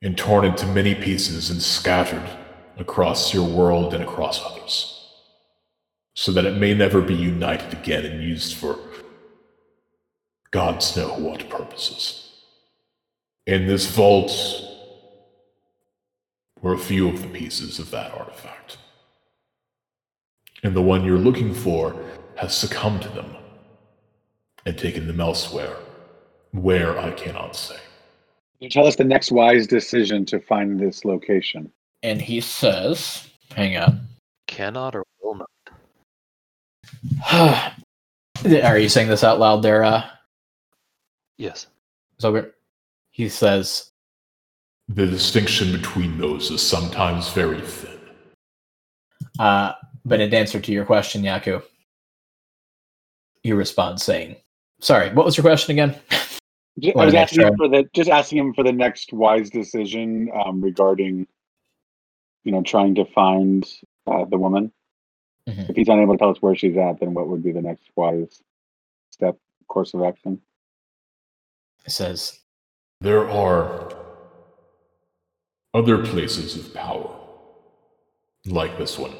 [0.02, 2.28] and torn into many pieces and scattered
[2.78, 4.92] across your world and across others.
[6.14, 8.78] so that it may never be united again and used for
[10.50, 12.25] gods know what purposes.
[13.46, 14.32] In this vault
[16.60, 18.78] were a few of the pieces of that artifact.
[20.64, 21.94] And the one you're looking for
[22.36, 23.36] has succumbed to them
[24.64, 25.76] and taken them elsewhere,
[26.50, 27.76] where I cannot say.
[28.58, 31.70] You tell us the next wise decision to find this location.
[32.02, 34.08] And he says, hang on.
[34.48, 35.50] Cannot or will not.
[38.44, 40.04] Are you saying this out loud there, uh,
[41.38, 41.66] Yes.
[42.20, 42.52] Zogert?
[43.16, 43.92] He says,
[44.88, 47.98] The distinction between those is sometimes very thin.
[49.38, 49.72] uh,
[50.04, 51.62] but in answer to your question, Yaku,
[53.42, 54.36] you respond saying,
[54.82, 55.98] sorry, what was your question again?
[56.94, 60.60] I was asking him for the just asking him for the next wise decision um,
[60.60, 61.26] regarding,
[62.44, 63.66] you know, trying to find
[64.06, 64.70] uh, the woman.
[65.48, 65.70] Mhm.
[65.70, 67.88] If he's unable to tell us where she's at, then what would be the next
[67.96, 68.42] wise
[69.10, 69.38] step,
[69.68, 70.42] course of action?
[71.82, 72.40] He says,
[73.00, 73.94] There are
[75.74, 77.14] other places of power,
[78.46, 79.14] like this one.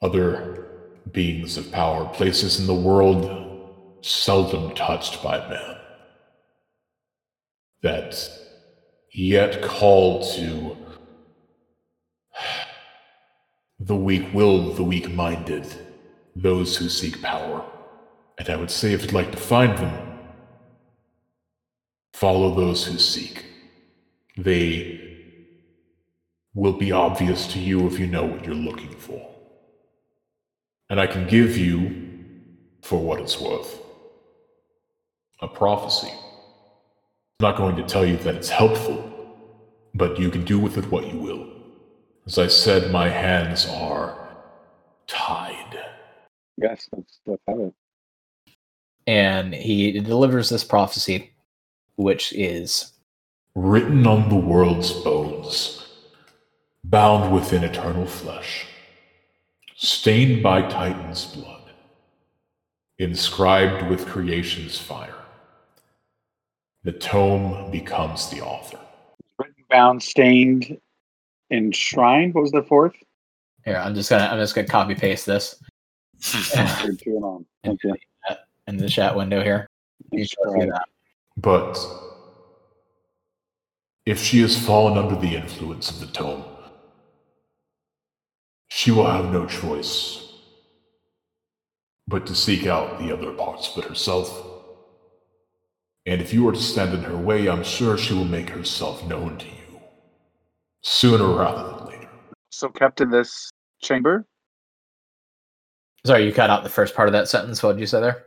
[0.00, 0.66] Other
[1.12, 5.76] beings of power, places in the world seldom touched by man,
[7.82, 8.16] that
[9.12, 10.76] yet call to
[13.78, 15.66] the weak willed, the weak minded,
[16.34, 17.64] those who seek power.
[18.38, 20.11] And I would say if you'd like to find them,
[22.22, 23.44] Follow those who seek.
[24.38, 25.26] They
[26.54, 29.28] will be obvious to you if you know what you're looking for.
[30.88, 32.20] And I can give you,
[32.82, 33.80] for what it's worth,
[35.40, 36.12] a prophecy.
[37.40, 39.12] I'm not going to tell you that it's helpful,
[39.94, 41.48] but you can do with it what you will.
[42.26, 44.28] As I said, my hands are
[45.08, 45.76] tied.
[46.56, 47.74] Yes, let's let's have it.
[49.08, 51.31] and he delivers this prophecy,
[52.02, 52.92] which is,
[53.54, 55.86] written on the world's bones,
[56.84, 58.66] bound within eternal flesh,
[59.76, 61.70] stained by Titan's blood,
[62.98, 65.14] inscribed with creation's fire.
[66.84, 68.80] The tome becomes the author.
[69.38, 70.78] Written, bound, stained,
[71.50, 72.34] enshrined.
[72.34, 72.94] What was the fourth?
[73.64, 75.62] here, I'm just gonna, I'm just gonna copy paste this
[76.20, 76.60] Three,
[77.16, 77.46] and.
[77.64, 77.94] Thank you.
[78.66, 79.68] in the chat window here.
[80.10, 80.84] You should see that.
[81.36, 81.78] But
[84.04, 86.44] if she has fallen under the influence of the tome,
[88.68, 90.32] she will have no choice
[92.08, 94.46] but to seek out the other parts of it herself.
[96.04, 99.06] And if you are to stand in her way, I'm sure she will make herself
[99.06, 99.80] known to you
[100.82, 102.08] sooner rather than later.
[102.50, 103.50] So kept in this
[103.80, 104.26] chamber.
[106.04, 107.62] Sorry, you cut out the first part of that sentence.
[107.62, 108.24] What did you say there?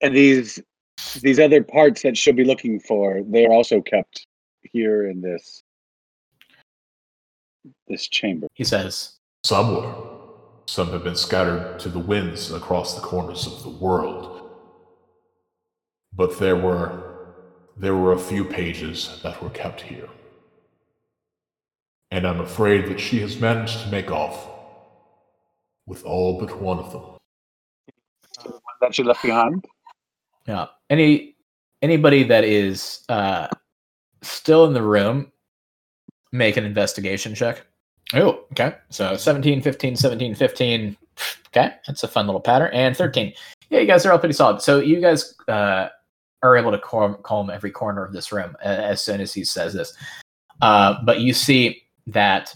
[0.00, 0.60] And these
[1.20, 4.26] these other parts that she'll be looking for, they are also kept
[4.62, 5.62] here in this
[7.88, 8.46] this chamber.
[8.54, 9.94] He says, Somewhere,
[10.66, 14.50] some have been scattered to the winds across the corners of the world.
[16.14, 17.14] But there were
[17.76, 20.08] there were a few pages that were kept here.
[22.10, 24.48] And I'm afraid that she has managed to make off
[25.86, 27.02] with all but one of them.
[28.44, 29.64] The one that she left behind.
[30.46, 30.66] Yeah.
[30.90, 31.36] Any
[31.82, 33.48] anybody that is uh
[34.22, 35.30] still in the room,
[36.32, 37.66] make an investigation check.
[38.14, 38.74] Oh, okay.
[38.90, 40.96] So 17, 15, 17, 15.
[41.48, 42.70] Okay, that's a fun little pattern.
[42.72, 43.32] And 13.
[43.70, 44.60] Yeah, you guys are all pretty solid.
[44.60, 45.88] So you guys uh
[46.42, 49.72] are able to comb, comb every corner of this room as soon as he says
[49.72, 49.94] this.
[50.60, 52.54] Uh, but you see that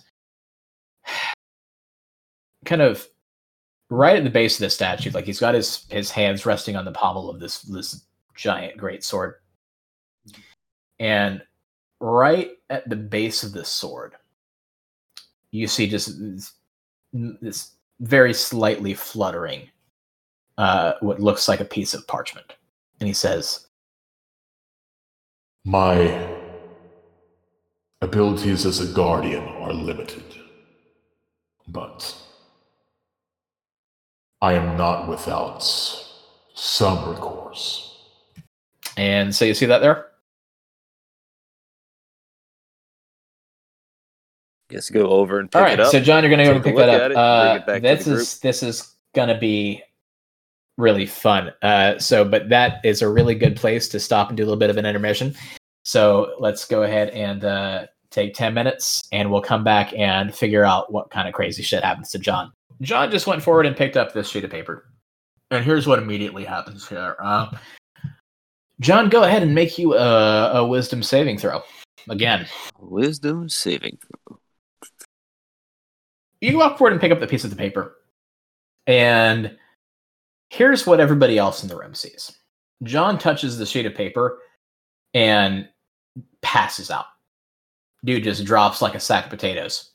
[2.67, 3.09] kind of
[3.91, 6.85] right at the base of the statue, like he's got his his hands resting on
[6.85, 8.05] the pommel of this this
[8.35, 9.35] giant great sword,
[10.99, 11.43] and
[12.01, 14.15] right at the base of this sword,
[15.51, 16.53] you see just this,
[17.13, 19.69] this very slightly fluttering,
[20.57, 22.55] uh, what looks like a piece of parchment,
[23.01, 23.67] and he says,
[25.65, 26.37] My
[28.01, 30.23] abilities as a guardian are limited,
[31.67, 32.17] but
[34.41, 35.63] I am not without
[36.55, 37.85] some recourse.
[38.97, 40.07] and so you see that there.
[44.71, 45.91] Just go over and pick All right, it up.
[45.91, 47.11] so John, you're gonna go and take pick that up.
[47.11, 49.83] it, Uh, bring it back to this is this is gonna be
[50.77, 51.53] really fun.
[51.63, 54.59] Uh, so, but that is a really good place to stop and do a little
[54.59, 55.35] bit of an intermission.
[55.85, 60.65] So let's go ahead and uh, take ten minutes, and we'll come back and figure
[60.65, 62.53] out what kind of crazy shit happens to John.
[62.81, 64.91] John just went forward and picked up this sheet of paper.
[65.51, 67.17] And here's what immediately happens here.
[67.23, 67.51] Uh,
[68.81, 71.63] John, go ahead and make you a, a wisdom saving throw.
[72.09, 72.47] Again,
[72.79, 73.99] Wisdom saving
[74.29, 74.39] throw.
[76.41, 77.97] you walk forward and pick up the piece of the paper.
[78.87, 79.57] And
[80.49, 82.39] here's what everybody else in the room sees
[82.85, 84.39] John touches the sheet of paper
[85.13, 85.69] and
[86.41, 87.07] passes out.
[88.05, 89.91] Dude just drops like a sack of potatoes.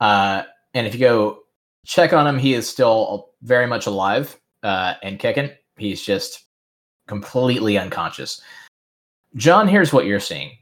[0.00, 0.42] Uh,
[0.74, 1.38] and if you go
[1.84, 5.50] check on him, he is still very much alive uh, and kicking.
[5.76, 6.44] He's just
[7.06, 8.40] completely unconscious.
[9.36, 10.52] John, here's what you're seeing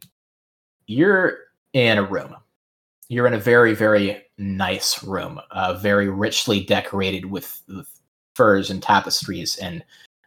[0.86, 1.38] you're
[1.72, 2.34] in a room.
[3.08, 7.88] You're in a very, very nice room, uh, very richly decorated with, with
[8.34, 9.84] furs and tapestries and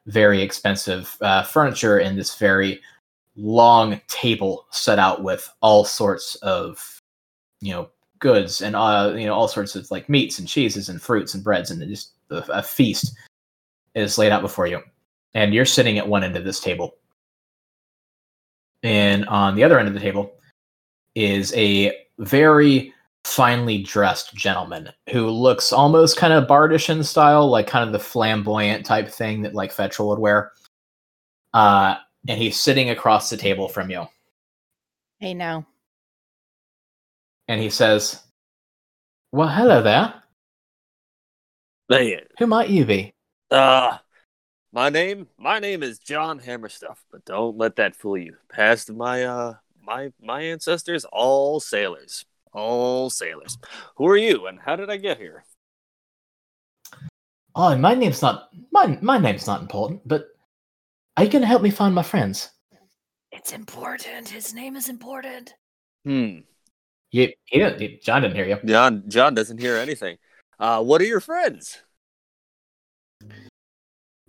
[0.07, 2.82] very expensive uh, furniture and this very
[3.36, 7.02] long table set out with all sorts of
[7.61, 7.90] you know
[8.20, 11.44] goods and uh you know all sorts of like meats and cheeses and fruits and
[11.44, 13.16] breads and just a, a feast
[13.96, 14.82] is laid out before you
[15.34, 16.96] and you're sitting at one end of this table
[18.84, 20.34] and on the other end of the table
[21.16, 22.94] is a very
[23.26, 28.00] finely dressed gentleman who looks almost kind of bardish in style, like kind of the
[28.00, 30.54] flamboyant type thing that like Fetrol would wear.
[31.54, 31.96] Uh,
[32.28, 34.08] and he's sitting across the table from you,
[35.20, 35.66] Hey, now.
[37.50, 38.24] And he says,
[39.34, 40.14] "Well, hello there.
[41.90, 43.12] Man, Who might you be?"
[43.52, 43.98] uh,
[44.72, 48.38] my name, my name is John Hammerstuff, but don't let that fool you.
[48.50, 52.24] Past my, uh, my, my ancestors, all sailors,
[52.54, 53.58] all sailors.
[53.98, 55.44] Who are you, and how did I get here?
[57.56, 60.28] Oh, my name's not my my name's not important, but
[61.18, 62.52] are you gonna help me find my friends?
[63.32, 64.30] It's important.
[64.30, 65.56] His name is important.
[66.06, 66.42] Hmm.
[67.11, 68.57] You, he didn't, John didn't hear you.
[68.65, 70.18] John, John doesn't hear anything.
[70.60, 71.81] Uh, what are your friends?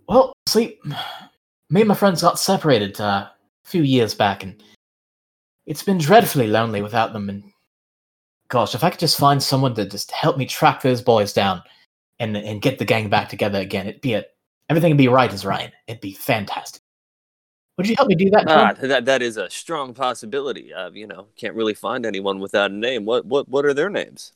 [0.07, 0.79] Well, see,
[1.69, 3.31] me and my friends got separated uh, a
[3.63, 4.61] few years back, and
[5.65, 7.29] it's been dreadfully lonely without them.
[7.29, 7.43] And
[8.49, 11.61] gosh, if I could just find someone to just help me track those boys down
[12.19, 14.25] and and get the gang back together again, it'd be a
[14.69, 15.71] everything would be right as Ryan.
[15.87, 16.80] It'd be fantastic.
[17.77, 18.45] Would you help me do that?
[18.47, 20.73] Ah, that that is a strong possibility.
[20.73, 23.05] Uh, you know, can't really find anyone without a name.
[23.05, 24.33] What what what are their names?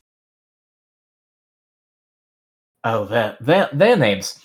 [2.83, 4.39] Oh, their their their names.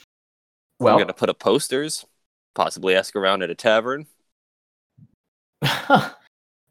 [0.79, 2.07] Well, We're gonna put up posters,
[2.55, 4.07] possibly ask around at a tavern.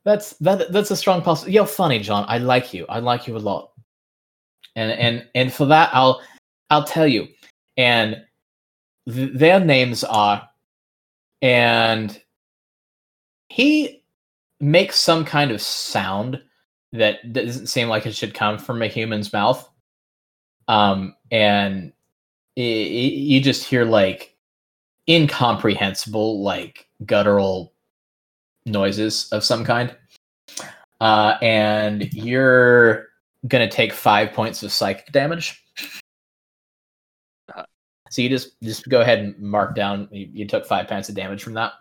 [0.03, 1.53] that's that that's a strong possibility.
[1.53, 2.25] You're funny, John.
[2.27, 2.85] I like you.
[2.89, 3.71] I like you a lot.
[4.75, 6.21] And and and for that, I'll
[6.69, 7.27] I'll tell you.
[7.77, 8.23] And
[9.07, 10.48] th- their names are,
[11.41, 12.21] and
[13.49, 14.03] he
[14.59, 16.41] makes some kind of sound
[16.91, 19.67] that doesn't seem like it should come from a human's mouth.
[20.67, 21.93] Um, and
[22.57, 24.35] i- i- you just hear like
[25.07, 27.73] incomprehensible, like guttural
[28.65, 29.95] noises of some kind.
[31.01, 33.07] Uh, and you're
[33.47, 35.63] gonna take five points of psychic damage.
[38.09, 40.07] So you just just go ahead and mark down.
[40.11, 41.73] You, you took five points of damage from that.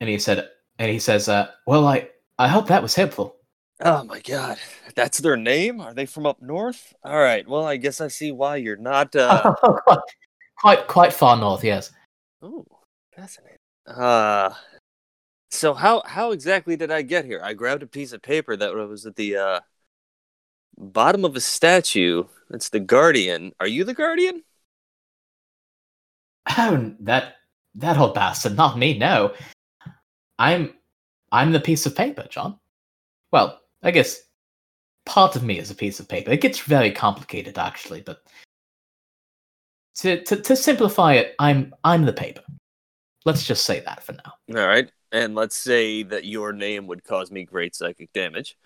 [0.00, 0.48] And he said,
[0.78, 2.08] and he says, uh, "Well, I
[2.38, 3.36] I hope that was helpful."
[3.82, 4.58] Oh my god,
[4.94, 5.80] that's their name?
[5.80, 6.94] Are they from up north?
[7.02, 7.46] All right.
[7.48, 9.14] Well, I guess I see why you're not.
[9.16, 9.54] Uh...
[10.58, 11.90] quite, quite far north, yes.
[12.42, 12.66] oh,
[13.14, 13.56] fascinating.
[13.86, 14.50] Uh,
[15.50, 17.40] so how how exactly did I get here?
[17.42, 19.60] I grabbed a piece of paper that was at the uh,
[20.76, 22.24] bottom of a statue.
[22.50, 23.52] That's the guardian.
[23.60, 24.42] Are you the guardian?
[26.48, 27.34] Oh, that
[27.76, 28.98] that old bastard, not me.
[28.98, 29.34] No,
[30.38, 30.74] I'm
[31.32, 32.58] I'm the piece of paper, John.
[33.32, 34.20] Well, I guess
[35.06, 36.30] part of me is a piece of paper.
[36.30, 38.22] It gets very complicated, actually, but
[39.96, 42.42] to to, to simplify it, I'm I'm the paper.
[43.24, 44.60] Let's just say that for now.
[44.60, 44.90] All right.
[45.12, 48.56] And let's say that your name would cause me great psychic damage.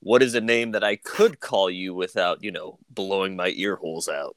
[0.00, 3.76] What is a name that I could call you without, you know, blowing my ear
[3.76, 4.34] holes out?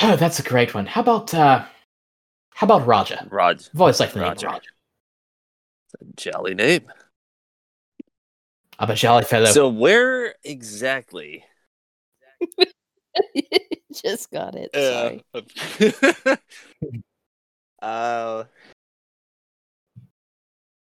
[0.00, 0.86] Oh, that's a great one.
[0.86, 1.64] How about uh,
[2.54, 3.18] how about Roger?
[3.30, 4.46] Rod, I've always liked the name Roger.
[4.46, 4.70] Roger.
[6.16, 6.90] jolly name.
[8.78, 9.46] I'm a jolly fellow.
[9.46, 11.44] So where exactly?
[14.02, 14.70] Just got it.
[14.74, 15.24] Sorry.
[15.34, 16.36] Uh,
[17.82, 18.44] uh,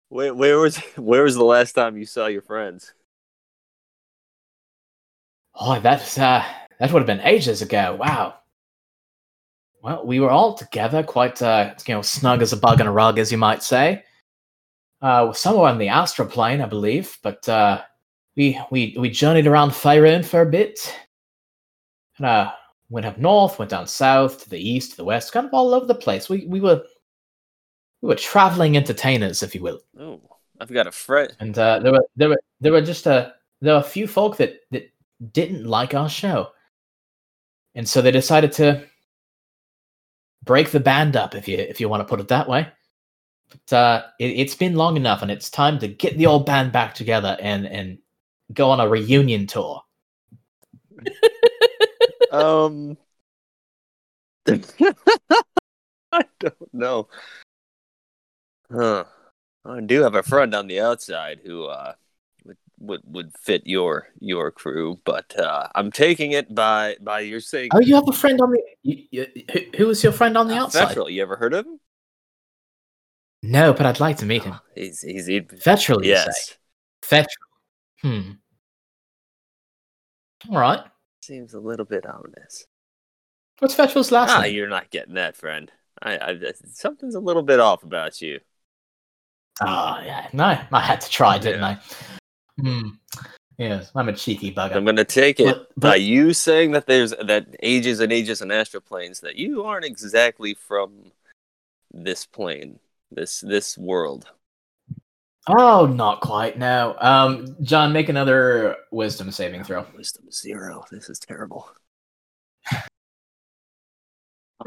[0.09, 2.95] where, where was where was the last time you saw your friends?
[5.55, 6.45] Oh, that's uh,
[6.79, 7.97] that would have been ages ago.
[7.99, 8.40] Wow.
[9.83, 12.93] Well, we were all together, quite uh, you know, snug as a bug in a
[12.93, 14.05] rug, as you might say.
[15.01, 17.17] Uh, somewhere in the astral plane, I believe.
[17.23, 17.83] But uh,
[18.37, 20.95] we we we journeyed around Faerun for a bit,
[22.19, 22.53] and uh,
[22.91, 25.73] went up north, went down south, to the east, to the west, kind of all
[25.73, 26.29] over the place.
[26.29, 26.83] We we were
[28.03, 29.81] we were traveling entertainers, if you will.
[29.99, 30.21] Oh,
[30.61, 31.35] I've got a friend.
[31.41, 34.37] And uh, there were there were there were just a there were a few folk
[34.37, 34.93] that that
[35.33, 36.51] didn't like our show,
[37.75, 38.87] and so they decided to
[40.45, 42.69] break the band up, if you if you want to put it that way.
[43.51, 46.73] But uh, it, it's been long enough, and it's time to get the old band
[46.73, 47.99] back together and and
[48.53, 49.83] go on a reunion tour.
[52.33, 52.97] Um,
[56.13, 57.09] I don't know.
[58.71, 59.05] Huh.
[59.65, 61.95] I do have a friend on the outside who uh
[62.81, 67.71] would would, fit your your crew, but uh, I'm taking it by by your saying.
[67.75, 68.63] Oh, you have a friend on the.
[68.83, 70.97] You, you, who, who is your friend on the Uh, outside?
[70.97, 71.79] Fetrol, you ever heard of him?
[73.43, 74.55] No, but I'd like to meet him.
[74.55, 76.25] Oh, he's he's he, Fetrol, you say?
[76.27, 76.57] yes.
[77.03, 77.27] Fetrol.
[78.03, 78.31] Hmm.
[80.51, 80.81] All right.
[81.23, 82.67] Seems a little bit ominous.
[83.59, 84.55] What's Fetrol's last Ah, name?
[84.55, 85.71] you're not getting that, friend.
[86.03, 86.39] I, I
[86.73, 88.41] something's a little bit off about you.
[89.61, 90.29] Ah, yeah.
[90.33, 91.67] No, I had to try, didn't Yeah.
[91.69, 91.79] I?
[92.61, 92.89] Hmm.
[93.59, 94.77] Yes, I'm a cheeky bugger.
[94.77, 95.47] I'm gonna take it
[95.77, 99.65] But- by you saying that there's that ages and ages and astral planes that you
[99.65, 101.13] aren't exactly from
[101.93, 102.79] this plane,
[103.11, 104.27] this this world.
[105.47, 106.59] Oh, not quite.
[106.59, 106.97] No.
[107.01, 109.87] Um, John, make another wisdom saving throw.
[109.97, 110.85] Wisdom zero.
[110.91, 111.69] This is terrible.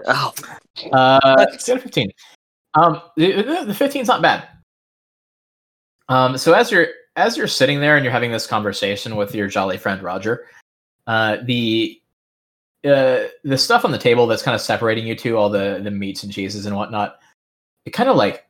[0.07, 0.33] Oh,
[0.91, 1.53] Uh, What?
[1.53, 2.11] it's got 15.
[2.73, 4.47] Um, the, the, the 15's not bad.
[6.09, 9.47] Um, so as you're as you're sitting there and you're having this conversation with your
[9.47, 10.47] jolly friend Roger,
[11.07, 11.99] uh, the
[12.85, 15.91] uh, the stuff on the table that's kind of separating you two, all the the
[15.91, 17.19] meats and cheeses and whatnot,
[17.85, 18.45] it kind of like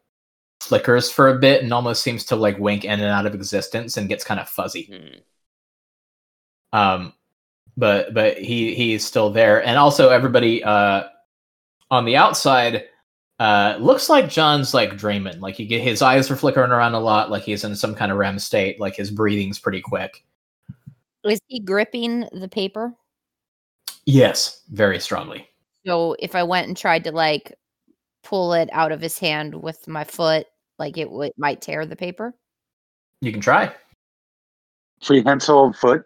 [0.61, 3.97] flickers for a bit and almost seems to like wink in and out of existence
[3.97, 4.83] and gets kind of fuzzy.
[4.83, 6.77] hmm.
[6.77, 7.13] um
[7.75, 11.03] but but he he's still there and also everybody uh
[11.91, 12.85] on the outside
[13.43, 16.99] uh looks like john's like dreaming like you get his eyes are flickering around a
[16.99, 20.23] lot like he's in some kind of rem state like his breathing's pretty quick
[21.25, 22.93] Is he gripping the paper?
[24.05, 25.47] yes very strongly
[25.85, 27.53] So if I went and tried to like
[28.23, 30.47] pull it out of his hand with my foot,
[30.79, 32.33] like it would might tear the paper.
[33.19, 33.69] you can try
[35.05, 36.05] Prehensile foot.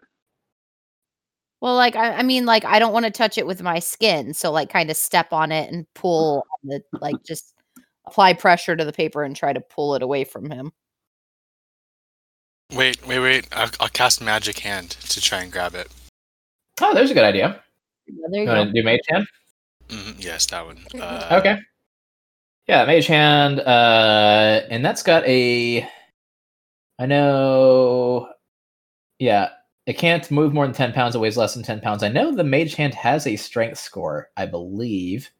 [1.60, 4.32] Well, like I, I mean, like I don't want to touch it with my skin,
[4.34, 7.54] so like kind of step on it and pull on the like just
[8.06, 10.72] apply pressure to the paper and try to pull it away from him.
[12.74, 13.48] Wait, wait, wait.
[13.52, 15.88] I'll, I'll cast Magic Hand to try and grab it.
[16.82, 17.62] oh there's a good idea
[18.06, 18.72] Yeah, there you you want go.
[18.74, 19.26] to do mage hand
[19.90, 20.78] hmm yes, that one.
[21.00, 21.58] Uh, okay
[22.66, 25.88] yeah mage hand uh and that's got a
[26.98, 28.28] i know
[29.18, 29.48] yeah
[29.88, 32.02] it can't move more than 10 pounds it weighs less than 10 pounds.
[32.02, 35.30] I know the mage hand has a strength score i believe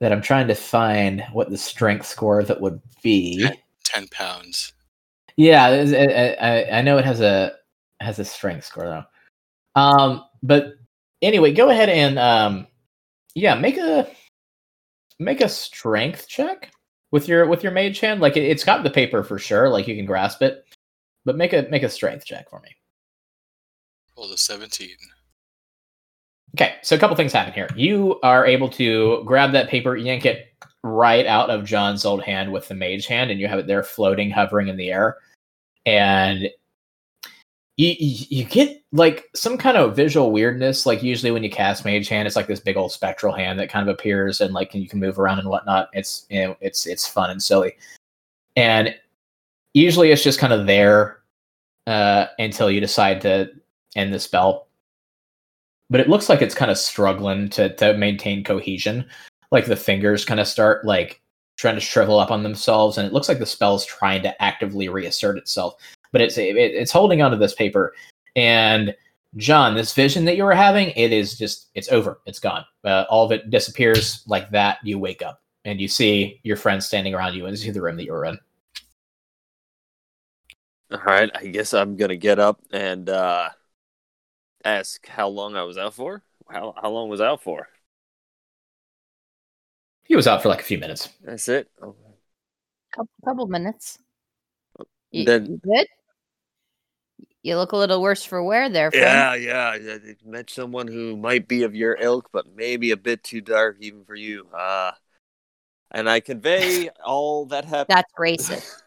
[0.00, 3.46] that i'm trying to find what the strength score that would be.
[3.84, 4.72] Ten pounds.
[5.36, 7.52] yeah I, I, I know it has a
[8.00, 9.80] has a strength score though.
[9.80, 10.74] Um but
[11.20, 12.66] anyway go ahead and um
[13.34, 14.08] yeah make a
[15.18, 16.70] make a strength check
[17.10, 18.20] with your with your mage hand.
[18.20, 20.64] Like it, it's got the paper for sure like you can grasp it
[21.24, 22.70] but make a make a strength check for me.
[24.16, 24.96] Rolled a seventeen.
[26.54, 27.68] okay so a couple things happen here.
[27.76, 30.48] You are able to grab that paper yank it
[30.84, 33.82] right out of john's old hand with the mage hand and you have it there
[33.84, 35.16] floating hovering in the air.
[35.86, 36.50] And
[37.78, 41.84] you, you you get like some kind of visual weirdness like usually when you cast
[41.86, 44.74] mage hand it's like this big old spectral hand that kind of appears and like
[44.74, 45.88] you can move around and whatnot.
[45.94, 47.76] It's you know it's it's fun and silly.
[48.56, 48.94] And
[49.74, 51.18] usually it's just kind of there
[51.86, 53.50] uh until you decide to
[53.96, 54.68] end the spell.
[55.90, 59.06] But it looks like it's kind of struggling to to maintain cohesion.
[59.50, 61.20] Like the fingers kind of start like
[61.56, 64.88] trying to shrivel up on themselves and it looks like the spell's trying to actively
[64.88, 65.74] reassert itself.
[66.12, 67.94] But it's it, it's holding onto this paper.
[68.36, 68.94] And
[69.38, 72.20] john this vision that you were having it is just it's over.
[72.26, 72.64] It's gone.
[72.84, 74.78] Uh, all of it disappears like that.
[74.82, 77.96] You wake up and you see your friends standing around you and see the room
[77.96, 78.38] that you're in
[80.92, 83.50] All right, I guess I'm gonna get up and uh,
[84.64, 86.22] ask how long I was out for.
[86.50, 87.68] How how long was I out for?
[90.04, 91.70] he was out for like a few minutes That's it.
[91.80, 91.94] Oh,
[92.94, 93.98] Couple, couple minutes.
[95.10, 95.86] You, Then- you good?
[97.42, 99.04] You look a little worse for wear there, friend.
[99.04, 99.70] Yeah, yeah.
[99.70, 103.40] I I met someone who might be of your ilk, but maybe a bit too
[103.40, 104.46] dark even for you.
[104.54, 104.92] Uh,
[105.90, 107.96] and I convey all that happened.
[107.96, 108.81] That's racist.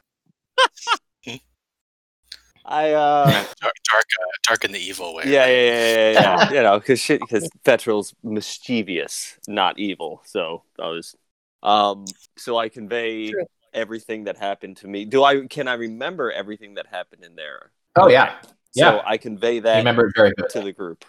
[2.68, 3.26] I uh,
[3.62, 5.24] Dark, dark, uh, dark in the evil way.
[5.28, 5.50] Yeah, right?
[5.50, 6.50] yeah, yeah, yeah, yeah.
[6.54, 10.22] you know, because shit, because Fetrol's mischievous, not evil.
[10.26, 11.16] So I was,
[11.62, 12.06] um,
[12.38, 13.46] so I convey True.
[13.74, 15.06] everything that happened to me.
[15.06, 15.46] Do I?
[15.48, 17.72] Can I remember everything that happened in there?
[17.96, 18.36] Oh yeah,
[18.74, 18.92] yeah.
[18.92, 20.50] So I convey I that remember it very good.
[20.50, 21.06] to the group.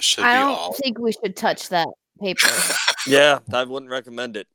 [0.00, 0.72] Should I don't all.
[0.74, 1.88] think we should touch that
[2.20, 2.48] paper.
[3.08, 4.48] Yeah, I wouldn't recommend it.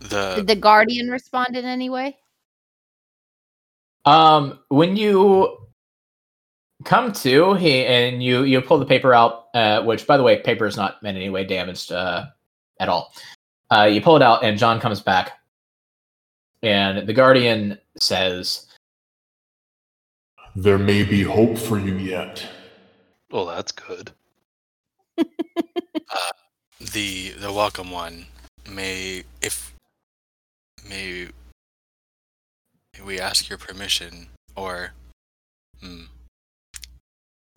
[0.00, 2.16] the Did the guardian respond in any way?
[4.06, 5.66] Um, when you
[6.84, 10.40] come to he and you you pull the paper out, uh, which by the way,
[10.40, 12.26] paper is not in any way damaged uh,
[12.80, 13.12] at all.
[13.70, 15.32] Uh, you pull it out, and John comes back,
[16.62, 18.66] and the guardian says,
[20.54, 22.46] There may be hope for you yet.
[23.30, 24.12] Well, that's good.
[25.18, 25.24] uh,
[26.92, 28.26] the the welcome one
[28.70, 29.74] may if
[30.88, 31.28] may
[33.04, 34.92] we ask your permission or
[35.80, 36.04] hmm,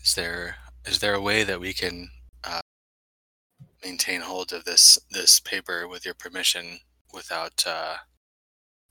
[0.03, 0.55] is there
[0.85, 2.09] is there a way that we can
[2.43, 2.61] uh,
[3.83, 6.79] maintain hold of this this paper with your permission
[7.13, 7.97] without uh,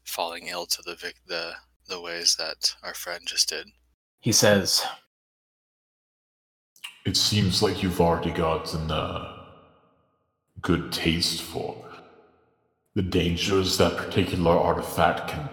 [0.05, 1.55] falling ill to the vic- the
[1.89, 3.69] the ways that our friend just did?
[4.21, 4.85] He says,
[7.05, 9.37] It seems like you've already gotten uh,
[10.61, 11.85] good taste for
[12.95, 15.49] the dangers that particular artifact can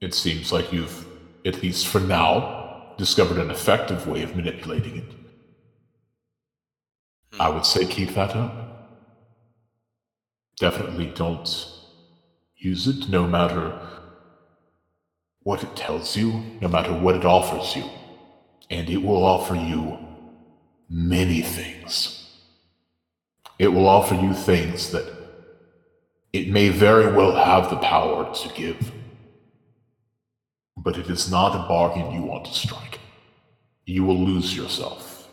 [0.00, 1.06] It seems like you've,
[1.44, 5.12] at least for now, discovered an effective way of manipulating it.
[7.38, 8.52] I would say keep that up.
[10.58, 11.48] Definitely don't
[12.56, 13.78] use it no matter
[15.42, 17.88] what it tells you, no matter what it offers you.
[18.70, 19.98] And it will offer you
[20.88, 22.28] many things.
[23.58, 25.21] It will offer you things that
[26.32, 28.92] it may very well have the power to give.
[30.76, 32.98] But it is not a bargain you want to strike.
[33.84, 35.28] You will lose yourself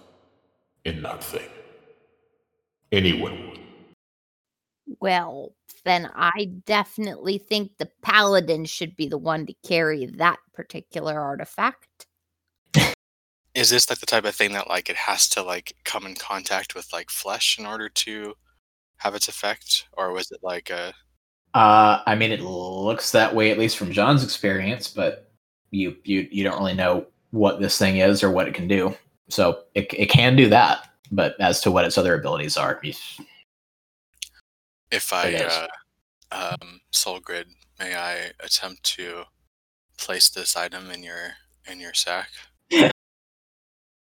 [0.83, 1.47] in that thing.
[2.91, 3.59] Anyone would.
[4.99, 5.53] Well,
[5.85, 12.07] then I definitely think the paladin should be the one to carry that particular artifact.
[13.53, 16.15] is this like the type of thing that like it has to like come in
[16.15, 18.33] contact with like flesh in order to
[18.99, 20.93] have its effect or was it like a
[21.55, 25.31] uh, I mean, it looks that way at least from John's experience, but
[25.71, 28.95] you you you don't really know what this thing is or what it can do.
[29.29, 32.79] So it it can do that, but as to what its other abilities are,
[34.91, 35.67] if i uh,
[36.31, 37.47] um soul grid
[37.79, 39.23] may i attempt to
[39.97, 41.33] place this item in your
[41.69, 42.29] in your sack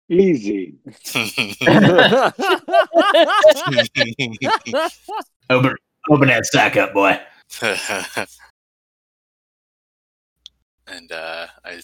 [0.09, 0.75] Easy.
[5.51, 5.75] open
[6.11, 7.19] open that sack up, boy.
[10.89, 11.81] and uh i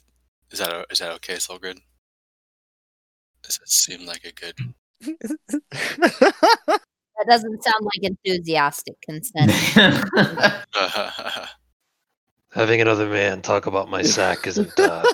[0.51, 1.79] is that o- is that okay Solgrid
[3.43, 4.55] does it seem like a good
[7.19, 9.53] That doesn't sound like enthusiastic consent.
[12.53, 15.05] Having another man talk about my sack isn't uh,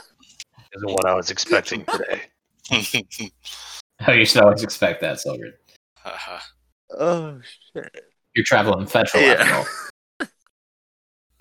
[0.74, 2.22] isn't what I was expecting today.
[4.07, 5.45] oh, you should always expect that, Silver.
[6.99, 7.40] oh
[7.74, 8.05] shit!
[8.35, 9.65] You're traveling federal Yeah.
[10.20, 10.27] all.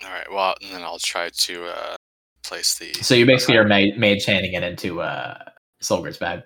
[0.04, 1.96] all right well and then i'll try to uh
[2.44, 5.38] place the So you basically are made made chanting it into uh
[5.82, 6.42] Solgrid's bag.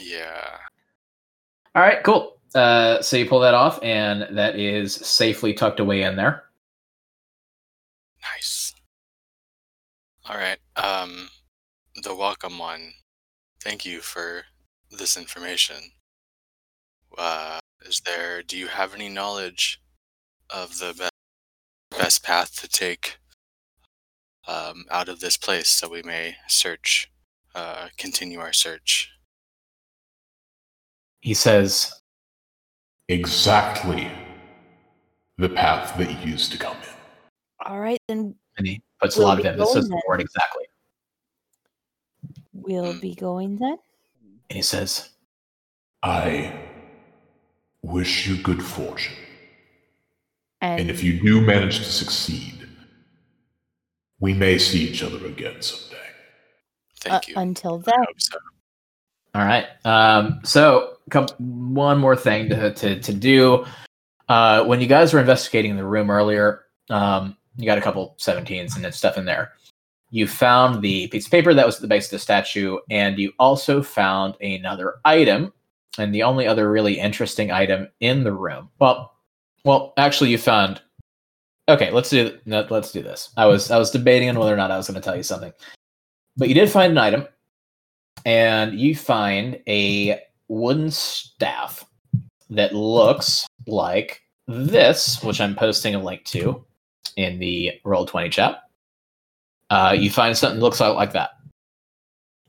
[0.00, 0.56] yeah
[1.74, 2.36] All right, cool.
[2.54, 6.44] Uh, so you pull that off, and that is safely tucked away in there.
[8.22, 8.74] Nice.
[10.28, 10.58] All right.
[10.76, 11.28] Um,
[12.02, 12.92] the welcome one.
[13.62, 14.42] Thank you for
[14.90, 15.76] this information.
[17.16, 18.42] Uh, is there?
[18.42, 19.80] Do you have any knowledge
[20.50, 21.12] of the best
[21.96, 23.18] best path to take
[24.48, 27.12] um, out of this place, so we may search,
[27.54, 29.10] uh, continue our search?
[31.20, 32.00] He says,
[33.08, 34.10] Exactly
[35.38, 37.66] the path that you used to come in.
[37.66, 40.02] All right, then and he puts a We'll lot of be emphasis going on the
[40.08, 40.64] word exactly.
[42.52, 43.00] We'll Mm.
[43.00, 43.78] be going then.
[44.50, 45.10] And he says,
[46.02, 46.52] I
[47.82, 49.16] wish you good fortune.
[50.60, 52.68] And, And if you do manage to succeed,
[54.20, 55.96] we may see each other again someday.
[57.00, 57.34] Thank uh, you.
[57.36, 58.38] until then, so.
[59.34, 59.66] All right.
[59.84, 63.64] Um, so, come, one more thing to, to, to do.
[64.28, 68.76] Uh, when you guys were investigating the room earlier, um, you got a couple 17s
[68.76, 69.52] and stuff in there.
[70.12, 73.18] You found the piece of paper that was at the base of the statue, and
[73.18, 75.52] you also found another item.
[75.98, 79.14] And the only other really interesting item in the room, well,
[79.64, 80.80] well, actually, you found
[81.68, 83.30] Okay, let's do let's do this.
[83.36, 85.22] I was I was debating on whether or not I was going to tell you
[85.22, 85.52] something,
[86.36, 87.28] but you did find an item,
[88.26, 91.84] and you find a wooden staff
[92.50, 96.64] that looks like this, which I'm posting a link to
[97.16, 98.64] in the roll twenty chat.
[99.72, 101.30] Uh, you find something that looks like, like that,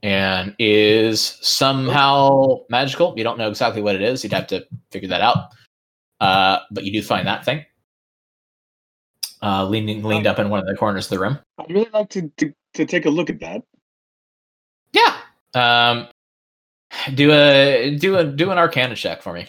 [0.02, 3.14] and is somehow magical.
[3.16, 4.24] You don't know exactly what it is.
[4.24, 5.52] You'd have to figure that out.
[6.20, 7.66] Uh, but you do find that thing
[9.44, 11.38] uh, leaning leaned up in one of the corners of the room.
[11.60, 13.62] I'd really like to, to, to take a look at that.
[14.94, 15.18] Yeah.
[15.54, 16.08] Um,
[17.14, 19.48] do a do a do an Arcana check for me.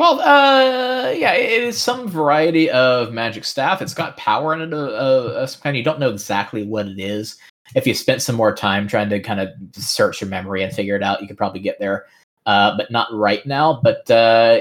[0.00, 0.20] Twelve.
[0.20, 3.82] Uh, yeah, it is some variety of magic staff.
[3.82, 5.76] It's got power in it of, of, of some kind.
[5.76, 7.36] You don't know exactly what it is.
[7.74, 10.96] If you spent some more time trying to kind of search your memory and figure
[10.96, 12.06] it out, you could probably get there.
[12.46, 13.78] Uh, but not right now.
[13.84, 14.60] But uh,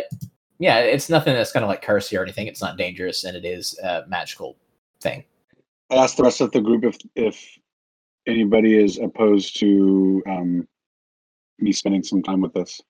[0.58, 2.48] yeah, it's nothing that's gonna like curse or anything.
[2.48, 4.58] It's not dangerous, and it is a magical
[5.00, 5.24] thing.
[5.90, 7.58] I asked the rest of the group if if
[8.28, 10.68] anybody is opposed to um,
[11.60, 12.82] me spending some time with this.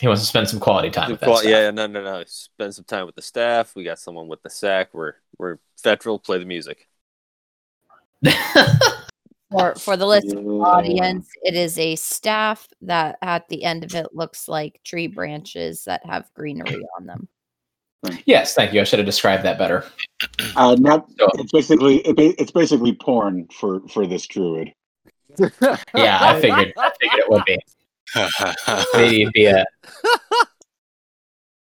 [0.00, 1.44] He wants to spend some quality time with that.
[1.44, 2.24] Yeah, no, no, no.
[2.26, 3.74] Spend some time with the staff.
[3.76, 4.88] We got someone with the sack.
[4.92, 6.18] We're we're federal.
[6.18, 6.88] Play the music.
[9.50, 10.62] For for the listening Yeah.
[10.66, 15.84] audience, it is a staff that at the end of it looks like tree branches
[15.84, 17.28] that have greenery on them.
[18.26, 18.80] yes, thank you.
[18.80, 19.84] I should have described that better.
[20.56, 24.72] Uh, not, So- it's basically it, it's basically porn for for this druid.
[25.94, 26.72] Yeah, I figured.
[26.76, 27.58] I figured it would be.
[28.94, 29.64] Maybe it'd be a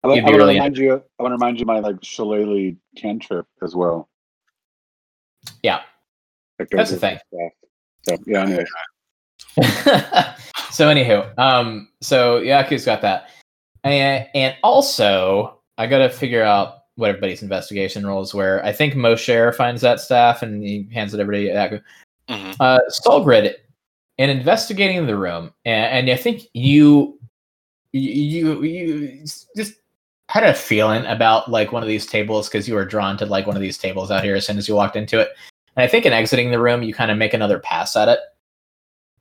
[0.03, 0.93] I, wa- You'd I be want to really- remind you.
[1.19, 4.09] I want to remind you my like shillelagh cantrip as well.
[5.63, 5.81] Yeah.
[6.59, 7.53] That That's the with the staff.
[8.03, 8.43] So yeah.
[8.43, 8.65] Anyway,
[10.71, 13.31] so anywho, um, so Yaku's got that,
[13.83, 18.61] and and also I got to figure out what everybody's investigation rolls were.
[18.65, 21.83] I think Mosher finds that staff and he hands it over to Yaku.
[22.29, 22.57] Mhm.
[22.61, 23.55] Uh, Solgrid,
[24.19, 27.19] in investigating the room, and, and I think you
[27.93, 29.25] you you
[29.57, 29.75] just
[30.29, 33.47] had a feeling about like one of these tables because you were drawn to like
[33.47, 35.31] one of these tables out here as soon as you walked into it.
[35.77, 38.21] And I think in exiting the room, you kind of make another pass at it,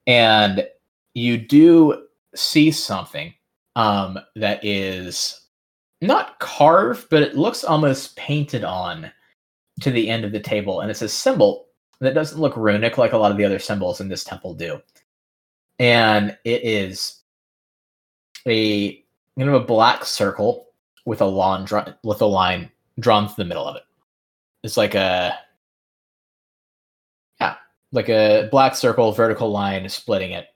[0.08, 0.68] and
[1.14, 2.06] you do
[2.36, 3.34] see something
[3.76, 5.40] um, that is
[6.02, 9.12] not carved, but it looks almost painted on
[9.82, 11.63] to the end of the table, and it's a symbol
[12.04, 14.82] that doesn't look runic like a lot of the other symbols in this temple do.
[15.80, 17.22] And it is
[18.48, 19.04] a
[19.38, 20.68] kind of a black circle
[21.06, 23.84] with a line drawn with a line drawn through the middle of it.
[24.64, 25.38] It's like a
[27.40, 27.56] yeah,
[27.92, 30.48] like a black circle, vertical line splitting it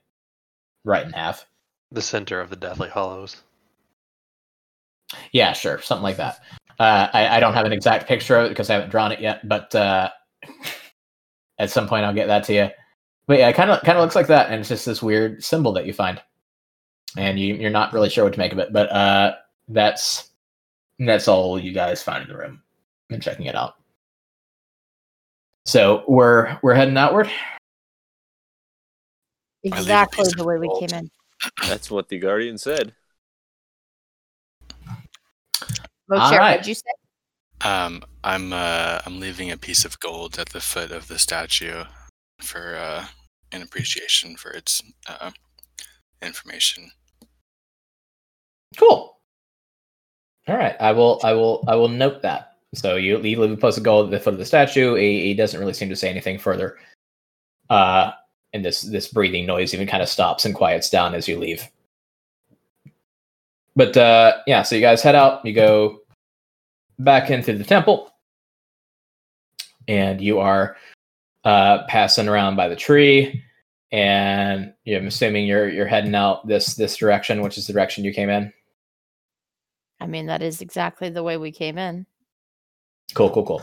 [0.84, 1.46] right in half.
[1.90, 3.42] The center of the Deathly Hallows.
[5.32, 6.40] Yeah, sure, something like that.
[6.78, 9.20] Uh, I, I don't have an exact picture of it because I haven't drawn it
[9.20, 10.10] yet, but uh,
[11.58, 12.68] at some point I'll get that to you.
[13.26, 15.44] But yeah, it kind of kind of looks like that, and it's just this weird
[15.44, 16.20] symbol that you find,
[17.16, 18.72] and you you're not really sure what to make of it.
[18.72, 19.34] But uh,
[19.68, 20.30] that's
[20.98, 22.62] that's all you guys find in the room
[23.10, 23.74] and checking it out.
[25.66, 27.30] So we're we're heading outward.
[29.62, 31.10] Exactly the way we came in.
[31.66, 32.94] That's what the guardian said.
[36.08, 36.52] Mosher, Alright.
[36.52, 36.82] what'd you say?
[37.62, 41.84] Um, I'm uh, I'm leaving a piece of gold at the foot of the statue
[42.40, 43.04] for uh,
[43.52, 45.30] in appreciation for its uh,
[46.22, 46.90] information.
[48.76, 49.16] Cool.
[50.46, 51.20] All right, I will.
[51.24, 51.64] I will.
[51.66, 52.52] I will note that.
[52.74, 54.94] So you, leave a post of gold at the foot of the statue.
[54.94, 56.76] He, he doesn't really seem to say anything further.
[57.70, 58.12] Uh,
[58.52, 61.66] and this this breathing noise even kind of stops and quiets down as you leave.
[63.74, 65.44] But uh, yeah, so you guys head out.
[65.44, 66.00] You go
[66.98, 68.10] back into the temple,
[69.86, 70.76] and you are
[71.44, 73.42] uh, passing around by the tree.
[73.90, 78.04] And yeah, I'm assuming you're you're heading out this this direction, which is the direction
[78.04, 78.52] you came in.
[80.00, 82.06] I mean, that is exactly the way we came in.
[83.14, 83.62] Cool, cool, cool.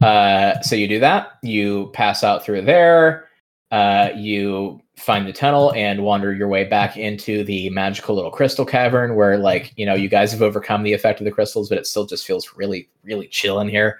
[0.00, 1.32] Uh, so you do that.
[1.42, 3.28] You pass out through there.
[3.70, 8.64] Uh, you find the tunnel and wander your way back into the magical little crystal
[8.64, 11.78] cavern, where, like, you know, you guys have overcome the effect of the crystals, but
[11.78, 13.98] it still just feels really, really chill in here.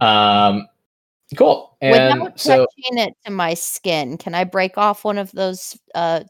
[0.00, 0.66] Um,
[1.36, 1.76] cool.
[1.80, 5.78] And Without so, touching it to my skin, can I break off one of those
[5.94, 6.24] uh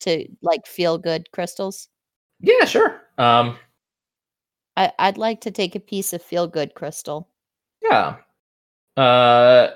[0.00, 1.88] to like feel good crystals?
[2.40, 3.02] yeah, sure.
[3.18, 3.58] Um,
[4.76, 7.28] I, I'd like to take a piece of feel good crystal.
[7.82, 8.16] yeah.
[8.96, 9.70] Uh,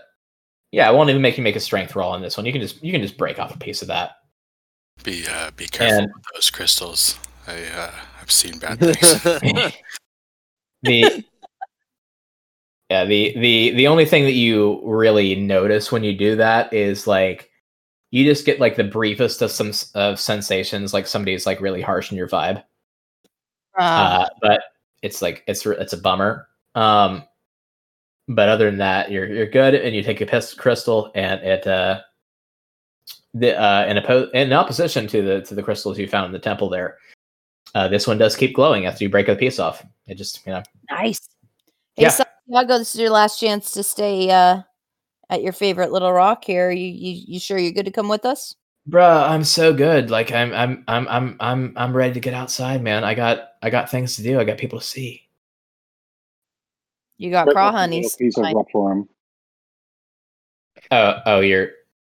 [0.73, 0.89] yeah.
[0.89, 2.45] I won't even make you make a strength roll on this one.
[2.47, 4.13] You can just you can just break off a piece of that.
[5.05, 7.19] Be uh, be careful And- with those crystals.
[7.47, 7.91] I uh,
[8.21, 9.23] I've seen bad things.
[10.83, 11.25] the
[12.91, 17.07] Yeah, the the the only thing that you really notice when you do that is
[17.07, 17.49] like
[18.11, 22.11] you just get like the briefest of some of sensations, like somebody's like really harsh
[22.13, 22.63] in your vibe.
[23.79, 24.63] Uh, Uh, but
[25.01, 26.47] it's like it's it's a bummer.
[26.75, 27.25] Um,
[28.29, 31.67] but other than that, you're you're good, and you take a pis- crystal, and it
[31.67, 32.01] uh,
[33.35, 36.39] the uh, in oppo- in opposition to the to the crystals you found in the
[36.39, 36.99] temple there,
[37.75, 39.85] uh, this one does keep glowing after you break a piece off.
[40.07, 41.29] It just you know nice.
[41.97, 42.11] Hey, Yeah.
[42.11, 44.63] Santiago, this is your last chance to stay uh,
[45.31, 46.71] at your favorite little rock here.
[46.71, 48.55] You, you you sure you're good to come with us?
[48.89, 50.11] Bruh, I'm so good.
[50.11, 53.05] Like I'm I'm I'm I'm I'm I'm ready to get outside, man.
[53.05, 54.41] I got I got things to do.
[54.41, 55.23] I got people to see.
[57.23, 58.17] You got Right, craw that's a little honeys.
[58.17, 58.57] Piece of Fine.
[58.57, 59.07] rock.
[60.91, 61.69] Oh, oh, you're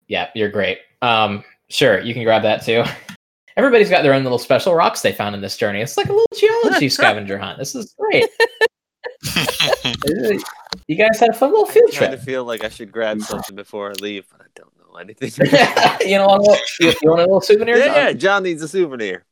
[0.09, 0.79] yeah, you're great.
[1.03, 2.85] Um, sure, you can grab that too.
[3.59, 5.83] Everybody's got their own little special rocks they found in this journey.
[5.83, 7.59] It's like a little geology scavenger hunt.
[7.59, 8.25] This is great.
[10.87, 12.19] You guys had a fun little field I kind trip.
[12.21, 15.31] of feel like I should grab something before I leave, but I don't know anything.
[16.07, 17.79] you know, want a little, you, you want a little souvenir?
[17.79, 17.95] yeah, John?
[17.95, 19.25] yeah, John needs a souvenir.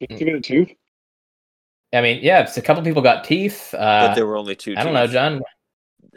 [0.00, 0.68] Did you get a tooth?
[1.92, 3.68] I mean, yeah, it's a couple people got teeth.
[3.72, 4.74] but Uh, there were only two.
[4.76, 5.06] I don't know.
[5.06, 5.42] John.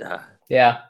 [0.04, 0.82] Ah, Yeah.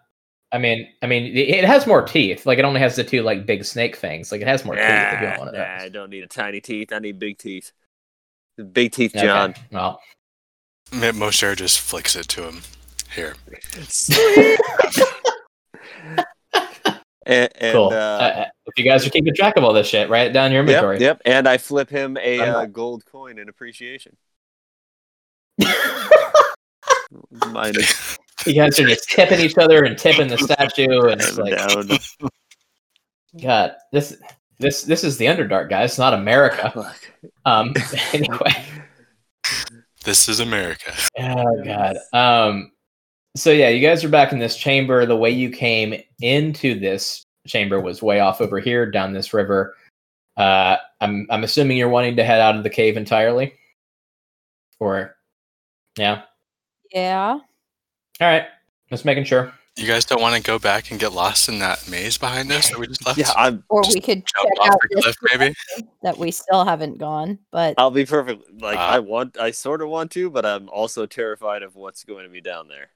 [0.51, 2.45] I mean, I mean, it it has more teeth.
[2.45, 4.31] Like it only has the two like big snake things.
[4.31, 4.85] Like it has more teeth.
[4.85, 5.83] If you want one of nah, those.
[5.83, 6.93] I don't need a tiny teeth.
[6.93, 7.73] I need big teeth.
[8.71, 9.53] Big teeth, Okay, John.
[9.71, 9.99] Well,
[10.93, 12.61] Mosher just flicks it to him.
[13.13, 13.35] Here.
[17.25, 17.89] and, and, cool.
[17.89, 20.47] Uh, Uh, if you guys are keeping track of all this shit, write it down
[20.47, 20.99] in your inventory.
[20.99, 21.21] yep, yep.
[21.25, 24.15] And I flip him a I'm uh, gold coin in appreciation.
[27.51, 31.57] Minus you guys are just tipping each other and tipping the statue, and it's like,
[31.57, 31.89] down.
[33.41, 34.17] God, this
[34.59, 36.93] this this is the Underdark, guys, It's not America.
[37.43, 37.73] Um,
[38.13, 38.65] anyway,
[40.03, 40.93] This is America.
[41.19, 41.97] oh God.
[42.13, 42.71] Um,
[43.35, 45.05] so yeah, you guys are back in this chamber.
[45.05, 49.75] The way you came into this chamber was way off over here, down this river.
[50.37, 53.53] Uh, I'm I'm assuming you're wanting to head out of the cave entirely,
[54.79, 55.15] or
[55.97, 56.23] yeah.
[56.91, 57.39] Yeah.
[57.39, 57.41] All
[58.21, 58.45] right,
[58.89, 59.53] just making sure.
[59.77, 62.69] You guys don't want to go back and get lost in that maze behind us
[62.69, 63.19] that we just left?
[63.19, 63.61] Yeah, I'm.
[63.67, 65.55] Or Just we could Jump check off out the cliff, maybe?
[66.03, 67.39] that we still haven't gone.
[67.51, 68.61] But I'll be perfect.
[68.61, 72.05] Like Uh, I want, I sort of want to, but I'm also terrified of what's
[72.05, 72.87] going to be down there.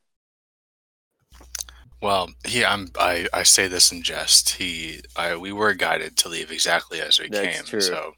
[2.02, 4.52] Well, he, I'm, I, I say this in jest.
[4.52, 7.66] He, I, we were guided to leave exactly as we That's came.
[7.66, 7.82] true.
[7.82, 8.14] So,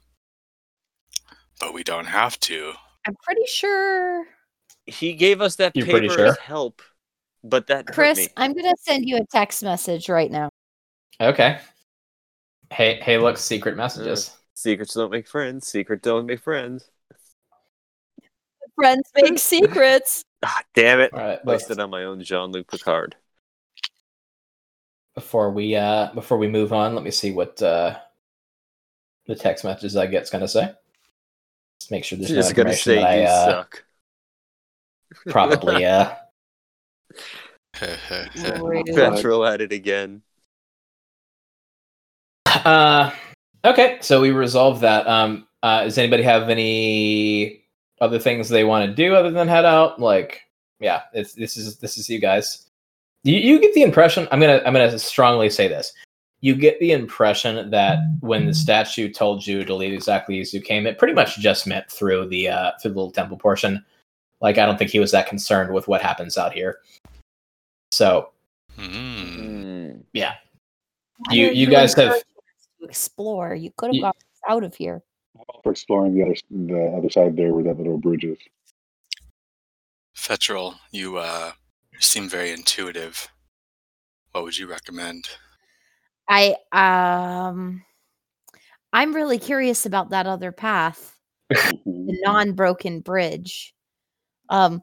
[1.58, 2.74] but we don't have to.
[3.08, 4.24] I'm pretty sure,
[4.86, 6.26] He gave us that You're paper pretty sure?
[6.26, 6.82] as help,
[7.44, 8.28] but that hurt Chris, me.
[8.36, 10.48] I'm gonna send you a text message right now.
[11.20, 11.58] Okay.
[12.72, 14.36] Hey, hey, look, secret messages.
[14.54, 15.66] Secrets don't make friends.
[15.68, 16.88] Secret don't make friends.
[18.76, 20.24] Friends make secrets.
[20.44, 21.12] Ah, damn it!
[21.12, 23.14] All right, let's- Wasted on my own Jean-Luc Picard.
[25.14, 27.96] before we uh before we move on, let me see what uh
[29.26, 30.62] the text messages I get's gonna say.
[30.62, 33.84] Let's make sure there's She's no just gonna say that I you uh, suck.
[35.28, 36.16] Probably yeah.
[37.80, 38.86] Rude.
[38.86, 40.22] Fetrol at it again.
[42.46, 43.10] uh
[43.64, 45.06] okay, so we resolved that.
[45.06, 47.64] Um uh does anybody have any
[48.00, 50.00] other things they want to do other than head out?
[50.00, 50.42] Like
[50.80, 52.68] yeah, it's this is this is you guys.
[53.24, 55.92] You you get the impression I'm gonna I'm gonna strongly say this.
[56.40, 60.60] You get the impression that when the statue told you to leave exactly as you
[60.60, 63.84] came, it pretty much just meant through the uh through the little temple portion.
[64.42, 66.80] Like I don't think he was that concerned with what happens out here.
[67.92, 68.28] So
[68.76, 70.02] Mm.
[70.12, 70.34] Yeah.
[71.18, 72.24] Why You- you guys have- encourage
[72.80, 73.54] to explore.
[73.54, 74.16] You could have You- got
[74.48, 75.02] out of here.
[75.62, 78.38] For exploring the other the other side there where that little bridge is.
[80.16, 81.52] Fetrol, you uh,
[81.98, 83.28] seem very intuitive.
[84.32, 85.28] What would you recommend?
[86.28, 87.84] I um,
[88.92, 91.18] I'm really curious about that other path,
[91.50, 93.74] the non-broken bridge.
[94.48, 94.82] Um,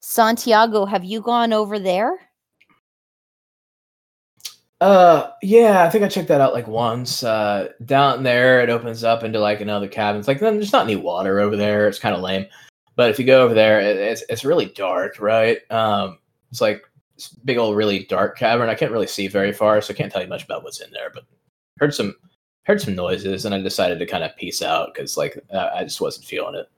[0.00, 2.18] Santiago, have you gone over there?
[4.80, 7.22] Uh, yeah, I think I checked that out like once.
[7.22, 10.18] Uh, down there, it opens up into like another cabin.
[10.18, 11.86] It's like then there's not any water over there.
[11.86, 12.46] It's kind of lame.
[12.96, 15.58] But if you go over there, it, it's it's really dark, right?
[15.70, 16.18] Um,
[16.50, 16.82] it's like
[17.14, 18.70] this big old really dark cavern.
[18.70, 20.90] I can't really see very far, so I can't tell you much about what's in
[20.92, 21.10] there.
[21.12, 21.24] But
[21.78, 22.14] heard some
[22.64, 25.84] heard some noises, and I decided to kind of peace out because like uh, I
[25.84, 26.70] just wasn't feeling it.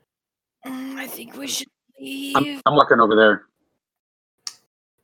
[0.66, 1.71] Mm, I think we should leave.
[2.02, 3.44] I'm, I'm walking over there.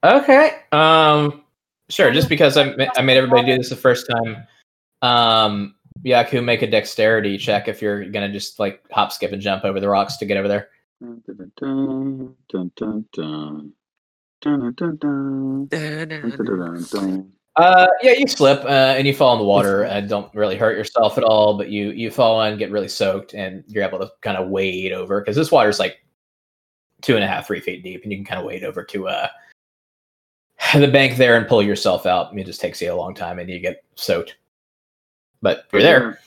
[0.04, 0.60] Okay.
[0.72, 1.42] Um.
[1.90, 2.10] Sure.
[2.12, 4.46] Just because I ma- I made everybody do this the first time.
[5.02, 5.74] Um.
[6.04, 9.80] Yaku, make a dexterity check if you're gonna just like hop, skip, and jump over
[9.80, 10.68] the rocks to get over there.
[11.00, 12.34] Dun, dun, dun.
[17.56, 20.76] Uh, yeah, you slip uh, and you fall in the water and don't really hurt
[20.76, 24.08] yourself at all, but you you fall in, get really soaked, and you're able to
[24.22, 25.98] kind of wade over because this water's like
[27.02, 29.08] two and a half, three feet deep, and you can kind of wade over to
[29.08, 29.28] uh
[30.74, 32.36] the bank there and pull yourself out.
[32.36, 34.36] It just takes you a long time, and you get soaked.
[35.40, 36.20] But you're there.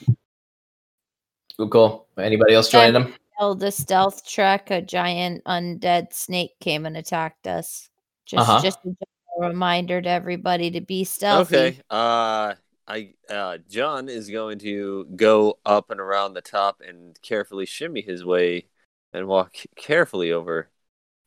[1.58, 2.06] Cool, cool.
[2.18, 3.14] Anybody else joining them?
[3.38, 7.90] Held the stealth trek, a giant undead snake came and attacked us.
[8.24, 8.62] Just, Uh-huh.
[8.62, 11.56] just a general reminder to everybody to be stealthy.
[11.56, 11.80] Okay.
[11.90, 12.54] Uh,
[12.88, 18.00] I uh, John is going to go up and around the top and carefully shimmy
[18.00, 18.66] his way
[19.12, 20.68] and walk carefully over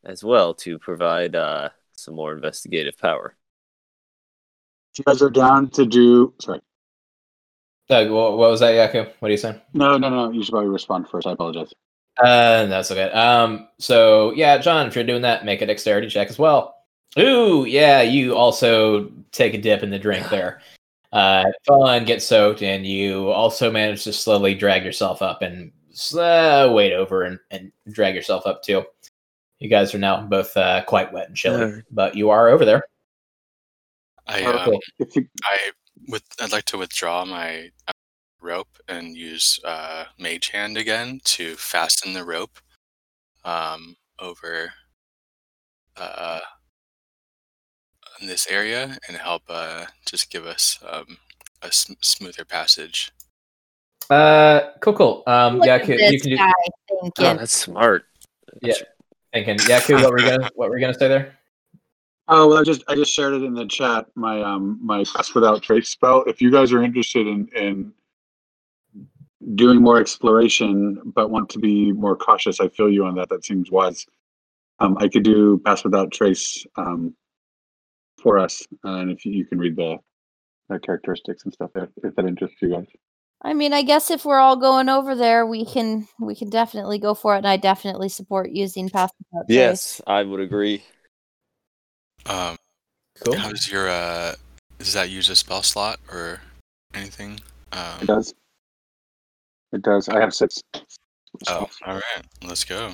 [0.04, 3.36] as well to provide uh, some more investigative power.
[4.98, 6.34] You guys are down to do.
[6.40, 6.62] Sorry.
[7.90, 9.12] Doug, what, what was that, Yaku?
[9.20, 9.62] What are you saying?
[9.74, 10.32] No, no, no.
[10.32, 11.28] You should probably respond first.
[11.28, 11.74] I apologize.
[12.18, 13.12] Uh, that's okay.
[13.12, 16.76] Um, so yeah, John, if you're doing that, make a dexterity check as well.
[17.20, 20.62] Ooh, yeah, you also take a dip in the drink there.
[21.12, 25.72] Uh, fall in, get soaked, and you also manage to slowly drag yourself up and
[26.16, 28.84] uh, wade over and, and drag yourself up too.
[29.60, 31.84] You guys are now both uh, quite wet and chilly, Alright.
[31.92, 32.84] but you are over there.
[34.28, 34.82] I um, cool.
[35.44, 35.72] I
[36.08, 37.92] with I'd like to withdraw my uh,
[38.42, 42.60] rope and use uh, Mage Hand again to fasten the rope
[43.44, 44.74] um, over
[45.96, 46.40] uh,
[48.20, 51.18] in this area and help uh, just give us um,
[51.62, 53.12] a sm- smoother passage.
[54.10, 55.24] Uh, cool, cool.
[55.28, 56.38] Um, Look at Yaku, this you can do.
[57.02, 58.06] Oh, that's smart.
[58.62, 58.74] Yeah.
[59.34, 61.38] Thinking, Yaku, what were you gonna what were you gonna say there?
[62.28, 64.06] oh well, I just I just shared it in the chat.
[64.16, 66.24] My um my pass without trace spell.
[66.24, 67.94] If you guys are interested in in
[69.56, 73.30] doing more exploration but want to be more cautious, I feel you on that.
[73.30, 74.06] That seems wise.
[74.80, 77.16] Um, I could do pass without trace um
[78.22, 79.98] for us, and if you, you can read the,
[80.70, 82.88] the characteristics and stuff there, if that interests you guys.
[83.42, 86.98] I mean, I guess if we're all going over there, we can we can definitely
[87.00, 89.56] go for it, and I definitely support using pass without trace.
[89.56, 90.84] Yes, I would agree.
[92.26, 92.58] Um,
[93.24, 93.38] Cool.
[93.38, 94.36] How does your uh,
[94.78, 96.42] does that use a spell slot or
[96.94, 97.40] anything?
[97.72, 98.34] It Um, does.
[99.72, 100.10] It does.
[100.10, 100.62] I have six.
[101.48, 102.92] oh, all right, let's go.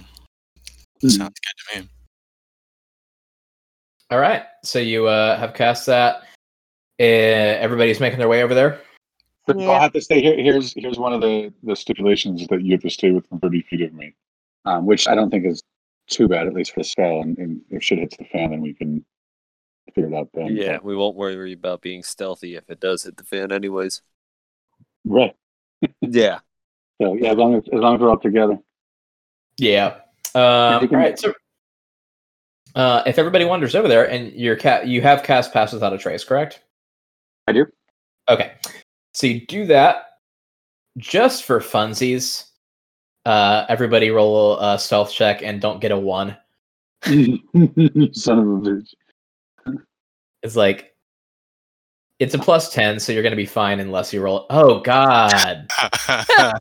[1.01, 1.07] Hmm.
[1.09, 1.89] Sounds good to me.
[4.11, 4.43] All right.
[4.63, 6.23] So you uh, have cast that.
[6.99, 7.03] Uh,
[7.63, 8.79] everybody's making their way over there.
[9.47, 9.69] But Yeah.
[9.69, 10.35] I'll have to stay here.
[10.37, 13.81] Here's here's one of the the stipulations that you have to stay within thirty feet
[13.81, 14.13] of me,
[14.65, 15.63] um, which I don't think is
[16.07, 17.21] too bad, at least for the spell.
[17.21, 19.03] And, and if shit hits the fan, then we can
[19.95, 20.55] figure it out then.
[20.55, 24.01] Yeah, we won't worry about being stealthy if it does hit the fan, anyways.
[25.05, 25.35] right.
[26.01, 26.39] Yeah.
[27.01, 28.59] So yeah, as long as as long as we're all together.
[29.57, 29.95] Yeah.
[30.35, 31.17] Um, all right.
[31.17, 31.33] So,
[32.75, 35.97] uh, if everybody wanders over there, and your cat, you have cast pass without a
[35.97, 36.61] trace, correct?
[37.47, 37.65] I do.
[38.29, 38.53] Okay.
[39.13, 40.05] So you do that
[40.97, 42.45] just for funsies.
[43.25, 46.37] Uh, everybody roll a stealth check and don't get a one.
[47.03, 48.11] Son of a
[48.61, 48.93] bitch.
[50.43, 50.95] It's like
[52.19, 54.45] it's a plus ten, so you're gonna be fine unless you roll.
[54.49, 55.67] Oh God!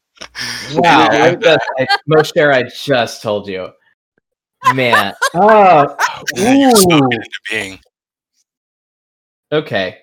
[0.75, 1.25] Wow, Yeah.
[1.31, 1.61] look at that.
[1.79, 3.69] I- Mosher, I just told you,
[4.75, 5.15] man.
[5.35, 5.97] Oh,
[6.37, 7.05] Yeah, you're ooh.
[7.11, 7.81] into being.
[9.51, 9.99] Okay.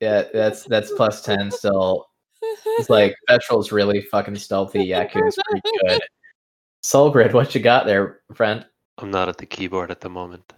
[0.00, 2.06] Yeah, that's that's plus ten still.
[2.42, 4.86] It's like Fetrol's really fucking stealthy.
[4.86, 6.00] Yaku's pretty good.
[6.84, 8.64] Solgrid, what you got there, friend?
[8.98, 10.52] I'm not at the keyboard at the moment.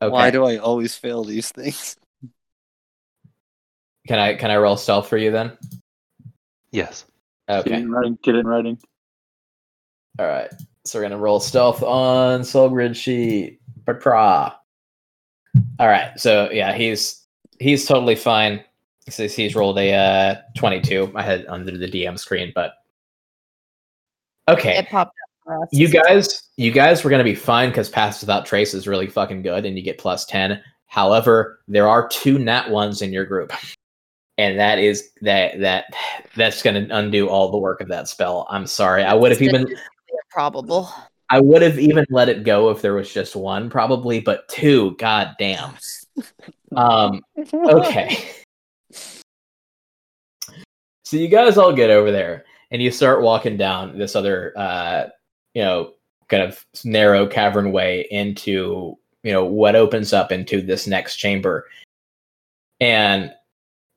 [0.00, 0.12] Okay.
[0.12, 1.96] Why do I always fail these things?
[4.06, 5.56] can I can I roll stealth for you then?
[6.70, 7.04] Yes.
[7.48, 7.74] Get Okay.
[7.80, 8.18] in writing.
[8.22, 8.78] Get in writing.
[10.18, 10.50] All right.
[10.84, 13.60] So we're gonna roll stealth on Solgrid sheet.
[13.86, 14.56] Patra.
[15.78, 16.18] All right.
[16.18, 17.25] So yeah, he's
[17.58, 18.62] he's totally fine.
[19.04, 21.12] He says he's rolled a uh, 22.
[21.14, 22.74] I had under the DM screen, but
[24.48, 24.78] okay.
[24.78, 25.68] It popped up for us.
[25.72, 29.42] You guys, you guys were gonna be fine because Pass Without Trace is really fucking
[29.42, 30.60] good, and you get plus ten.
[30.86, 33.52] However, there are two nat ones in your group,
[34.38, 35.84] and that is that that
[36.34, 38.46] that's gonna undo all the work of that spell.
[38.50, 39.04] I'm sorry.
[39.04, 39.66] I would have even
[40.30, 40.90] probable.
[41.28, 44.94] I would have even let it go if there was just one, probably, but two,
[44.96, 45.74] god damn.
[46.76, 47.22] Um,
[47.54, 48.18] okay.
[51.06, 55.04] so you guys all get over there and you start walking down this other uh
[55.54, 55.92] you know
[56.28, 61.66] kind of narrow cavern way into you know what opens up into this next chamber
[62.80, 63.32] and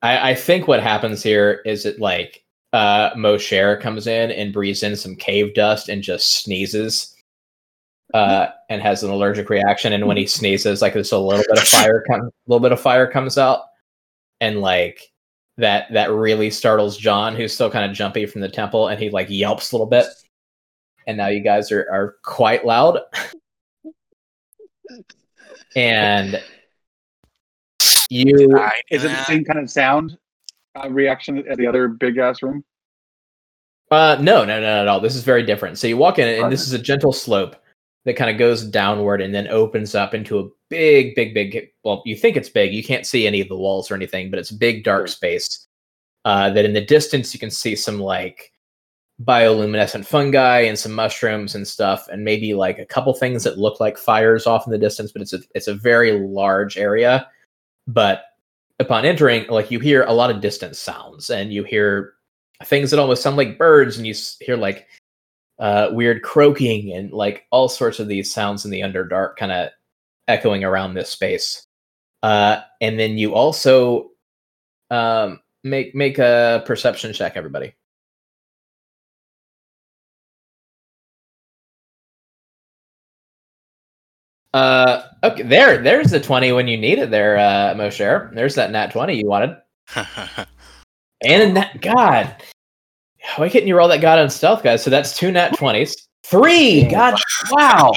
[0.01, 2.43] i i think what happens here is it like
[2.73, 7.15] uh mosher comes in and breathes in some cave dust and just sneezes
[8.14, 9.94] uh, and has an allergic reaction.
[9.94, 12.72] And when he sneezes, like there's a little bit of fire, come, a little bit
[12.72, 13.61] of fire comes out,
[14.41, 15.11] and like
[15.57, 19.10] that that really startles John, who's still kind of jumpy from the temple, and he
[19.10, 20.07] like yelps a little bit.
[21.07, 22.99] And now you guys are are quite loud,
[25.76, 26.41] and
[28.10, 28.57] you
[28.90, 30.18] Is it the same kind of sound
[30.76, 32.64] uh, reaction at the other big ass room?
[33.91, 34.99] Uh, no, no, no, not at all.
[34.99, 35.80] This is very different.
[35.80, 37.56] So you walk in, and this is a gentle slope
[38.05, 41.69] that kind of goes downward and then opens up into a big, big, big.
[41.84, 42.73] Well, you think it's big.
[42.73, 45.67] You can't see any of the walls or anything, but it's a big, dark space.
[46.26, 48.51] Uh, that in the distance you can see some like
[49.23, 53.80] bioluminescent fungi and some mushrooms and stuff, and maybe like a couple things that look
[53.80, 55.11] like fires off in the distance.
[55.11, 57.27] But it's a it's a very large area.
[57.88, 58.23] But
[58.80, 62.13] upon entering, like you hear a lot of distant sounds, and you hear
[62.65, 64.88] things that almost sound like birds, and you hear like
[65.60, 69.69] uh, weird croaking and like all sorts of these sounds in the underdark, kind of
[70.27, 71.65] echoing around this space.
[72.23, 74.10] Uh, and then you also
[74.91, 77.73] um, make make a perception check, everybody.
[84.53, 87.11] Uh, okay, there, there's the twenty when you need it.
[87.11, 88.31] There, uh, Mosher.
[88.34, 89.57] There's that nat twenty you wanted.
[91.22, 92.36] And a nat God.
[93.36, 94.84] Why couldn't you roll that God on stealth, guys?
[94.84, 96.08] So that's two nat 20s.
[96.24, 96.84] Three!
[96.84, 97.20] God,
[97.52, 97.91] wow.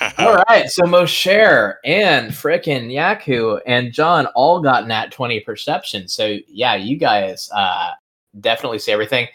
[0.18, 6.06] All right, so Mosher and frickin' Yaku and John all got nat 20 perception.
[6.06, 7.92] So yeah, you guys uh,
[8.40, 9.28] definitely see everything.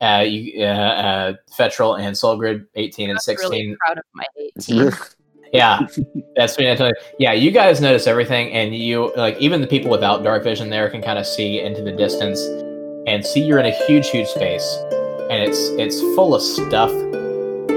[0.00, 3.50] Uh, you, uh, uh, Fetrol and Solgrid, 18 and I'm 16.
[3.50, 4.24] really proud of my
[4.58, 4.92] 18.
[5.52, 5.86] Yeah,
[6.36, 6.76] that's me.
[7.18, 10.88] Yeah, you guys notice everything, and you like even the people without dark vision there
[10.88, 12.40] can kind of see into the distance
[13.06, 14.76] and see you're in a huge, huge space,
[15.30, 16.90] and it's it's full of stuff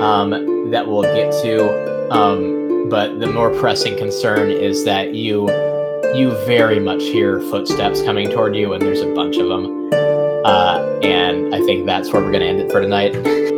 [0.01, 2.11] um, that we'll get to.
[2.11, 5.49] Um, but the more pressing concern is that you
[6.13, 9.89] you very much hear footsteps coming toward you, and there's a bunch of them.
[10.45, 13.13] Uh, and I think that's where we're going to end it for tonight.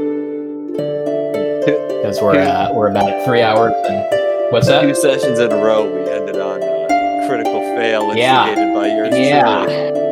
[2.05, 4.81] Because we're uh, we're about three hours and what's that?
[4.83, 8.53] Two sessions in a row, we ended on a critical fail Yeah.
[8.75, 9.17] by yours.
[9.17, 9.63] Yeah.
[9.65, 10.04] truly.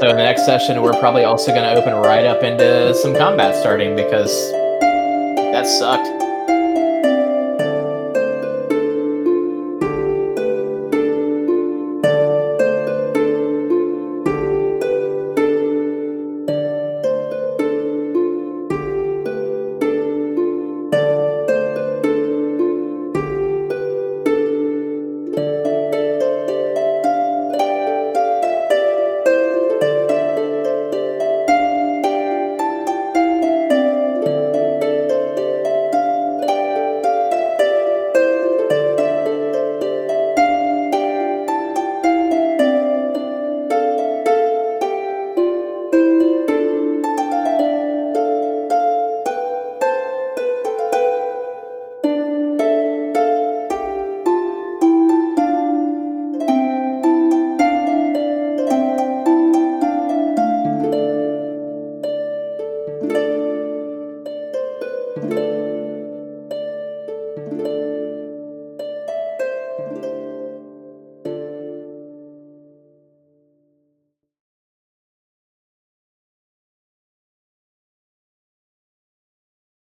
[0.00, 3.16] So in the next session, we're probably also going to open right up into some
[3.16, 6.17] combat starting because that sucked.